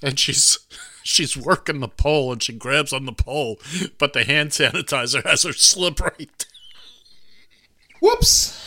and 0.02 0.18
she's 0.18 0.58
she's 1.02 1.36
working 1.36 1.80
the 1.80 1.88
pole 1.88 2.32
and 2.32 2.42
she 2.42 2.52
grabs 2.52 2.92
on 2.92 3.06
the 3.06 3.12
pole, 3.12 3.58
but 3.98 4.12
the 4.12 4.24
hand 4.24 4.50
sanitizer 4.50 5.24
has 5.24 5.44
her 5.44 5.52
slip 5.52 6.00
right. 6.00 6.46
whoops. 8.00 8.62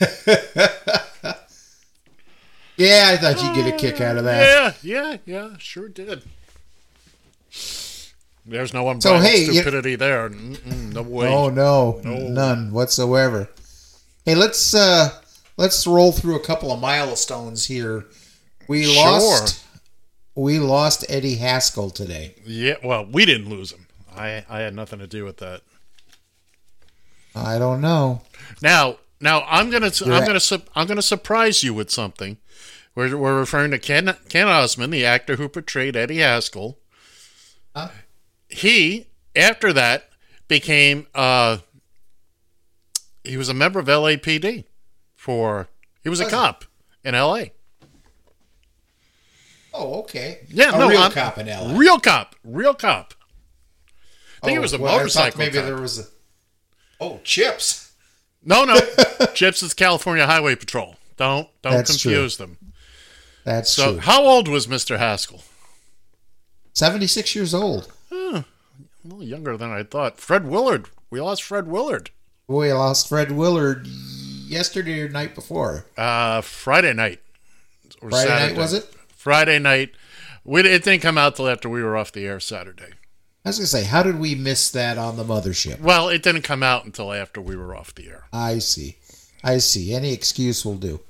yeah, 2.76 3.10
I 3.10 3.16
thought 3.16 3.42
you'd 3.42 3.54
get 3.54 3.72
a 3.72 3.76
kick 3.76 4.00
out 4.00 4.16
of 4.16 4.24
that. 4.24 4.76
Yeah, 4.84 5.00
yeah, 5.00 5.16
yeah, 5.24 5.56
sure 5.58 5.88
did. 5.88 6.22
There's 8.46 8.74
no 8.74 8.84
So, 8.84 8.90
unbridled 9.14 9.22
hey, 9.24 9.44
you- 9.46 9.52
stupidity 9.54 9.96
there. 9.96 10.28
Mm-mm, 10.30 10.92
no 10.92 11.02
way. 11.02 11.28
Oh 11.32 11.48
no, 11.48 12.00
none 12.04 12.72
whatsoever. 12.72 13.48
Hey, 14.24 14.34
let's 14.34 14.74
uh 14.74 15.10
let's 15.56 15.86
roll 15.86 16.12
through 16.12 16.36
a 16.36 16.40
couple 16.44 16.70
of 16.72 16.80
milestones 16.80 17.66
here. 17.66 18.04
We 18.68 18.84
Sure. 18.84 18.94
lost 19.04 19.60
we 20.34 20.58
lost 20.58 21.04
Eddie 21.08 21.36
Haskell 21.36 21.90
today. 21.90 22.34
Yeah, 22.44 22.74
well, 22.82 23.06
we 23.06 23.24
didn't 23.24 23.48
lose 23.48 23.72
him. 23.72 23.86
I 24.14 24.44
I 24.48 24.60
had 24.60 24.74
nothing 24.74 24.98
to 24.98 25.06
do 25.06 25.24
with 25.24 25.38
that. 25.38 25.62
I 27.34 27.58
don't 27.58 27.80
know. 27.80 28.22
Now, 28.62 28.98
now 29.20 29.44
I'm 29.48 29.70
gonna 29.70 29.90
You're 30.04 30.14
I'm 30.14 30.22
at- 30.22 30.26
gonna 30.26 30.40
su- 30.40 30.62
I'm 30.74 30.86
gonna 30.86 31.02
surprise 31.02 31.62
you 31.62 31.74
with 31.74 31.90
something. 31.90 32.36
We're 32.94 33.16
we're 33.16 33.38
referring 33.38 33.70
to 33.72 33.78
Ken 33.78 34.16
Ken 34.28 34.48
Osmond, 34.48 34.92
the 34.92 35.04
actor 35.04 35.36
who 35.36 35.48
portrayed 35.48 35.96
Eddie 35.96 36.18
Haskell. 36.18 36.78
Huh? 37.74 37.88
He 38.54 39.06
after 39.34 39.72
that 39.72 40.08
became 40.48 41.06
uh 41.14 41.58
he 43.24 43.36
was 43.36 43.48
a 43.48 43.54
member 43.54 43.80
of 43.80 43.86
LAPD 43.86 44.64
for 45.16 45.68
he 46.02 46.08
was 46.08 46.20
a 46.20 46.28
cop 46.30 46.64
in 47.02 47.14
LA. 47.14 47.44
Oh, 49.72 50.00
okay. 50.02 50.40
Yeah, 50.48 50.74
a 50.74 50.78
no, 50.78 50.88
real 50.88 51.00
I'm- 51.00 51.12
cop 51.12 51.38
in 51.38 51.46
LA. 51.48 51.76
Real 51.76 51.98
cop, 51.98 52.36
real 52.44 52.74
cop. 52.74 53.14
I 54.42 54.46
think 54.46 54.56
Oh, 54.56 54.60
it 54.60 54.62
was 54.62 54.72
a 54.72 54.78
well, 54.78 54.96
motorcycle. 54.98 55.38
Maybe 55.38 55.54
cop. 55.56 55.64
there 55.64 55.80
was 55.80 55.98
a 55.98 56.04
Oh, 57.00 57.20
chips. 57.24 57.92
No, 58.44 58.64
no. 58.64 58.78
Chips 59.34 59.62
is 59.62 59.74
California 59.74 60.26
Highway 60.26 60.54
Patrol. 60.54 60.96
Don't 61.16 61.48
don't 61.62 61.72
That's 61.72 61.98
true. 61.98 62.12
confuse 62.12 62.36
them. 62.36 62.58
That's 63.42 63.70
So, 63.70 63.92
true. 63.92 64.00
how 64.00 64.22
old 64.22 64.48
was 64.48 64.66
Mr. 64.66 64.98
Haskell? 64.98 65.42
76 66.74 67.34
years 67.34 67.54
old. 67.54 67.90
A 68.14 68.44
little 69.04 69.22
younger 69.24 69.56
than 69.56 69.70
I 69.70 69.82
thought. 69.82 70.18
Fred 70.18 70.46
Willard. 70.46 70.88
We 71.10 71.20
lost 71.20 71.42
Fred 71.42 71.68
Willard. 71.68 72.10
We 72.46 72.72
lost 72.72 73.08
Fred 73.08 73.32
Willard 73.32 73.86
yesterday 73.86 75.00
or 75.00 75.08
night 75.08 75.34
before. 75.34 75.86
Uh, 75.96 76.40
Friday 76.40 76.92
night. 76.92 77.20
Or 78.00 78.10
Friday 78.10 78.48
night, 78.48 78.56
was 78.56 78.72
it? 78.72 78.84
Friday 79.16 79.58
night. 79.58 79.90
We, 80.44 80.60
it 80.60 80.84
didn't 80.84 81.00
come 81.02 81.18
out 81.18 81.36
till 81.36 81.48
after 81.48 81.68
we 81.68 81.82
were 81.82 81.96
off 81.96 82.12
the 82.12 82.26
air 82.26 82.40
Saturday. 82.40 82.92
I 83.44 83.50
was 83.50 83.58
going 83.58 83.64
to 83.64 83.70
say, 83.70 83.84
how 83.84 84.02
did 84.02 84.18
we 84.18 84.34
miss 84.34 84.70
that 84.70 84.96
on 84.96 85.16
the 85.16 85.24
mothership? 85.24 85.80
Well, 85.80 86.08
it 86.08 86.22
didn't 86.22 86.42
come 86.42 86.62
out 86.62 86.84
until 86.84 87.12
after 87.12 87.40
we 87.40 87.56
were 87.56 87.74
off 87.76 87.94
the 87.94 88.08
air. 88.08 88.24
I 88.32 88.58
see. 88.58 88.96
I 89.42 89.58
see. 89.58 89.94
Any 89.94 90.12
excuse 90.12 90.64
will 90.64 90.76
do. 90.76 91.00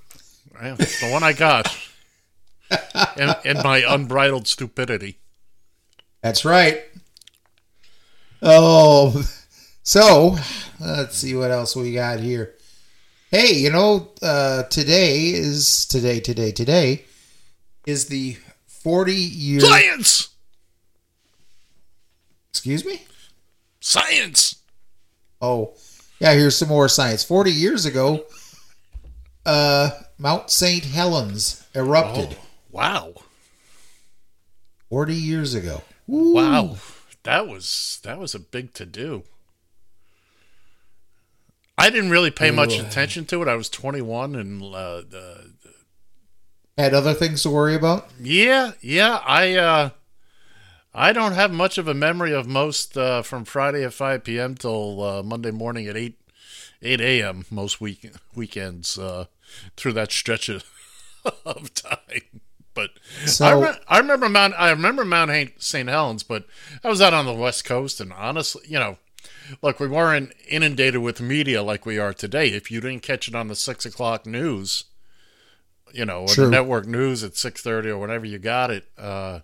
Well, 0.61 0.77
It's 0.79 1.01
the 1.01 1.11
one 1.11 1.23
I 1.23 1.33
got. 1.33 1.77
in 3.45 3.59
my 3.63 3.85
unbridled 3.87 4.49
stupidity. 4.49 5.19
That's 6.25 6.47
right. 6.47 6.83
Oh, 8.41 9.29
so 9.83 10.39
let's 10.81 11.19
see 11.19 11.35
what 11.35 11.51
else 11.51 11.77
we 11.77 11.93
got 11.93 12.19
here. 12.19 12.55
Hey, 13.31 13.53
you 13.53 13.69
know, 13.71 14.09
uh, 14.23 14.63
today 14.63 15.29
is 15.35 15.85
today, 15.85 16.21
today, 16.21 16.51
today 16.51 17.05
is 17.87 18.07
the 18.07 18.39
40 18.69 19.13
year. 19.13 19.61
Science! 19.61 20.31
Excuse 22.49 22.87
me? 22.87 23.03
Science! 23.81 24.63
Oh, 25.43 25.75
yeah, 26.21 26.33
here's 26.33 26.57
some 26.57 26.69
more 26.69 26.89
science. 26.89 27.23
40 27.23 27.53
years 27.53 27.85
ago, 27.85 28.25
uh, 29.45 29.91
Mount 30.17 30.51
St. 30.51 30.87
Helens 30.87 31.67
erupted. 31.75 32.39
Oh, 32.41 32.47
wow. 32.73 33.13
40 34.89 35.15
years 35.15 35.53
ago. 35.53 35.83
Wow. 36.07 36.77
That 37.23 37.49
was 37.49 38.01
that 38.03 38.19
was 38.19 38.35
a 38.35 38.39
big 38.41 38.75
to 38.75 38.85
do. 38.87 39.25
I 41.77 41.91
didn't 41.91 42.11
really 42.11 42.31
pay 42.31 42.51
much 42.51 42.79
attention 42.79 43.25
to 43.27 43.43
it. 43.43 43.49
I 43.49 43.57
was 43.57 43.69
21 43.69 44.37
and 44.37 44.63
uh, 44.63 45.03
uh, 45.15 45.39
Had 46.79 46.95
other 46.95 47.15
things 47.15 47.43
to 47.43 47.51
worry 47.51 47.75
about? 47.75 48.09
yeah, 48.21 48.73
yeah, 48.81 49.21
I 49.27 49.55
uh 49.57 49.91
I 50.95 51.13
don't 51.13 51.33
have 51.33 51.51
much 51.51 51.77
of 51.79 51.89
a 51.89 51.95
memory 51.95 52.33
of 52.33 52.47
most 52.47 52.97
uh, 52.97 53.23
from 53.23 53.45
Friday 53.45 53.83
at 53.85 53.93
5 53.93 54.23
p.m. 54.23 54.55
till 54.55 55.03
uh, 55.03 55.23
Monday 55.25 55.51
morning 55.51 55.89
at 55.89 55.97
8 55.97 56.17
8 56.83 57.01
a.m. 57.01 57.47
most 57.51 57.81
week 57.81 58.13
weekends 58.35 58.97
uh, 58.99 59.25
through 59.77 59.95
that 59.95 60.13
stretch 60.13 60.49
of, 60.49 60.65
of 61.45 61.75
time. 61.75 62.41
But 62.75 62.91
So- 63.25 63.45
I, 63.47 63.53
re- 63.71 63.79
I 63.89 63.99
remember 63.99 64.29
Mount 64.29 64.55
I 64.59 64.71
remember 64.71 65.05
Mount 65.05 65.31
St. 65.59 65.89
Helens, 65.89 66.23
but 66.25 66.45
I 66.83 66.89
was 66.89 67.01
out 67.01 67.15
on 67.15 67.25
the 67.27 67.33
West 67.33 67.65
Coast, 67.65 68.01
and 68.01 68.13
honestly, 68.13 68.63
you 68.67 68.79
know, 68.79 68.99
look, 69.63 69.79
we 69.79 69.87
weren't 69.89 70.33
inundated 70.49 71.01
with 71.01 71.21
media 71.21 71.63
like 71.63 71.87
we 71.87 71.99
are 71.99 72.13
today. 72.13 72.49
If 72.49 72.71
you 72.71 72.81
didn't 72.81 73.03
catch 73.03 73.29
it 73.29 73.35
on 73.35 73.49
the 73.49 73.55
six 73.55 73.87
o'clock 73.87 74.27
news, 74.27 74.85
you 75.93 76.05
know, 76.05 76.23
or 76.23 76.29
True. 76.29 76.45
the 76.47 76.51
network 76.51 76.87
news 76.87 77.23
at 77.23 77.37
six 77.37 77.63
thirty 77.63 77.91
or 77.91 77.99
whenever 77.99 78.27
you 78.27 78.39
got 78.39 78.71
it, 78.73 78.87
uh, 78.99 79.41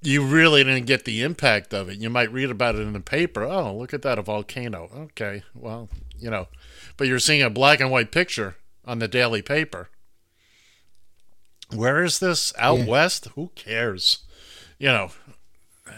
you 0.00 0.24
really 0.24 0.62
didn't 0.64 0.86
get 0.86 1.04
the 1.04 1.22
impact 1.22 1.74
of 1.74 1.88
it. 1.88 1.98
You 1.98 2.08
might 2.08 2.32
read 2.32 2.50
about 2.50 2.76
it 2.76 2.80
in 2.82 2.92
the 2.92 3.00
paper. 3.00 3.42
Oh, 3.44 3.76
look 3.76 3.92
at 3.92 4.02
that, 4.02 4.18
a 4.18 4.22
volcano. 4.22 4.88
Okay, 5.12 5.42
well, 5.54 5.88
you 6.18 6.30
know, 6.30 6.48
but 6.96 7.06
you're 7.08 7.18
seeing 7.18 7.42
a 7.42 7.50
black 7.50 7.80
and 7.80 7.90
white 7.90 8.12
picture 8.12 8.56
on 8.84 9.00
the 9.00 9.08
daily 9.08 9.42
paper. 9.42 9.90
Where 11.74 12.02
is 12.02 12.18
this 12.18 12.52
out 12.58 12.78
Yeah. 12.78 12.84
west? 12.86 13.28
Who 13.34 13.50
cares? 13.54 14.18
You 14.78 14.88
know, 14.88 15.10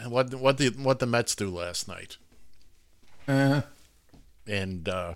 what 0.09 0.35
what 0.35 0.59
the 0.59 0.71
what 0.71 0.99
the 0.99 1.07
Mets 1.07 1.35
do 1.35 1.49
last 1.51 1.87
night, 1.89 2.17
Uh, 3.29 3.63
and 4.47 4.89
uh, 4.89 5.15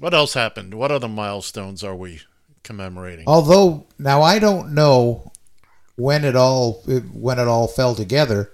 what 0.00 0.14
else 0.14 0.34
happened? 0.34 0.74
What 0.74 0.90
other 0.92 1.08
milestones 1.08 1.82
are 1.84 1.96
we 1.96 2.20
commemorating? 2.62 3.24
although, 3.26 3.86
now 3.98 4.22
I 4.22 4.38
don't 4.38 4.72
know 4.72 5.32
when 5.96 6.24
it 6.24 6.36
all 6.36 6.82
when 7.12 7.38
it 7.38 7.48
all 7.48 7.68
fell 7.68 7.94
together, 7.94 8.52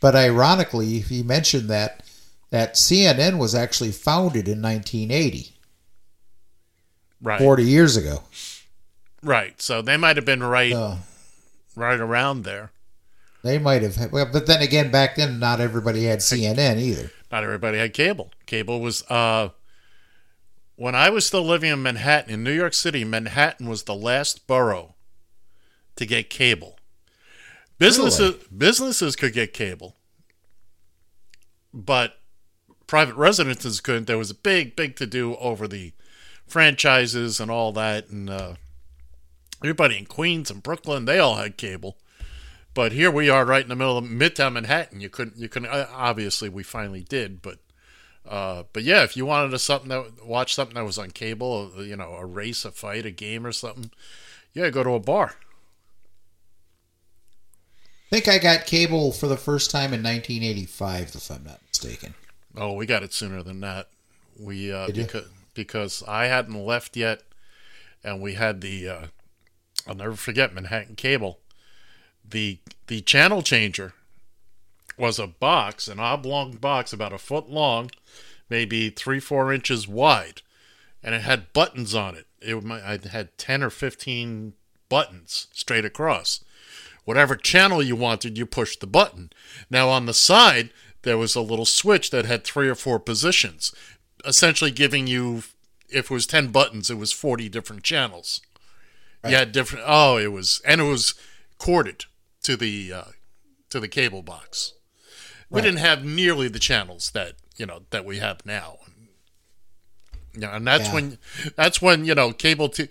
but 0.00 0.16
ironically, 0.16 1.00
he 1.00 1.22
mentioned 1.22 1.68
that 1.70 2.02
that 2.50 2.74
CNN 2.74 3.38
was 3.38 3.54
actually 3.54 3.92
founded 3.92 4.48
in 4.48 4.62
1980, 4.62 5.54
right, 7.22 7.38
40 7.40 7.64
years 7.64 7.96
ago. 7.96 8.22
Right. 9.26 9.60
So 9.60 9.82
they 9.82 9.96
might 9.96 10.16
have 10.16 10.24
been 10.24 10.42
right 10.42 10.72
right 11.74 12.00
around 12.00 12.44
there. 12.44 12.70
they 13.42 13.58
might 13.58 13.82
have, 13.82 14.10
well, 14.12 14.28
but 14.32 14.46
then 14.46 14.62
again, 14.62 14.90
back 14.90 15.16
then, 15.16 15.38
not 15.38 15.60
everybody 15.60 16.04
had 16.04 16.20
CNN 16.20 16.78
either. 16.78 17.10
Not 17.30 17.44
everybody 17.44 17.78
had 17.78 17.92
cable. 17.92 18.30
Cable 18.46 18.80
was 18.80 19.02
uh 19.10 19.50
when 20.76 20.94
I 20.94 21.10
was 21.10 21.26
still 21.26 21.42
living 21.42 21.70
in 21.72 21.82
Manhattan, 21.82 22.32
in 22.32 22.44
New 22.44 22.52
York 22.52 22.74
City, 22.74 23.02
Manhattan 23.04 23.68
was 23.68 23.84
the 23.84 23.94
last 23.94 24.46
borough 24.46 24.94
to 25.96 26.04
get 26.06 26.28
cable. 26.30 26.78
Businesses 27.78 28.36
businesses 28.56 29.16
could 29.16 29.32
get 29.32 29.52
cable. 29.52 29.96
But 31.74 32.18
private 32.86 33.16
residences 33.16 33.80
couldn't. 33.80 34.06
There 34.06 34.16
was 34.18 34.30
a 34.30 34.34
big, 34.34 34.76
big 34.76 34.96
to 34.96 35.06
do 35.06 35.36
over 35.36 35.66
the 35.68 35.92
franchises 36.46 37.40
and 37.40 37.50
all 37.50 37.72
that 37.72 38.08
and 38.08 38.30
uh 38.30 38.54
everybody 39.62 39.98
in 39.98 40.06
Queens 40.06 40.50
and 40.50 40.62
Brooklyn, 40.62 41.04
they 41.04 41.18
all 41.18 41.36
had 41.36 41.56
cable. 41.56 41.96
But 42.74 42.92
here 42.92 43.10
we 43.10 43.30
are, 43.30 43.44
right 43.44 43.62
in 43.62 43.70
the 43.70 43.76
middle 43.76 43.96
of 43.96 44.04
Midtown 44.04 44.52
Manhattan. 44.52 45.00
You 45.00 45.08
couldn't, 45.08 45.38
you 45.38 45.48
couldn't. 45.48 45.70
uh, 45.70 45.86
Obviously, 45.90 46.48
we 46.50 46.62
finally 46.62 47.02
did, 47.02 47.40
but, 47.40 47.58
uh, 48.28 48.64
but 48.74 48.82
yeah, 48.82 49.02
if 49.02 49.16
you 49.16 49.24
wanted 49.24 49.50
to 49.52 49.58
something 49.58 49.88
that 49.88 50.26
watch 50.26 50.54
something 50.54 50.74
that 50.74 50.84
was 50.84 50.98
on 50.98 51.10
cable, 51.10 51.72
uh, 51.76 51.80
you 51.80 51.96
know, 51.96 52.12
a 52.12 52.26
race, 52.26 52.66
a 52.66 52.70
fight, 52.70 53.06
a 53.06 53.10
game, 53.10 53.46
or 53.46 53.52
something, 53.52 53.90
yeah, 54.52 54.68
go 54.68 54.84
to 54.84 54.90
a 54.90 55.00
bar. 55.00 55.36
I 58.06 58.20
think 58.20 58.28
I 58.28 58.38
got 58.38 58.66
cable 58.66 59.10
for 59.10 59.26
the 59.26 59.36
first 59.36 59.70
time 59.70 59.92
in 59.92 60.02
1985, 60.02 61.14
if 61.14 61.30
I'm 61.30 61.44
not 61.44 61.60
mistaken. 61.66 62.14
Oh, 62.56 62.72
we 62.74 62.86
got 62.86 63.02
it 63.02 63.12
sooner 63.12 63.42
than 63.42 63.60
that. 63.60 63.88
We 64.38 64.72
uh, 64.72 64.88
because 64.92 65.28
because 65.54 66.02
I 66.06 66.26
hadn't 66.26 66.54
left 66.62 66.96
yet, 66.96 67.22
and 68.04 68.20
we 68.20 68.34
had 68.34 68.60
the. 68.60 68.88
Uh, 68.88 69.06
I'll 69.86 69.94
never 69.94 70.16
forget 70.16 70.54
Manhattan 70.54 70.96
Cable. 70.96 71.38
The 72.28 72.58
the 72.88 73.00
channel 73.00 73.42
changer 73.42 73.94
was 74.98 75.18
a 75.18 75.26
box, 75.26 75.88
an 75.88 76.00
oblong 76.00 76.56
box 76.56 76.92
about 76.92 77.12
a 77.12 77.18
foot 77.18 77.48
long, 77.48 77.90
maybe 78.48 78.90
three 78.90 79.20
four 79.20 79.52
inches 79.52 79.86
wide, 79.86 80.42
and 81.02 81.14
it 81.14 81.22
had 81.22 81.52
buttons 81.52 81.94
on 81.94 82.16
it. 82.16 82.26
It 82.40 82.64
I 82.70 82.98
had 83.08 83.36
ten 83.38 83.62
or 83.62 83.70
fifteen 83.70 84.54
buttons 84.88 85.48
straight 85.52 85.84
across. 85.84 86.42
Whatever 87.04 87.36
channel 87.36 87.82
you 87.82 87.94
wanted, 87.94 88.36
you 88.36 88.46
pushed 88.46 88.80
the 88.80 88.86
button. 88.86 89.30
Now 89.70 89.88
on 89.88 90.06
the 90.06 90.14
side, 90.14 90.70
there 91.02 91.16
was 91.16 91.36
a 91.36 91.40
little 91.40 91.64
switch 91.64 92.10
that 92.10 92.24
had 92.24 92.42
three 92.44 92.68
or 92.68 92.74
four 92.74 92.98
positions, 92.98 93.72
essentially 94.24 94.72
giving 94.72 95.06
you, 95.06 95.44
if 95.88 96.10
it 96.10 96.10
was 96.10 96.26
10 96.26 96.48
buttons, 96.48 96.90
it 96.90 96.98
was 96.98 97.12
40 97.12 97.48
different 97.48 97.84
channels. 97.84 98.40
You 99.24 99.34
had 99.34 99.52
different, 99.52 99.84
oh, 99.88 100.18
it 100.18 100.30
was, 100.32 100.60
and 100.64 100.80
it 100.80 100.84
was 100.84 101.14
corded 101.58 102.04
to 102.44 102.56
the, 102.56 102.92
uh, 102.92 103.04
to 103.70 103.80
the 103.80 103.88
cable 103.88 104.22
box. 104.22 104.72
We 105.50 105.60
didn't 105.62 105.78
have 105.78 106.04
nearly 106.04 106.48
the 106.48 106.58
channels 106.58 107.10
that, 107.12 107.34
you 107.56 107.66
know, 107.66 107.82
that 107.90 108.04
we 108.04 108.18
have 108.18 108.44
now. 108.46 108.78
You 110.34 110.40
know, 110.40 110.50
and 110.52 110.66
that's 110.66 110.88
Yeah. 110.88 110.94
when, 110.94 111.18
that's 111.56 111.80
when, 111.80 112.04
you 112.04 112.14
know, 112.14 112.32
cable, 112.32 112.68
t- 112.68 112.88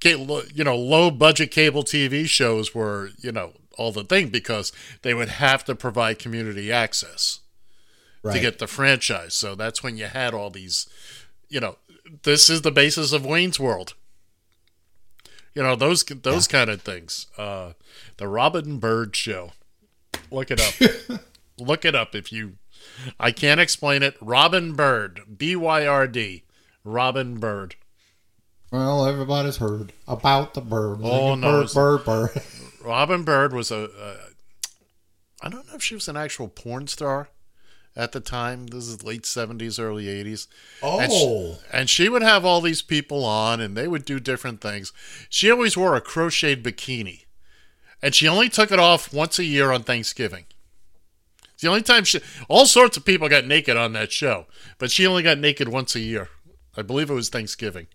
ca- 0.00 0.42
you 0.54 0.64
know, 0.64 0.76
low 0.76 1.10
budget 1.10 1.50
cable 1.50 1.82
TV 1.82 2.28
shows 2.28 2.74
were, 2.74 3.10
you 3.18 3.32
know, 3.32 3.54
all 3.76 3.90
the 3.92 4.04
thing 4.04 4.28
because 4.28 4.72
they 5.02 5.14
would 5.14 5.28
have 5.28 5.64
to 5.64 5.74
provide 5.74 6.18
community 6.18 6.70
access 6.70 7.40
Right. 8.22 8.34
to 8.34 8.40
get 8.40 8.58
the 8.58 8.66
franchise. 8.66 9.34
So 9.34 9.54
that's 9.54 9.82
when 9.82 9.96
you 9.96 10.06
had 10.06 10.34
all 10.34 10.50
these, 10.50 10.88
you 11.48 11.60
know, 11.60 11.78
this 12.24 12.50
is 12.50 12.62
the 12.62 12.72
basis 12.72 13.12
of 13.12 13.24
Wayne's 13.24 13.58
World. 13.60 13.94
You 15.58 15.64
know 15.64 15.74
those 15.74 16.04
those 16.04 16.46
kind 16.46 16.70
of 16.70 16.82
things. 16.82 17.26
Uh, 17.36 17.72
the 18.16 18.28
Robin 18.28 18.78
Byrd 18.78 19.16
Show. 19.16 19.50
Look 20.30 20.52
it 20.52 20.60
up. 20.60 21.20
Look 21.58 21.84
it 21.84 21.96
up 21.96 22.14
if 22.14 22.30
you. 22.30 22.58
I 23.18 23.32
can't 23.32 23.58
explain 23.58 24.04
it. 24.04 24.16
Robin 24.20 24.74
Byrd. 24.74 25.22
B 25.36 25.56
Y 25.56 25.84
R 25.84 26.06
D. 26.06 26.44
Robin 26.84 27.40
Byrd. 27.40 27.74
Well, 28.70 29.04
everybody's 29.04 29.56
heard 29.56 29.92
about 30.06 30.54
the 30.54 30.60
bird. 30.60 31.00
Oh, 31.02 31.34
no, 31.34 31.66
bird, 31.74 32.04
bird, 32.04 32.04
bird. 32.04 32.42
Robin 32.84 33.24
Byrd 33.24 33.52
was 33.52 33.72
a. 33.72 33.90
a 33.98 34.16
I 35.42 35.48
don't 35.48 35.66
know 35.66 35.74
if 35.74 35.82
she 35.82 35.96
was 35.96 36.06
an 36.06 36.16
actual 36.16 36.46
porn 36.46 36.86
star 36.86 37.30
at 37.98 38.12
the 38.12 38.20
time. 38.20 38.68
This 38.68 38.86
is 38.88 39.02
late 39.04 39.26
seventies, 39.26 39.78
early 39.78 40.08
eighties. 40.08 40.48
And 40.82 41.12
she, 41.12 41.18
Oh, 41.20 41.58
and 41.72 41.90
she 41.90 42.08
would 42.08 42.22
have 42.22 42.44
all 42.46 42.60
these 42.62 42.80
people 42.80 43.24
on, 43.24 43.60
and 43.60 43.76
they 43.76 43.86
would 43.88 44.04
do 44.06 44.18
different 44.20 44.60
things. 44.62 44.92
She 45.28 45.50
always 45.50 45.76
wore 45.76 45.96
a 45.96 46.00
crocheted 46.00 46.62
bikini, 46.64 47.24
and 48.00 48.14
she 48.14 48.26
only 48.28 48.48
took 48.48 48.70
it 48.72 48.78
off 48.78 49.12
once 49.12 49.38
a 49.38 49.44
year 49.44 49.72
on 49.72 49.82
Thanksgiving. 49.82 50.46
It's 51.52 51.62
the 51.62 51.68
only 51.68 51.82
time 51.82 52.04
she. 52.04 52.20
All 52.48 52.66
sorts 52.66 52.96
of 52.96 53.04
people 53.04 53.28
got 53.28 53.44
naked 53.44 53.76
on 53.76 53.92
that 53.94 54.12
show, 54.12 54.46
but 54.78 54.90
she 54.92 55.06
only 55.06 55.24
got 55.24 55.38
naked 55.38 55.68
once 55.68 55.94
a 55.96 56.00
year. 56.00 56.28
I 56.76 56.82
believe 56.82 57.10
it 57.10 57.14
was 57.14 57.28
Thanksgiving. 57.28 57.88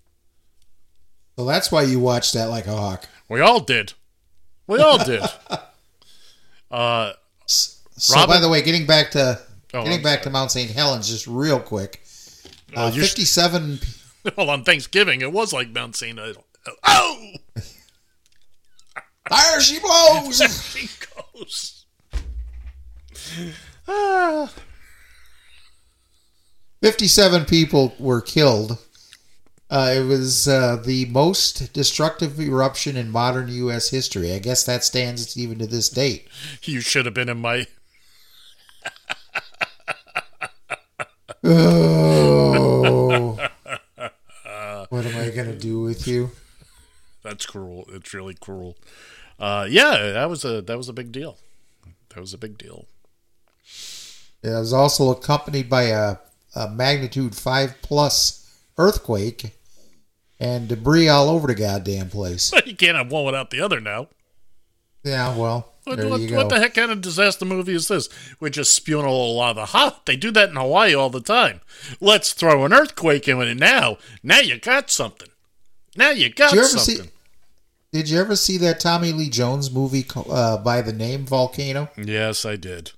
so 1.38 1.46
that's 1.46 1.72
why 1.72 1.84
you 1.84 2.00
watched 2.02 2.34
that 2.34 2.50
like 2.50 2.68
a 2.68 2.76
hawk. 2.76 3.08
We 3.30 3.40
all 3.40 3.62
did. 3.62 3.94
We 4.68 4.80
all 4.80 4.98
did. 4.98 5.22
uh, 6.72 7.14
So, 7.46 8.16
Robin- 8.16 8.36
by 8.36 8.40
the 8.42 8.50
way, 8.50 8.62
getting 8.62 8.86
back 8.86 9.12
to 9.12 9.40
Oh, 9.74 9.84
getting 9.84 10.04
back 10.04 10.22
to 10.24 10.30
Mount 10.30 10.52
St. 10.52 10.70
Helens, 10.72 11.10
just 11.10 11.26
real 11.28 11.60
quick. 11.60 12.04
Uh, 12.76 12.92
you're- 12.94 13.06
Fifty-seven. 13.06 13.80
well, 14.38 14.50
on 14.50 14.64
Thanksgiving, 14.64 15.22
it 15.22 15.32
was 15.32 15.52
like 15.54 15.70
Mount 15.70 15.96
St. 15.96 16.20
Idol. 16.20 16.46
Oh, 16.86 17.32
There 19.30 19.62
she 19.62 19.80
blows. 19.80 20.42
she 20.74 20.90
goes. 21.36 21.86
Ah. 23.88 24.52
57 26.82 27.46
people 27.46 27.96
were 27.98 28.20
killed. 28.22 28.78
Uh, 29.70 29.94
it 29.96 30.04
was 30.06 30.48
uh, 30.48 30.76
the 30.86 31.06
most 31.06 31.72
destructive 31.74 32.40
eruption 32.40 32.98
in 32.98 33.10
modern 33.10 33.48
U.S. 33.48 33.90
history. 33.90 34.34
I 34.34 34.40
guess 34.40 34.66
that 34.66 34.84
stands 34.84 35.38
even 35.38 35.58
to 35.60 35.66
this 35.66 35.88
date. 35.90 36.28
You 36.64 36.82
should 36.82 37.06
have 37.06 37.16
been 37.16 37.30
in 37.30 37.40
my. 37.40 37.66
Oh. 41.44 43.32
what 44.90 45.06
am 45.06 45.18
I 45.18 45.30
going 45.30 45.48
to 45.48 45.58
do 45.58 45.82
with 45.82 46.08
you? 46.08 46.32
That's 47.24 47.46
cruel. 47.46 47.86
It's 47.90 48.14
really 48.14 48.34
cruel. 48.34 48.78
Uh, 49.40 49.68
yeah, 49.70 50.12
that 50.14 50.30
was 50.30 50.46
a 50.46 50.62
that 50.62 50.78
was 50.78 50.88
a 50.90 50.94
big 50.94 51.12
deal. 51.12 51.38
That 52.10 52.22
was 52.22 52.34
a 52.34 52.38
big 52.38 52.58
deal. 52.58 52.86
It 54.44 54.50
was 54.50 54.74
also 54.74 55.10
accompanied 55.10 55.70
by 55.70 55.84
a, 55.84 56.18
a 56.54 56.70
magnitude 56.70 57.36
5 57.36 57.76
plus 57.82 58.62
earthquake 58.78 59.58
and 60.40 60.68
debris 60.68 61.08
all 61.08 61.30
over 61.30 61.48
the 61.48 61.56
goddamn 61.56 62.10
place. 62.10 62.52
you 62.66 62.76
can't 62.76 62.98
have 62.98 63.12
one 63.12 63.26
without 63.26 63.50
the 63.50 63.62
other 63.62 63.80
now. 63.80 64.08
Yeah, 65.04 65.36
well, 65.36 65.73
What, 65.86 65.98
there 65.98 66.08
what, 66.10 66.22
you 66.22 66.30
go. 66.30 66.38
what 66.38 66.50
the 66.50 66.60
heck 66.60 66.76
kind 66.76 66.92
of 66.92 67.02
disaster 67.02 67.44
movie 67.46 67.74
is 67.76 67.90
this? 67.90 68.08
We're 68.40 68.50
just 68.50 68.74
spewing 68.74 69.06
a 69.06 69.10
little 69.12 69.36
lava. 69.36 69.66
Ha! 69.66 70.00
They 70.06 70.16
do 70.16 70.32
that 70.32 70.50
in 70.50 70.56
Hawaii 70.56 70.94
all 70.96 71.10
the 71.10 71.20
time. 71.20 71.60
Let's 72.00 72.32
throw 72.32 72.64
an 72.64 72.72
earthquake 72.74 73.28
in 73.28 73.42
it 73.42 73.58
now. 73.58 73.98
Now 74.24 74.40
you 74.40 74.58
got 74.60 74.90
something. 74.90 75.28
Now 75.98 76.12
you 76.12 76.30
got 76.30 76.52
Did 76.52 76.58
you 76.60 76.64
something. 76.66 77.06
see? 77.06 77.10
Did 77.92 78.10
you 78.10 78.20
ever 78.20 78.36
see 78.36 78.58
that 78.58 78.80
Tommy 78.80 79.12
Lee 79.12 79.30
Jones 79.30 79.72
movie 79.72 80.06
uh, 80.30 80.58
by 80.58 80.82
the 80.82 80.94
name 80.94 81.26
Volcano? 81.26 81.90
Yes, 81.98 82.46
I 82.46 82.56
did. 82.56 82.92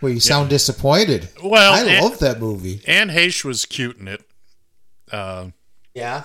Well, 0.00 0.12
you 0.12 0.20
sound 0.20 0.50
disappointed. 0.50 1.28
Well, 1.42 1.72
I 1.72 1.80
and- 1.80 2.04
love 2.04 2.18
that 2.18 2.40
movie. 2.40 2.80
Anne 2.86 3.08
Heche 3.10 3.44
was 3.44 3.64
cute 3.66 3.96
in 3.98 4.08
it. 4.08 4.22
Uh, 5.10 5.48
Yeah. 5.94 6.24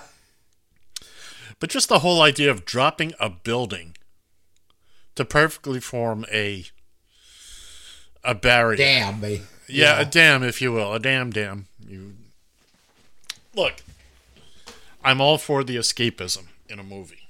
but 1.60 1.70
just 1.70 1.88
the 1.88 1.98
whole 2.00 2.22
idea 2.22 2.50
of 2.50 2.64
dropping 2.64 3.12
a 3.20 3.28
building 3.28 3.96
to 5.18 5.24
perfectly 5.24 5.80
form 5.80 6.24
a 6.32 6.64
a 8.24 8.34
barrier. 8.34 8.76
Damn, 8.76 9.20
they. 9.20 9.42
Yeah, 9.68 10.00
a 10.00 10.04
dam, 10.04 10.42
if 10.42 10.62
you 10.62 10.72
will, 10.72 10.94
a 10.94 10.98
dam, 10.98 11.30
dam. 11.30 11.66
You 11.86 12.14
look. 13.54 13.74
I'm 15.04 15.20
all 15.20 15.36
for 15.38 15.62
the 15.62 15.76
escapism 15.76 16.46
in 16.68 16.78
a 16.78 16.82
movie, 16.82 17.28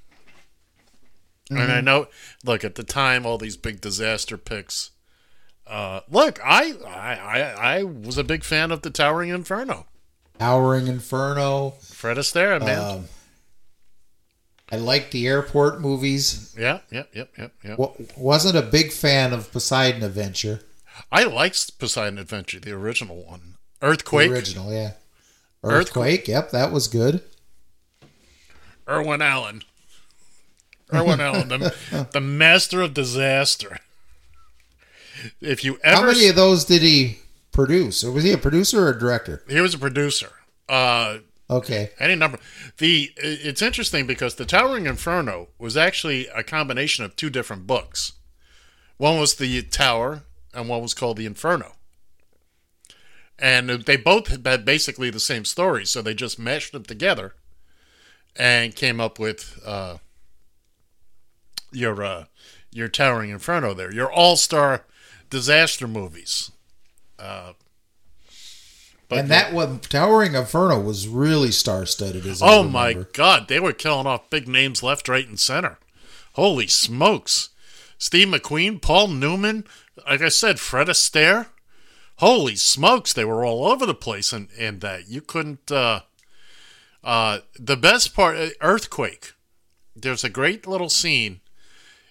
and 1.50 1.72
I 1.72 1.80
know. 1.80 2.08
Look, 2.44 2.64
at 2.64 2.76
the 2.76 2.84
time, 2.84 3.26
all 3.26 3.38
these 3.38 3.56
big 3.56 3.80
disaster 3.80 4.38
picks. 4.38 4.90
Uh, 5.66 6.00
look, 6.10 6.38
I, 6.44 6.74
I 6.86 7.14
I 7.14 7.40
I 7.78 7.82
was 7.82 8.16
a 8.18 8.24
big 8.24 8.44
fan 8.44 8.70
of 8.70 8.82
the 8.82 8.90
Towering 8.90 9.30
Inferno. 9.30 9.86
Towering 10.38 10.86
Inferno. 10.86 11.70
Fred 11.80 12.16
Astaire, 12.16 12.60
man. 12.60 12.98
Um, 12.98 13.04
I 14.70 14.76
like 14.76 15.10
the 15.10 15.26
airport 15.26 15.80
movies. 15.80 16.54
yeah, 16.58 16.80
yep, 16.90 17.08
yep, 17.14 17.30
yep, 17.38 17.52
yep. 17.64 17.78
W- 17.78 18.06
wasn't 18.16 18.56
a 18.56 18.62
big 18.62 18.92
fan 18.92 19.32
of 19.32 19.50
Poseidon 19.50 20.02
Adventure. 20.02 20.60
I 21.10 21.24
liked 21.24 21.78
Poseidon 21.78 22.18
Adventure, 22.18 22.60
the 22.60 22.72
original 22.72 23.24
one. 23.24 23.54
The 23.80 23.86
Earthquake, 23.86 24.30
original, 24.30 24.72
yeah. 24.72 24.92
Earthquake. 25.62 25.72
Earthquake. 26.24 26.28
Yep, 26.28 26.50
that 26.50 26.72
was 26.72 26.86
good. 26.88 27.22
Irwin 28.88 29.22
Allen. 29.22 29.62
Irwin 30.92 31.20
Allen, 31.20 31.48
the, 31.48 32.08
the 32.12 32.20
master 32.20 32.80
of 32.82 32.94
disaster. 32.94 33.78
If 35.40 35.64
you 35.64 35.78
ever 35.82 35.96
How 35.96 36.06
many 36.06 36.28
of 36.28 36.36
those 36.36 36.64
did 36.64 36.82
he 36.82 37.18
produce? 37.52 38.04
Or 38.04 38.12
was 38.12 38.24
he 38.24 38.32
a 38.32 38.38
producer 38.38 38.86
or 38.86 38.90
a 38.90 38.98
director? 38.98 39.42
he 39.48 39.60
was 39.60 39.74
a 39.74 39.78
producer. 39.78 40.30
Uh, 40.68 41.18
Okay. 41.50 41.90
any 41.98 42.14
number. 42.14 42.38
The 42.76 43.10
it's 43.16 43.62
interesting 43.62 44.06
because 44.06 44.34
the 44.34 44.44
Towering 44.44 44.86
Inferno 44.86 45.48
was 45.58 45.76
actually 45.76 46.26
a 46.28 46.42
combination 46.42 47.04
of 47.04 47.16
two 47.16 47.30
different 47.30 47.66
books. 47.66 48.12
One 48.98 49.18
was 49.18 49.36
the 49.36 49.62
Tower, 49.62 50.24
and 50.52 50.68
one 50.68 50.82
was 50.82 50.94
called 50.94 51.16
the 51.16 51.26
Inferno. 51.26 51.72
And 53.38 53.70
they 53.70 53.96
both 53.96 54.26
had 54.44 54.64
basically 54.64 55.10
the 55.10 55.20
same 55.20 55.44
story, 55.44 55.86
so 55.86 56.02
they 56.02 56.12
just 56.12 56.38
meshed 56.38 56.72
them 56.72 56.82
together 56.82 57.34
and 58.34 58.74
came 58.74 59.00
up 59.00 59.18
with 59.18 59.60
uh, 59.64 59.98
your 61.72 62.02
uh, 62.02 62.24
your 62.72 62.88
Towering 62.88 63.30
Inferno. 63.30 63.74
There, 63.74 63.92
your 63.92 64.10
all 64.10 64.36
star 64.36 64.84
disaster 65.30 65.86
movies. 65.86 66.50
Uh, 67.18 67.52
but 69.08 69.20
and 69.20 69.28
that 69.28 69.52
one, 69.52 69.78
Towering 69.80 70.34
Inferno, 70.34 70.80
was 70.80 71.08
really 71.08 71.50
star-studded. 71.50 72.26
As 72.26 72.42
I 72.42 72.54
Oh 72.54 72.62
my. 72.64 72.92
God, 73.12 73.48
they 73.48 73.58
were 73.58 73.72
killing 73.72 74.06
off 74.06 74.30
big 74.30 74.46
names 74.46 74.82
left, 74.82 75.08
right, 75.08 75.26
and 75.26 75.40
center. 75.40 75.78
Holy 76.34 76.66
smokes! 76.66 77.50
Steve 77.96 78.28
McQueen, 78.28 78.80
Paul 78.80 79.08
Newman, 79.08 79.64
like 80.06 80.22
I 80.22 80.28
said, 80.28 80.60
Fred 80.60 80.88
Astaire. 80.88 81.46
Holy 82.16 82.56
smokes, 82.56 83.12
they 83.12 83.24
were 83.24 83.44
all 83.44 83.66
over 83.66 83.86
the 83.86 83.94
place, 83.94 84.32
and 84.32 84.48
and 84.58 84.80
that 84.80 85.08
you 85.08 85.20
couldn't. 85.20 85.70
Uh, 85.70 86.00
uh, 87.02 87.38
the 87.58 87.76
best 87.76 88.14
part, 88.14 88.36
uh, 88.36 88.48
earthquake. 88.60 89.32
There's 89.96 90.24
a 90.24 90.28
great 90.28 90.66
little 90.66 90.88
scene 90.88 91.40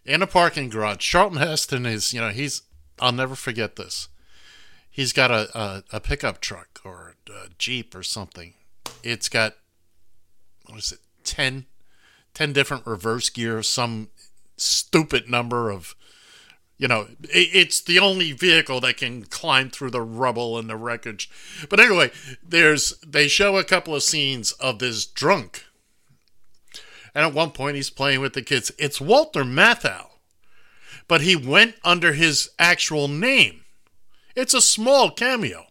in 0.06 0.22
a 0.22 0.28
parking 0.28 0.70
garage. 0.70 0.98
Charlton 1.00 1.39
Heston 1.39 1.86
is, 1.86 2.14
you 2.14 2.22
know, 2.22 2.30
he's. 2.30 2.64
I'll 3.00 3.12
never 3.12 3.36
forget 3.36 3.76
this. 3.76 4.08
He's 4.98 5.14
got 5.14 5.30
a 5.30 5.48
a, 5.56 5.84
a 5.93 6.00
pickup 6.00 6.41
truck 6.41 6.82
or 6.84 7.14
a 7.30 7.50
jeep 7.60 7.93
or 7.93 8.02
something. 8.02 8.56
It's 9.04 9.30
got 9.30 9.54
what 10.66 10.80
is 10.80 10.93
it 10.93 11.00
10, 11.24 11.68
10 12.34 12.52
different 12.52 12.88
reverse 12.88 13.30
gears 13.30 13.70
some 13.70 14.10
stupid 14.58 15.30
number 15.30 15.70
of 15.70 15.93
you 16.80 16.88
know 16.88 17.10
it, 17.26 17.50
it's 17.54 17.80
the 17.80 18.00
only 18.00 18.32
vehicle 18.32 18.80
that 18.80 18.98
can 18.98 19.26
climb 19.26 19.70
through 19.70 19.91
the 19.91 20.02
rubble 20.02 20.58
and 20.58 20.68
the 20.68 20.76
wreckage. 20.76 21.30
But 21.70 21.80
anyway 21.80 22.10
there's 22.41 23.00
they 23.06 23.28
show 23.28 23.58
a 23.58 23.64
couple 23.64 23.93
of 23.93 24.02
scenes 24.02 24.52
of 24.54 24.80
this 24.80 25.06
drunk. 25.06 25.66
And 27.14 27.24
at 27.24 27.36
one 27.36 27.52
point 27.52 27.76
he's 27.76 27.91
playing 27.91 28.22
with 28.22 28.34
the 28.34 28.41
kids. 28.41 28.72
It's 28.80 29.00
walter 29.00 29.43
matthau 29.43 30.08
but 31.08 31.22
he 31.22 31.36
went 31.36 31.76
under 31.84 32.14
his 32.14 32.50
actual 32.58 33.08
name 33.08 33.62
it's 34.38 34.53
a 34.53 34.61
small 34.61 35.11
cameo 35.11 35.65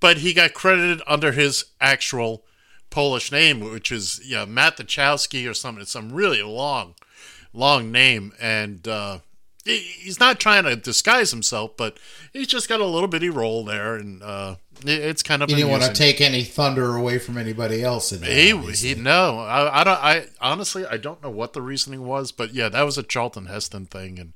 but 0.00 0.18
he 0.18 0.32
got 0.32 0.54
credited 0.54 1.02
under 1.08 1.32
his 1.32 1.64
actual 1.80 2.44
Polish 2.88 3.32
name, 3.32 3.58
which 3.58 3.90
is 3.90 4.20
yeah, 4.24 4.46
Matachowski 4.46 5.50
or 5.50 5.54
something. 5.54 5.82
It's 5.82 5.90
some 5.90 6.12
really 6.12 6.40
long, 6.40 6.94
long 7.52 7.90
name, 7.90 8.32
and 8.40 8.86
uh, 8.86 9.18
he- 9.64 9.78
he's 9.78 10.20
not 10.20 10.38
trying 10.38 10.62
to 10.64 10.76
disguise 10.76 11.32
himself, 11.32 11.76
but 11.76 11.98
he's 12.32 12.46
just 12.46 12.68
got 12.68 12.78
a 12.80 12.86
little 12.86 13.08
bitty 13.08 13.28
role 13.28 13.64
there, 13.64 13.96
and 13.96 14.22
uh, 14.22 14.54
it- 14.86 15.00
it's 15.02 15.24
kind 15.24 15.42
of 15.42 15.48
He 15.50 15.56
didn't 15.56 15.70
want 15.72 15.82
to 15.82 15.92
take 15.92 16.20
any 16.20 16.44
thunder 16.44 16.94
away 16.94 17.18
from 17.18 17.36
anybody 17.36 17.82
else. 17.82 18.12
In 18.12 18.20
that, 18.20 18.30
He, 18.30 18.52
obviously. 18.52 18.90
he 18.90 18.94
no, 18.94 19.40
I, 19.40 19.80
I 19.80 19.84
don't. 19.84 19.98
I 20.04 20.26
honestly, 20.40 20.86
I 20.86 20.96
don't 20.96 21.20
know 21.24 21.30
what 21.30 21.54
the 21.54 21.60
reasoning 21.60 22.06
was, 22.06 22.30
but 22.30 22.54
yeah, 22.54 22.68
that 22.68 22.82
was 22.82 22.96
a 22.96 23.02
Charlton 23.02 23.46
Heston 23.46 23.86
thing, 23.86 24.18
and 24.20 24.32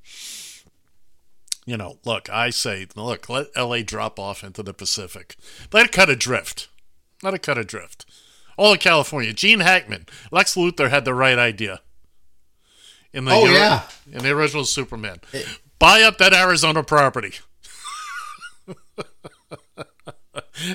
you 1.66 1.76
know, 1.76 1.98
look, 2.04 2.28
I 2.30 2.50
say, 2.50 2.86
look, 2.96 3.28
let 3.28 3.46
L.A. 3.54 3.82
drop 3.82 4.18
off 4.18 4.42
into 4.44 4.62
the 4.62 4.74
Pacific, 4.74 5.36
let 5.72 5.86
it 5.86 5.92
cut 5.92 6.08
adrift, 6.10 6.68
let 7.22 7.34
it 7.34 7.42
cut 7.42 7.58
adrift. 7.58 8.04
All 8.58 8.72
of 8.74 8.80
California, 8.80 9.32
Gene 9.32 9.60
Hackman, 9.60 10.06
Lex 10.30 10.54
Luthor 10.56 10.90
had 10.90 11.04
the 11.04 11.14
right 11.14 11.38
idea. 11.38 11.80
In 13.12 13.24
the 13.26 13.32
Oh, 13.32 13.42
ori- 13.42 13.52
yeah. 13.54 13.82
in 14.10 14.22
the 14.22 14.30
original 14.30 14.64
Superman, 14.64 15.18
eh. 15.32 15.42
buy 15.78 16.02
up 16.02 16.18
that 16.18 16.32
Arizona 16.34 16.82
property. 16.82 17.34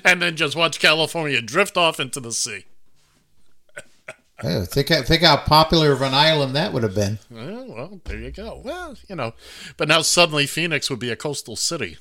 and 0.04 0.22
then 0.22 0.36
just 0.36 0.56
watch 0.56 0.80
California 0.80 1.42
drift 1.42 1.78
off 1.78 2.00
into 2.00 2.20
the 2.20 2.32
sea. 2.32 2.66
Think, 4.42 4.88
think 4.90 5.24
how 5.24 5.38
popular 5.38 5.92
of 5.92 6.02
an 6.04 6.14
island 6.14 6.56
that 6.56 6.72
would 6.72 6.84
have 6.84 6.94
been. 6.94 7.18
Well, 7.32 7.66
well, 7.68 8.02
there 8.06 8.20
you 8.20 8.30
go. 8.32 8.62
Well, 8.64 8.96
you 9.10 9.16
know, 9.16 9.34
but 9.78 9.88
now 9.88 10.04
suddenly 10.04 10.46
Phoenix 10.46 10.90
would 10.92 11.00
be 11.00 11.10
a 11.10 11.16
coastal 11.16 11.56
city. 11.56 11.98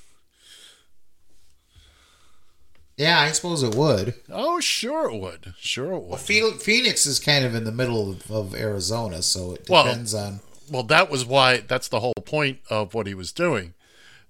Yeah, 2.98 3.20
I 3.20 3.32
suppose 3.32 3.62
it 3.62 3.74
would. 3.74 4.14
Oh, 4.30 4.58
sure 4.60 5.10
it 5.10 5.18
would. 5.18 5.54
Sure 5.58 5.92
it 5.94 6.02
would. 6.02 6.18
Phe- 6.20 6.58
Phoenix 6.58 7.04
is 7.06 7.18
kind 7.18 7.44
of 7.44 7.54
in 7.54 7.64
the 7.64 7.72
middle 7.72 8.10
of, 8.10 8.30
of 8.30 8.54
Arizona, 8.54 9.22
so 9.22 9.52
it 9.52 9.68
Well- 9.68 9.84
depends 9.84 10.14
on. 10.14 10.40
Well, 10.70 10.82
that 10.84 11.08
was 11.10 11.24
why. 11.24 11.58
That's 11.58 11.86
the 11.88 12.00
whole 12.00 12.14
point 12.24 12.58
of 12.68 12.92
what 12.92 13.06
he 13.06 13.14
was 13.14 13.30
doing. 13.32 13.74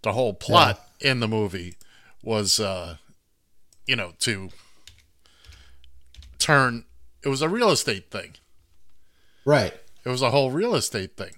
The 0.02 0.12
whole 0.12 0.34
plot 0.34 0.86
in 1.00 1.20
the 1.20 1.28
movie 1.28 1.76
was, 2.22 2.60
uh, 2.60 2.98
you 3.86 3.96
know, 3.96 4.12
to 4.20 4.50
turn. 6.38 6.84
It 7.26 7.28
was 7.28 7.42
a 7.42 7.48
real 7.48 7.72
estate 7.72 8.08
thing. 8.08 8.36
Right. 9.44 9.74
It 10.04 10.08
was 10.08 10.22
a 10.22 10.30
whole 10.30 10.52
real 10.52 10.76
estate 10.76 11.16
thing, 11.16 11.34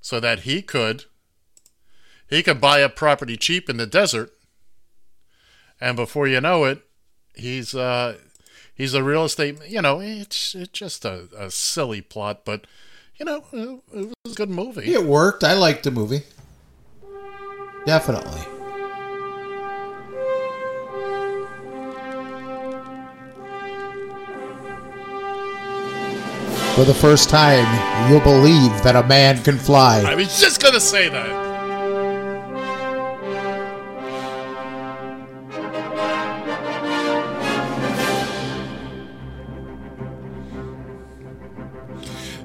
so 0.00 0.18
that 0.18 0.40
he 0.40 0.62
could 0.62 1.04
he 2.28 2.42
could 2.42 2.60
buy 2.60 2.80
a 2.80 2.88
property 2.88 3.36
cheap 3.36 3.70
in 3.70 3.76
the 3.76 3.86
desert, 3.86 4.32
and 5.80 5.94
before 5.94 6.26
you 6.26 6.40
know 6.40 6.64
it, 6.64 6.84
he's 7.36 7.72
uh, 7.72 8.18
he's 8.74 8.94
a 8.94 9.04
real 9.04 9.24
estate. 9.24 9.60
You 9.68 9.80
know, 9.80 10.00
it's 10.00 10.56
it's 10.56 10.76
just 10.76 11.04
a, 11.04 11.28
a 11.38 11.52
silly 11.52 12.00
plot, 12.00 12.44
but 12.44 12.66
you 13.14 13.24
know, 13.24 13.44
it, 13.52 13.80
it 13.94 14.12
was 14.24 14.32
a 14.32 14.36
good 14.36 14.50
movie. 14.50 14.92
It 14.92 15.04
worked. 15.04 15.44
I 15.44 15.52
liked 15.52 15.84
the 15.84 15.92
movie. 15.92 16.24
Definitely. 17.86 18.61
For 26.74 26.84
the 26.84 26.94
first 26.94 27.28
time, 27.28 27.66
you'll 28.10 28.20
believe 28.20 28.70
that 28.82 28.96
a 28.96 29.06
man 29.06 29.42
can 29.42 29.58
fly. 29.58 30.00
I 30.06 30.14
was 30.14 30.40
just 30.40 30.62
gonna 30.62 30.80
say 30.80 31.10
that. 31.10 31.42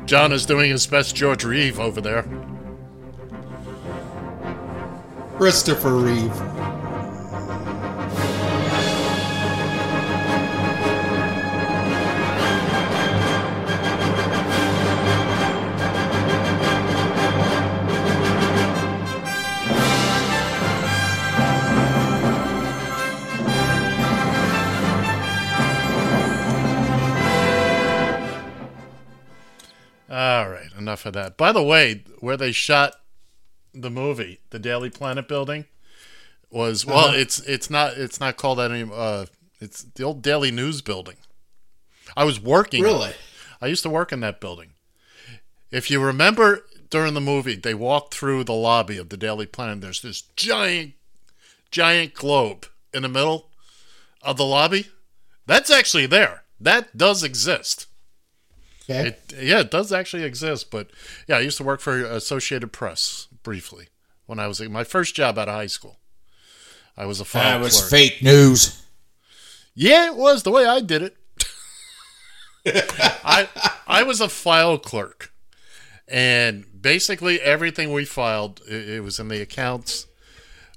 John 0.05 0.33
is 0.33 0.45
doing 0.45 0.71
his 0.71 0.85
best 0.87 1.15
George 1.15 1.45
Reeve 1.45 1.79
over 1.79 2.01
there. 2.01 2.23
Christopher 5.37 5.93
Reeve. 5.93 6.76
Enough 30.97 31.05
of 31.05 31.13
that. 31.13 31.37
By 31.37 31.51
the 31.51 31.63
way, 31.63 32.03
where 32.19 32.37
they 32.37 32.51
shot 32.51 32.95
the 33.73 33.89
movie, 33.89 34.39
the 34.49 34.59
Daily 34.59 34.89
Planet 34.89 35.27
building, 35.27 35.65
was 36.49 36.85
well, 36.85 37.13
it's 37.13 37.39
it's 37.41 37.69
not 37.69 37.97
it's 37.97 38.19
not 38.19 38.37
called 38.37 38.59
that 38.59 38.71
anymore. 38.71 38.97
Uh, 38.97 39.25
it's 39.59 39.83
the 39.83 40.03
old 40.03 40.21
Daily 40.21 40.51
News 40.51 40.81
building. 40.81 41.17
I 42.15 42.23
was 42.23 42.39
working. 42.39 42.83
Really? 42.83 43.13
I 43.61 43.67
used 43.67 43.83
to 43.83 43.89
work 43.89 44.11
in 44.11 44.21
that 44.21 44.39
building. 44.39 44.73
If 45.71 45.91
you 45.91 46.01
remember 46.01 46.63
during 46.89 47.13
the 47.13 47.21
movie, 47.21 47.55
they 47.55 47.73
walked 47.73 48.13
through 48.13 48.45
the 48.45 48.53
lobby 48.53 48.97
of 48.97 49.09
the 49.09 49.17
Daily 49.17 49.45
Planet. 49.45 49.81
There's 49.81 50.01
this 50.01 50.21
giant, 50.35 50.93
giant 51.69 52.13
globe 52.13 52.67
in 52.93 53.01
the 53.03 53.09
middle 53.09 53.49
of 54.21 54.37
the 54.37 54.45
lobby. 54.45 54.87
That's 55.45 55.69
actually 55.69 56.05
there. 56.05 56.43
That 56.59 56.95
does 56.95 57.23
exist. 57.23 57.87
Okay. 58.89 59.09
It, 59.09 59.33
yeah, 59.41 59.59
it 59.59 59.71
does 59.71 59.91
actually 59.91 60.23
exist. 60.23 60.71
But 60.71 60.89
yeah, 61.27 61.37
I 61.37 61.41
used 61.41 61.57
to 61.57 61.63
work 61.63 61.81
for 61.81 62.03
Associated 62.03 62.71
Press 62.71 63.27
briefly 63.43 63.87
when 64.25 64.39
I 64.39 64.47
was 64.47 64.61
my 64.61 64.83
first 64.83 65.15
job 65.15 65.37
out 65.37 65.49
of 65.49 65.55
high 65.55 65.67
school. 65.67 65.97
I 66.95 67.05
was 67.05 67.19
a 67.19 67.25
file 67.25 67.59
that 67.59 67.63
was 67.63 67.77
clerk. 67.77 67.89
fake 67.89 68.23
news. 68.23 68.81
Yeah, 69.75 70.07
it 70.07 70.15
was 70.15 70.43
the 70.43 70.51
way 70.51 70.65
I 70.65 70.79
did 70.79 71.01
it. 71.03 71.17
I 73.23 73.47
I 73.87 74.03
was 74.03 74.19
a 74.19 74.29
file 74.29 74.77
clerk, 74.77 75.31
and 76.07 76.65
basically 76.81 77.39
everything 77.39 77.93
we 77.93 78.03
filed 78.05 78.61
it, 78.67 78.89
it 78.89 79.03
was 79.03 79.19
in 79.19 79.27
the 79.27 79.41
accounts. 79.41 80.07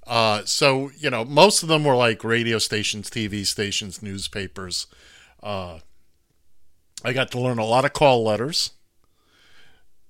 Uh, 0.07 0.45
so 0.45 0.91
you 0.99 1.09
know, 1.09 1.25
most 1.25 1.63
of 1.63 1.69
them 1.69 1.85
were 1.85 1.97
like 1.97 2.23
radio 2.23 2.59
stations, 2.59 3.09
TV 3.09 3.47
stations, 3.47 4.03
newspapers. 4.03 4.87
Uh, 5.43 5.79
I 7.05 7.13
got 7.13 7.31
to 7.33 7.41
learn 7.41 7.59
a 7.59 7.65
lot 7.65 7.85
of 7.85 7.93
call 7.93 8.25
letters. 8.25 8.71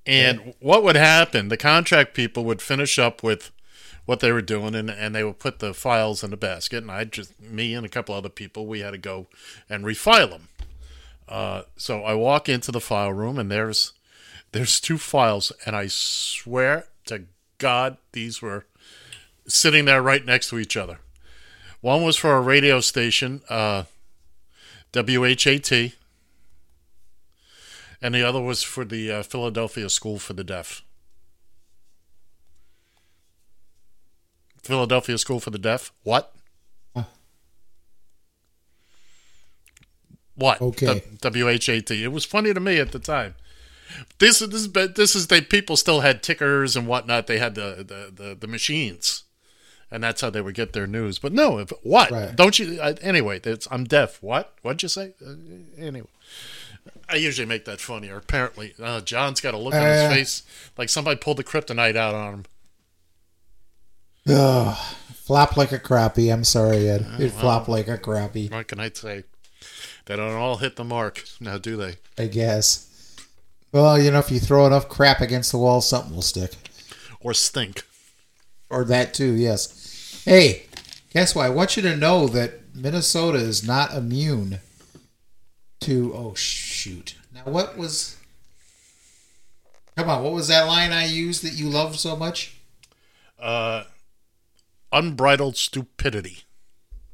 And 0.07 0.55
what 0.61 0.83
would 0.83 0.97
happen? 0.97 1.49
The 1.49 1.57
contract 1.57 2.15
people 2.15 2.45
would 2.45 2.63
finish 2.63 2.99
up 2.99 3.23
with 3.23 3.53
what 4.07 4.21
they 4.21 4.33
were 4.33 4.43
doing, 4.43 4.75
and, 4.75 4.91
and 4.91 5.15
they 5.15 5.23
would 5.23 5.39
put 5.39 5.61
the 5.61 5.73
files 5.73 6.25
in 6.25 6.31
the 6.31 6.37
basket. 6.37 6.79
And 6.79 6.91
I 6.91 7.05
just, 7.05 7.39
me 7.41 7.75
and 7.75 7.87
a 7.87 7.89
couple 7.89 8.15
other 8.15 8.29
people, 8.29 8.67
we 8.67 8.81
had 8.81 8.91
to 8.91 8.99
go 8.99 9.29
and 9.69 9.85
refile 9.85 10.31
them. 10.31 10.49
Uh, 11.29 11.63
so 11.77 12.03
I 12.03 12.15
walk 12.15 12.49
into 12.49 12.73
the 12.73 12.81
file 12.81 13.13
room, 13.13 13.39
and 13.39 13.51
there's 13.51 13.93
there's 14.53 14.81
two 14.81 14.99
files, 14.99 15.53
and 15.65 15.77
I 15.77 15.87
swear 15.87 16.87
to 17.07 17.27
God, 17.59 17.99
these 18.11 18.43
were 18.43 18.67
sitting 19.47 19.85
there 19.85 20.03
right 20.03 20.25
next 20.25 20.49
to 20.49 20.59
each 20.59 20.77
other. 20.77 20.99
One 21.81 22.03
was 22.03 22.17
for 22.17 22.35
a 22.35 22.41
radio 22.41 22.81
station, 22.81 23.43
uh, 23.49 23.85
WHAT, 24.93 25.93
and 28.01 28.15
the 28.15 28.23
other 28.23 28.41
was 28.41 28.63
for 28.63 28.85
the 28.85 29.11
uh, 29.11 29.23
Philadelphia 29.23 29.89
School 29.89 30.19
for 30.19 30.33
the 30.33 30.45
Deaf. 30.45 30.83
Philadelphia 34.63 35.19
School 35.19 35.41
for 35.41 35.51
the 35.51 35.59
Deaf. 35.59 35.93
What? 36.03 36.35
What? 40.35 40.63
Okay. 40.63 41.03
W 41.21 41.49
H 41.49 41.69
A 41.69 41.83
T. 41.83 42.03
It 42.03 42.13
was 42.13 42.25
funny 42.25 42.55
to 42.55 42.61
me 42.61 42.79
at 42.79 42.93
the 42.93 42.99
time. 42.99 43.35
This 44.19 44.41
is 44.41 44.49
this 44.49 44.63
is 44.63 44.95
this 44.95 45.15
is 45.15 45.27
they 45.27 45.43
people 45.43 45.77
still 45.77 46.01
had 46.01 46.23
tickers 46.23 46.77
and 46.77 46.87
whatnot. 46.87 47.27
They 47.27 47.39
had 47.39 47.55
the 47.55 47.85
the 47.87 48.23
the, 48.23 48.35
the 48.35 48.47
machines, 48.47 49.25
and 49.91 50.03
that's 50.03 50.23
how 50.23 50.31
they 50.31 50.41
would 50.41 50.55
get 50.55 50.73
their 50.73 50.87
news. 50.87 51.19
But 51.19 51.35
no, 51.35 51.59
if 51.59 51.71
what? 51.83 52.11
Right. 52.11 52.35
Don't 52.35 52.59
you? 52.59 52.81
I, 52.81 52.93
anyway, 53.03 53.39
that's, 53.39 53.69
I'm 53.71 53.85
deaf. 53.85 54.23
What? 54.23 54.55
What'd 54.63 54.83
you 54.83 54.89
say? 54.89 55.13
Uh, 55.21 55.35
anyway. 55.77 56.09
I 57.09 57.17
usually 57.17 57.47
make 57.47 57.65
that 57.65 57.81
funnier. 57.81 58.17
Apparently, 58.17 58.75
uh, 58.81 59.01
John's 59.01 59.41
got 59.41 59.55
a 59.55 59.59
look 59.59 59.75
on 59.75 59.83
Uh. 59.83 60.09
his 60.11 60.13
face 60.17 60.43
like 60.79 60.89
somebody 60.89 61.17
pulled 61.19 61.39
the 61.39 61.45
kryptonite 61.45 61.97
out 61.97 62.15
on 62.15 62.35
him. 62.35 62.45
Ugh, 64.29 64.77
flop 65.15 65.57
like 65.57 65.73
a 65.73 65.79
crappie. 65.79 66.33
I'm 66.33 66.45
sorry, 66.45 66.89
Ed. 66.89 67.07
It 67.19 67.31
flopped 67.31 67.69
like 67.69 67.89
a 67.89 67.99
crappie, 67.99 68.51
What 68.51 68.69
can 68.69 68.79
I 68.79 68.91
say? 68.93 69.25
They 70.07 70.17
don't 70.17 70.33
all 70.35 70.59
hit 70.59 70.77
the 70.77 70.85
mark 70.85 71.25
now, 71.41 71.59
do 71.59 71.77
they? 71.77 71.97
I 72.19 72.27
guess. 72.27 72.87
Well, 73.73 74.01
you 74.01 74.11
know, 74.11 74.19
if 74.19 74.31
you 74.31 74.41
throw 74.41 74.67
enough 74.67 74.89
crap 74.89 75.21
against 75.21 75.53
the 75.53 75.59
wall, 75.59 75.81
something 75.81 76.15
will 76.15 76.23
stick. 76.23 76.53
Or 77.21 77.35
stink? 77.35 77.85
Or 78.69 78.85
that 78.85 79.15
too, 79.15 79.33
yes. 79.33 80.23
Hey, 80.25 80.67
guess 81.13 81.35
what? 81.35 81.47
I 81.47 81.51
want 81.51 81.77
you 81.77 81.83
to 81.83 81.97
know 81.97 82.27
that 82.29 82.75
Minnesota 82.75 83.39
is 83.39 83.67
not 83.67 83.95
immune 83.95 84.61
to. 85.81 86.13
Oh, 86.15 86.35
shoot. 86.35 87.15
Now, 87.35 87.43
what 87.45 87.77
was. 87.77 88.17
Come 89.97 90.09
on, 90.09 90.23
what 90.23 90.33
was 90.33 90.49
that 90.49 90.63
line 90.67 90.93
I 90.93 91.05
used 91.07 91.43
that 91.45 91.53
you 91.53 91.69
love 91.69 91.99
so 91.99 92.17
much? 92.17 92.57
Uh, 93.39 93.85
unbridled 94.93 95.57
stupidity. 95.57 96.45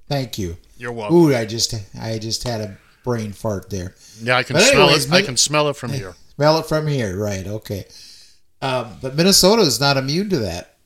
Thank 0.08 0.38
you. 0.38 0.56
You're 0.76 0.92
welcome. 0.92 1.16
Ooh, 1.16 1.34
I 1.34 1.46
just 1.46 1.74
I 2.00 2.18
just 2.18 2.44
had 2.44 2.60
a 2.60 2.76
brain 3.02 3.32
fart 3.32 3.70
there. 3.70 3.94
Yeah, 4.22 4.36
I 4.36 4.42
can 4.42 4.54
But 4.54 4.62
smell 4.62 4.82
anyways, 4.84 5.06
it. 5.06 5.12
I 5.12 5.22
can 5.22 5.36
smell 5.36 5.68
it 5.68 5.76
from 5.76 5.92
here. 5.92 6.14
Smell 6.36 6.58
it 6.58 6.66
from 6.66 6.86
here, 6.86 7.16
right? 7.18 7.46
Okay. 7.46 7.86
Um, 8.60 8.98
but 9.00 9.16
Minnesota 9.16 9.62
is 9.62 9.80
not 9.80 9.96
immune 9.96 10.28
to 10.28 10.38
that 10.40 10.76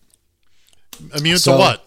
Immune 1.16 1.38
So- 1.38 1.54
to 1.54 1.58
what? 1.58 1.86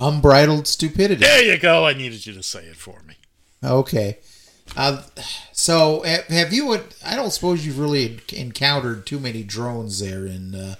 unbridled 0.00 0.66
stupidity. 0.66 1.20
There 1.20 1.44
you 1.44 1.56
go. 1.58 1.86
I 1.86 1.92
needed 1.92 2.26
you 2.26 2.32
to 2.34 2.42
say 2.42 2.64
it 2.64 2.76
for 2.76 3.00
me. 3.06 3.14
Okay. 3.62 4.18
Uh, 4.76 5.02
so 5.52 6.02
ha- 6.06 6.24
have 6.28 6.52
you? 6.52 6.72
I 7.04 7.16
don't 7.16 7.32
suppose 7.32 7.66
you've 7.66 7.78
really 7.78 8.20
encountered 8.32 9.06
too 9.06 9.18
many 9.18 9.42
drones 9.42 10.00
there 10.00 10.26
in 10.26 10.54
uh, 10.54 10.74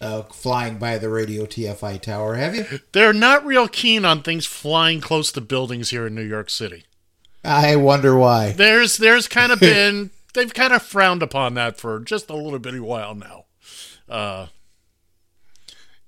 uh, 0.00 0.22
flying 0.22 0.78
by 0.78 0.98
the 0.98 1.08
radio 1.10 1.44
TFI 1.44 2.00
tower, 2.00 2.34
have 2.36 2.54
you? 2.54 2.66
They're 2.92 3.12
not 3.12 3.44
real 3.44 3.68
keen 3.68 4.04
on 4.04 4.22
things 4.22 4.46
flying 4.46 5.00
close 5.00 5.32
to 5.32 5.40
buildings 5.40 5.90
here 5.90 6.06
in 6.06 6.14
New 6.14 6.22
York 6.22 6.50
City. 6.50 6.84
I 7.44 7.76
wonder 7.76 8.16
why. 8.16 8.52
There's 8.52 8.96
there's 8.96 9.28
kind 9.28 9.52
of 9.52 9.60
been 9.60 10.10
they've 10.34 10.52
kind 10.52 10.72
of 10.72 10.82
frowned 10.82 11.22
upon 11.22 11.54
that 11.54 11.78
for 11.78 12.00
just 12.00 12.30
a 12.30 12.36
little 12.36 12.58
bitty 12.58 12.80
while 12.80 13.14
now. 13.14 13.44
Uh, 14.08 14.46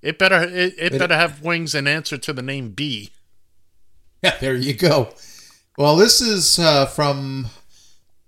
it 0.00 0.18
better 0.18 0.42
it, 0.42 0.74
it 0.78 0.98
better 0.98 1.14
have 1.14 1.42
wings 1.42 1.74
and 1.74 1.88
answer 1.88 2.18
to 2.18 2.32
the 2.32 2.42
name 2.42 2.70
B. 2.70 3.10
Yeah, 4.22 4.36
there 4.40 4.54
you 4.54 4.74
go. 4.74 5.14
Well, 5.78 5.96
this 5.96 6.20
is 6.20 6.58
uh, 6.58 6.86
from 6.86 7.46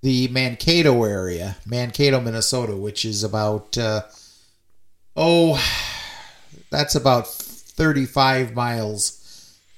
the 0.03 0.29
Mankato 0.29 1.05
area, 1.05 1.57
Mankato, 1.67 2.21
Minnesota, 2.21 2.75
which 2.77 3.05
is 3.05 3.23
about 3.23 3.77
uh, 3.77 4.03
oh, 5.17 5.63
that's 6.71 6.95
about 6.95 7.27
thirty-five 7.29 8.55
miles 8.55 9.21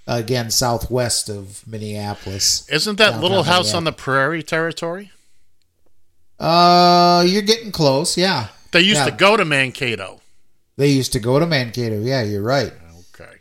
again 0.07 0.51
southwest 0.51 1.29
of 1.29 1.67
Minneapolis. 1.67 2.69
Isn't 2.71 2.97
that 2.99 3.21
Little 3.21 3.43
House 3.43 3.75
on 3.75 3.85
the 3.85 3.93
Prairie 3.93 4.43
territory? 4.45 5.11
Uh, 6.39 7.25
you're 7.27 7.43
getting 7.43 7.73
close. 7.73 8.17
Yeah, 8.17 8.49
They 8.73 8.81
used 8.83 8.99
Yeah. 9.01 9.07
to 9.07 9.11
go 9.17 9.37
to 9.37 9.45
Mankato. 9.45 10.21
they 10.77 10.89
used 10.89 11.13
to 11.15 11.19
go 11.21 11.39
to 11.41 11.47
Mankato. 11.47 11.99
Yeah, 12.01 12.23
you're 12.23 12.43
right. 12.43 12.73
Okay. 13.15 13.37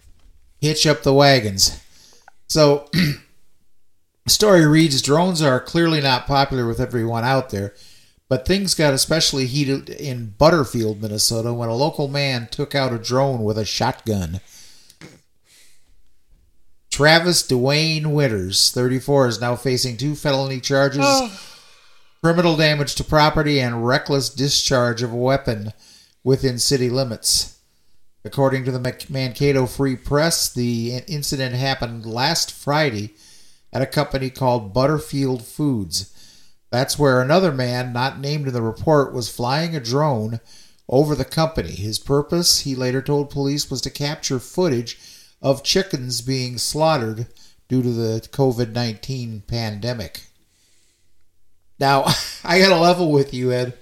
Hitch 0.61 0.87
up 0.87 1.03
the 1.03 1.13
wagons. 1.13 1.77
So, 2.47 2.89
the 4.25 4.31
story 4.31 4.65
reads 4.65 5.01
drones 5.03 5.41
are 5.41 5.59
clearly 5.59 6.01
not 6.01 6.25
popular 6.25 6.67
with 6.67 6.79
everyone 6.79 7.23
out 7.23 7.51
there, 7.51 7.75
but 8.27 8.45
things 8.45 8.73
got 8.73 8.93
especially 8.93 9.45
heated 9.45 9.87
in 9.89 10.33
Butterfield, 10.37 10.99
Minnesota, 10.99 11.53
when 11.53 11.69
a 11.69 11.75
local 11.75 12.07
man 12.07 12.47
took 12.49 12.73
out 12.73 12.91
a 12.91 12.97
drone 12.97 13.43
with 13.43 13.57
a 13.57 13.65
shotgun. 13.65 14.41
Travis 16.89 17.43
Dwayne 17.43 18.07
Winters, 18.07 18.71
34, 18.71 19.27
is 19.27 19.41
now 19.41 19.55
facing 19.55 19.95
two 19.95 20.15
felony 20.15 20.59
charges 20.59 21.03
oh. 21.03 21.39
criminal 22.23 22.55
damage 22.55 22.95
to 22.95 23.03
property 23.03 23.59
and 23.59 23.85
reckless 23.85 24.29
discharge 24.29 25.03
of 25.03 25.11
a 25.11 25.15
weapon 25.15 25.71
within 26.23 26.57
city 26.57 26.89
limits. 26.89 27.59
According 28.23 28.65
to 28.65 28.71
the 28.71 29.05
Mankato 29.07 29.67
Free 29.67 29.95
Press, 29.95 30.51
the 30.51 31.03
incident 31.07 31.53
happened 31.53 32.07
last 32.07 32.51
Friday 32.51 33.13
at 33.75 33.81
a 33.81 33.85
company 33.85 34.29
called 34.29 34.73
Butterfield 34.73 35.45
Foods. 35.45 36.09
That's 36.71 36.97
where 36.97 37.21
another 37.21 37.51
man, 37.51 37.91
not 37.91 38.21
named 38.21 38.47
in 38.47 38.53
the 38.53 38.61
report, 38.61 39.13
was 39.13 39.29
flying 39.29 39.75
a 39.75 39.81
drone 39.81 40.39
over 40.87 41.13
the 41.13 41.25
company. 41.25 41.71
His 41.71 41.99
purpose, 41.99 42.61
he 42.61 42.73
later 42.73 43.01
told 43.01 43.29
police, 43.29 43.69
was 43.69 43.81
to 43.81 43.89
capture 43.89 44.39
footage 44.39 44.97
of 45.41 45.61
chickens 45.61 46.21
being 46.21 46.57
slaughtered 46.57 47.27
due 47.67 47.83
to 47.83 47.89
the 47.89 48.25
COVID 48.31 48.71
19 48.71 49.43
pandemic. 49.45 50.23
Now, 51.77 52.05
I 52.45 52.59
got 52.59 52.69
to 52.69 52.79
level 52.79 53.11
with 53.11 53.33
you, 53.33 53.51
Ed. 53.51 53.73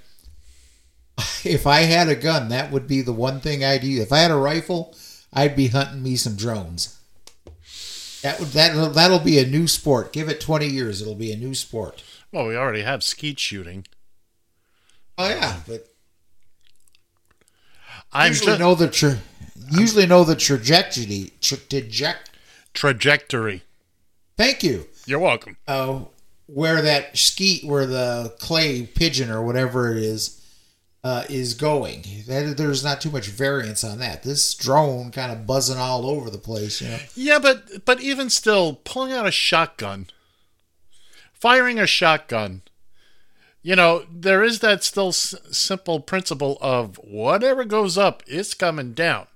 If 1.45 1.67
I 1.67 1.81
had 1.81 2.09
a 2.09 2.15
gun, 2.15 2.49
that 2.49 2.71
would 2.71 2.87
be 2.87 3.03
the 3.03 3.13
one 3.13 3.41
thing 3.41 3.63
I'd 3.63 3.83
use. 3.83 4.01
If 4.01 4.11
I 4.11 4.19
had 4.19 4.31
a 4.31 4.35
rifle, 4.35 4.95
I'd 5.31 5.55
be 5.55 5.67
hunting 5.67 6.01
me 6.01 6.15
some 6.15 6.35
drones. 6.35 6.97
That 8.23 8.39
would 8.39 8.49
that 8.49 8.93
that'll 8.95 9.19
be 9.19 9.37
a 9.39 9.45
new 9.45 9.67
sport. 9.67 10.11
Give 10.13 10.29
it 10.29 10.39
twenty 10.41 10.67
years, 10.67 11.01
it'll 11.01 11.13
be 11.15 11.31
a 11.31 11.37
new 11.37 11.53
sport. 11.53 12.03
Well, 12.31 12.47
we 12.47 12.55
already 12.55 12.81
have 12.81 13.03
skeet 13.03 13.37
shooting. 13.39 13.85
Oh 15.17 15.29
yeah, 15.29 15.59
but 15.67 15.87
I'm 18.11 18.29
usually 18.29 18.47
just 18.47 18.59
know 18.59 18.75
the 18.75 18.89
tra- 18.89 19.19
usually 19.71 20.05
know 20.05 20.23
the 20.23 20.35
trajectory. 20.35 21.31
Tra- 21.41 21.57
traject- 21.57 22.29
trajectory. 22.73 23.63
Thank 24.37 24.63
you. 24.63 24.87
You're 25.05 25.19
welcome. 25.19 25.57
uh, 25.67 26.01
where 26.47 26.81
that 26.81 27.17
skeet, 27.17 27.63
where 27.65 27.85
the 27.85 28.33
clay 28.39 28.83
pigeon 28.85 29.29
or 29.29 29.43
whatever 29.43 29.91
it 29.91 29.97
is, 30.03 30.42
uh, 31.03 31.25
is 31.29 31.53
going. 31.53 32.03
That, 32.27 32.55
there's 32.57 32.83
not 32.83 33.01
too 33.01 33.09
much 33.09 33.27
variance 33.27 33.83
on 33.83 33.99
that. 33.99 34.23
This 34.23 34.53
drone 34.53 35.11
kind 35.11 35.31
of 35.31 35.45
buzzing 35.45 35.77
all 35.77 36.05
over 36.05 36.29
the 36.29 36.37
place, 36.37 36.81
you 36.81 36.89
know. 36.89 36.99
Yeah, 37.15 37.39
but 37.39 37.85
but 37.85 38.01
even 38.01 38.29
still, 38.29 38.79
pulling 38.85 39.11
out 39.11 39.27
a 39.27 39.31
shotgun, 39.31 40.07
firing 41.33 41.79
a 41.79 41.87
shotgun. 41.87 42.61
You 43.65 43.77
know, 43.77 44.03
there 44.11 44.43
is 44.43 44.59
that 44.59 44.83
still 44.83 45.09
s- 45.09 45.35
simple 45.51 46.01
principle 46.01 46.57
of 46.59 46.97
whatever 46.97 47.63
goes 47.63 47.97
up 47.97 48.21
is 48.27 48.53
coming 48.53 48.91
down. 48.93 49.27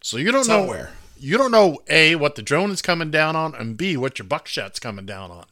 So 0.00 0.16
you 0.16 0.30
don't 0.30 0.44
Somewhere. 0.44 0.84
know 0.84 0.90
you 1.18 1.38
don't 1.38 1.50
know 1.50 1.78
a 1.88 2.14
what 2.16 2.34
the 2.34 2.42
drone 2.42 2.70
is 2.70 2.82
coming 2.82 3.10
down 3.10 3.34
on, 3.34 3.54
and 3.54 3.76
b 3.76 3.96
what 3.96 4.18
your 4.18 4.26
buckshot's 4.26 4.78
coming 4.78 5.06
down 5.06 5.30
on. 5.30 5.46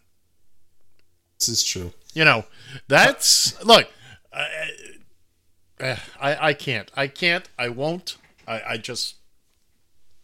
This 1.38 1.48
is 1.48 1.64
true. 1.64 1.92
You 2.14 2.24
know, 2.24 2.44
that's 2.88 3.60
look. 3.64 3.88
I, 4.32 4.46
I 5.82 6.48
I 6.48 6.54
can't. 6.54 6.90
I 6.96 7.06
can't. 7.08 7.48
I 7.58 7.68
won't. 7.68 8.16
I, 8.46 8.62
I 8.70 8.76
just. 8.76 9.16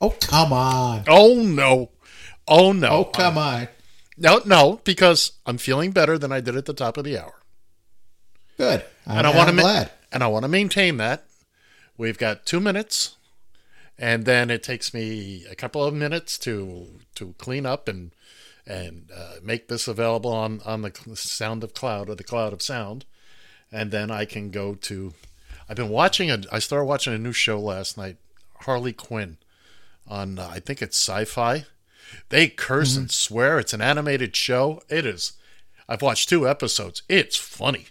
Oh 0.00 0.10
come 0.20 0.52
on! 0.52 1.04
Oh 1.08 1.42
no. 1.42 1.90
Oh 2.46 2.72
no. 2.72 2.88
Oh 2.88 3.04
come 3.04 3.36
on! 3.36 3.68
No, 4.16 4.40
no, 4.44 4.80
because 4.84 5.32
I'm 5.46 5.58
feeling 5.58 5.90
better 5.92 6.18
than 6.18 6.32
I 6.32 6.40
did 6.40 6.56
at 6.56 6.64
the 6.66 6.72
top 6.74 6.96
of 6.96 7.04
the 7.04 7.18
hour, 7.18 7.34
Good. 8.56 8.84
I'm, 9.06 9.18
and 9.18 9.26
I 9.26 9.36
want 9.36 9.48
to 9.50 9.54
glad. 9.56 9.90
and 10.12 10.22
I 10.24 10.26
want 10.28 10.42
to 10.44 10.48
maintain 10.48 10.96
that. 10.96 11.24
We've 11.96 12.18
got 12.18 12.46
two 12.46 12.58
minutes, 12.60 13.16
and 13.98 14.24
then 14.24 14.50
it 14.50 14.62
takes 14.62 14.92
me 14.94 15.44
a 15.50 15.54
couple 15.54 15.84
of 15.84 15.94
minutes 15.94 16.38
to 16.38 17.00
to 17.16 17.34
clean 17.38 17.66
up 17.66 17.86
and 17.88 18.12
and 18.66 19.10
uh, 19.16 19.34
make 19.42 19.68
this 19.68 19.86
available 19.88 20.32
on 20.32 20.60
on 20.64 20.82
the 20.82 20.92
Sound 21.14 21.62
of 21.64 21.74
Cloud 21.74 22.08
or 22.08 22.14
the 22.14 22.24
Cloud 22.24 22.52
of 22.52 22.62
Sound, 22.62 23.04
and 23.72 23.90
then 23.90 24.10
I 24.10 24.24
can 24.24 24.50
go 24.50 24.74
to. 24.74 25.14
I've 25.68 25.76
been 25.76 25.88
watching 25.90 26.30
a. 26.30 26.40
I 26.50 26.58
started 26.58 26.84
watching 26.86 27.12
a 27.12 27.18
new 27.18 27.32
show 27.32 27.60
last 27.60 27.96
night, 27.98 28.16
Harley 28.60 28.92
Quinn, 28.92 29.36
on 30.06 30.38
uh, 30.38 30.48
I 30.50 30.60
think 30.60 30.80
it's 30.82 30.96
Sci-Fi. 30.96 31.64
They 32.30 32.48
curse 32.48 32.96
and 32.96 33.10
swear. 33.10 33.58
It's 33.58 33.74
an 33.74 33.82
animated 33.82 34.34
show. 34.34 34.80
It 34.88 35.04
is. 35.04 35.32
I've 35.88 36.00
watched 36.02 36.28
two 36.28 36.48
episodes. 36.48 37.02
It's 37.08 37.36
funny. 37.36 37.88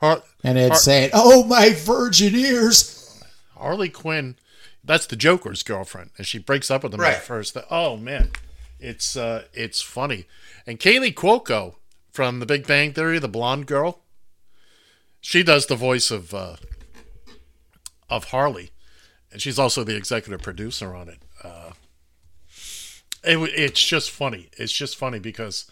Har- 0.00 0.22
And 0.42 0.56
it's 0.56 0.68
Har- 0.70 0.78
saying, 0.78 1.10
"Oh 1.12 1.44
my 1.44 1.70
virgin 1.74 2.34
ears." 2.34 3.22
Harley 3.56 3.88
Quinn, 3.90 4.36
that's 4.84 5.06
the 5.06 5.16
Joker's 5.16 5.62
girlfriend, 5.64 6.10
and 6.16 6.26
she 6.26 6.38
breaks 6.38 6.70
up 6.70 6.84
with 6.84 6.94
him 6.94 7.00
Right. 7.00 7.14
at 7.16 7.22
first. 7.24 7.56
Oh 7.70 7.96
man, 7.96 8.30
it's 8.80 9.14
uh, 9.16 9.44
it's 9.52 9.82
funny. 9.82 10.26
And 10.66 10.78
Kaley 10.80 11.12
Cuoco 11.12 11.74
from 12.12 12.38
The 12.40 12.46
Big 12.46 12.66
Bang 12.66 12.92
Theory, 12.94 13.18
the 13.18 13.28
blonde 13.28 13.66
girl, 13.66 14.00
she 15.20 15.42
does 15.42 15.66
the 15.66 15.74
voice 15.76 16.10
of 16.10 16.32
uh, 16.32 16.56
of 18.10 18.24
Harley, 18.24 18.70
and 19.32 19.40
she's 19.42 19.58
also 19.58 19.84
the 19.84 19.96
executive 19.96 20.42
producer 20.42 20.94
on 20.94 21.08
it. 21.08 21.18
Uh, 21.42 21.72
it 23.24 23.36
it's 23.54 23.82
just 23.84 24.10
funny. 24.10 24.48
It's 24.56 24.72
just 24.72 24.96
funny 24.96 25.18
because 25.18 25.70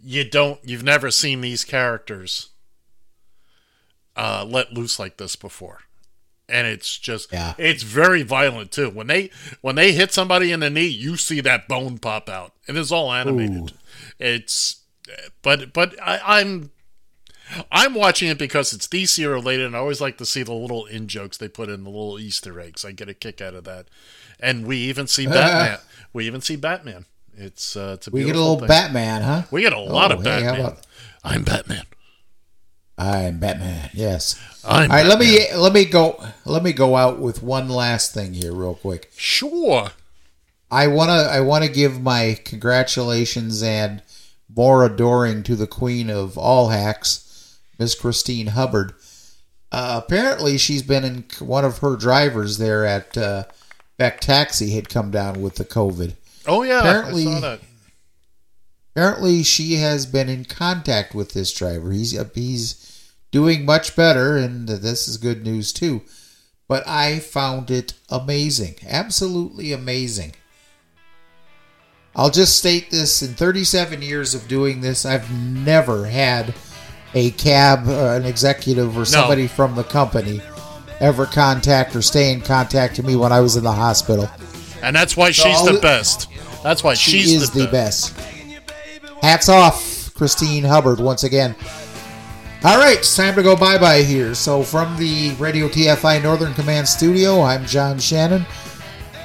you 0.00 0.28
don't, 0.28 0.60
you've 0.64 0.82
never 0.82 1.10
seen 1.10 1.40
these 1.40 1.64
characters 1.64 2.50
uh, 4.16 4.44
let 4.48 4.72
loose 4.72 4.98
like 4.98 5.16
this 5.18 5.36
before 5.36 5.80
and 6.48 6.66
it's 6.66 6.96
just 6.98 7.32
Yeah. 7.32 7.54
it's 7.58 7.82
very 7.82 8.22
violent 8.22 8.70
too. 8.70 8.88
When 8.90 9.08
they 9.08 9.30
when 9.62 9.74
they 9.74 9.92
hit 9.92 10.12
somebody 10.12 10.52
in 10.52 10.60
the 10.60 10.70
knee, 10.70 10.86
you 10.86 11.16
see 11.16 11.40
that 11.40 11.66
bone 11.68 11.98
pop 11.98 12.28
out, 12.28 12.52
and 12.68 12.76
it's 12.78 12.92
all 12.92 13.12
animated. 13.12 13.72
It's 14.18 14.84
but 15.42 15.72
but 15.72 16.00
I, 16.00 16.40
I'm 16.40 16.70
I'm 17.72 17.94
watching 17.94 18.28
it 18.28 18.38
because 18.38 18.72
it's 18.72 18.86
DC 18.88 19.28
related, 19.28 19.66
and 19.66 19.76
I 19.76 19.78
always 19.78 20.00
like 20.00 20.18
to 20.18 20.26
see 20.26 20.42
the 20.42 20.52
little 20.52 20.86
in 20.86 21.08
jokes 21.08 21.36
they 21.36 21.48
put 21.48 21.68
in 21.68 21.84
the 21.84 21.90
little 21.90 22.18
Easter 22.18 22.58
eggs. 22.60 22.84
I 22.84 22.92
get 22.92 23.08
a 23.08 23.14
kick 23.14 23.40
out 23.40 23.54
of 23.54 23.64
that, 23.64 23.86
and 24.40 24.66
we 24.66 24.76
even 24.78 25.06
see 25.06 25.26
Batman. 25.28 25.78
we 26.12 26.26
even 26.26 26.40
see 26.40 26.56
Batman. 26.56 27.06
It's 27.36 27.76
uh, 27.76 27.92
it's 27.96 28.06
a 28.06 28.10
We 28.10 28.24
get 28.24 28.34
a 28.36 28.38
little 28.38 28.58
thing. 28.58 28.68
Batman, 28.68 29.22
huh? 29.22 29.42
We 29.50 29.60
get 29.62 29.72
a 29.72 29.78
lot 29.78 30.10
Oh, 30.12 30.14
of 30.18 30.24
hey, 30.24 30.42
Batman. 30.42 30.60
about- 30.60 30.86
I'm 31.24 31.42
Batman. 31.44 31.84
I'm 32.98 33.38
Batman. 33.40 33.90
Yes. 33.92 34.40
I'm 34.64 34.90
All 34.90 34.96
right, 34.96 35.04
let 35.06 35.18
me 35.18 35.52
let 35.54 35.72
me 35.74 35.84
go 35.84 36.18
let 36.46 36.62
me 36.62 36.72
go 36.72 36.96
out 36.96 37.18
with 37.18 37.42
one 37.42 37.68
last 37.68 38.14
thing 38.14 38.32
here, 38.32 38.52
real 38.54 38.74
quick. 38.74 39.10
Sure. 39.16 39.90
I 40.70 40.86
wanna 40.86 41.12
I 41.30 41.40
wanna 41.40 41.68
give 41.68 42.00
my 42.00 42.38
congratulations 42.44 43.62
and 43.62 44.02
more 44.54 44.84
adoring 44.84 45.42
to 45.42 45.56
the 45.56 45.66
queen 45.66 46.08
of 46.08 46.38
all 46.38 46.68
hacks, 46.70 47.25
Miss 47.78 47.94
Christine 47.94 48.48
Hubbard. 48.48 48.92
Uh, 49.72 50.00
apparently, 50.04 50.58
she's 50.58 50.82
been 50.82 51.04
in 51.04 51.24
one 51.40 51.64
of 51.64 51.78
her 51.78 51.96
drivers 51.96 52.58
there 52.58 52.84
at 52.86 53.16
uh, 53.18 53.44
Beck 53.98 54.20
Taxi 54.20 54.70
had 54.70 54.88
come 54.88 55.10
down 55.10 55.42
with 55.42 55.56
the 55.56 55.64
COVID. 55.64 56.14
Oh 56.46 56.62
yeah, 56.62 56.80
Apparently- 56.80 57.26
I 57.28 57.34
saw 57.34 57.40
that. 57.40 57.60
Apparently, 58.94 59.42
she 59.42 59.74
has 59.74 60.06
been 60.06 60.30
in 60.30 60.46
contact 60.46 61.14
with 61.14 61.32
this 61.34 61.52
driver. 61.52 61.90
He's 61.90 62.16
uh, 62.18 62.30
he's 62.34 63.12
doing 63.30 63.66
much 63.66 63.94
better, 63.94 64.38
and 64.38 64.66
this 64.66 65.06
is 65.06 65.18
good 65.18 65.44
news 65.44 65.70
too. 65.70 66.00
But 66.66 66.88
I 66.88 67.18
found 67.18 67.70
it 67.70 67.92
amazing, 68.08 68.76
absolutely 68.88 69.72
amazing. 69.74 70.32
I'll 72.14 72.30
just 72.30 72.56
state 72.56 72.90
this: 72.90 73.20
in 73.22 73.34
37 73.34 74.00
years 74.00 74.34
of 74.34 74.48
doing 74.48 74.80
this, 74.80 75.04
I've 75.04 75.30
never 75.30 76.06
had 76.06 76.54
a 77.14 77.30
cab, 77.32 77.86
uh, 77.86 78.16
an 78.16 78.24
executive, 78.24 78.96
or 78.96 79.04
somebody 79.04 79.46
from 79.46 79.74
the 79.74 79.84
company 79.84 80.40
ever 81.00 81.26
contact 81.26 81.94
or 81.94 82.02
stay 82.02 82.32
in 82.32 82.40
contact 82.40 82.96
with 82.96 83.06
me 83.06 83.16
when 83.16 83.32
I 83.32 83.40
was 83.40 83.56
in 83.56 83.64
the 83.64 83.72
hospital. 83.72 84.30
And 84.82 84.94
that's 84.94 85.16
why 85.16 85.30
So 85.30 85.44
she's 85.44 85.64
the 85.64 85.78
best. 85.80 86.28
That's 86.62 86.82
why 86.82 86.94
She 86.94 87.12
she's 87.22 87.42
is 87.42 87.50
the, 87.50 87.64
the 87.64 87.68
best. 87.70 88.18
Hats 89.22 89.48
off, 89.48 90.12
Christine 90.14 90.64
Hubbard, 90.64 91.00
once 91.00 91.24
again. 91.24 91.54
All 92.64 92.78
right, 92.78 92.98
it's 92.98 93.14
time 93.14 93.34
to 93.36 93.42
go 93.42 93.54
bye 93.54 93.78
bye 93.78 94.02
here. 94.02 94.34
So, 94.34 94.62
from 94.62 94.96
the 94.96 95.30
Radio 95.38 95.68
TFI 95.68 96.22
Northern 96.22 96.54
Command 96.54 96.88
studio, 96.88 97.42
I'm 97.42 97.64
John 97.66 97.98
Shannon, 97.98 98.44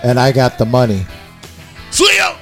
and 0.03 0.19
I 0.19 0.32
got 0.32 0.57
the 0.57 0.65
money. 0.65 1.05
See 1.89 2.17
ya! 2.17 2.36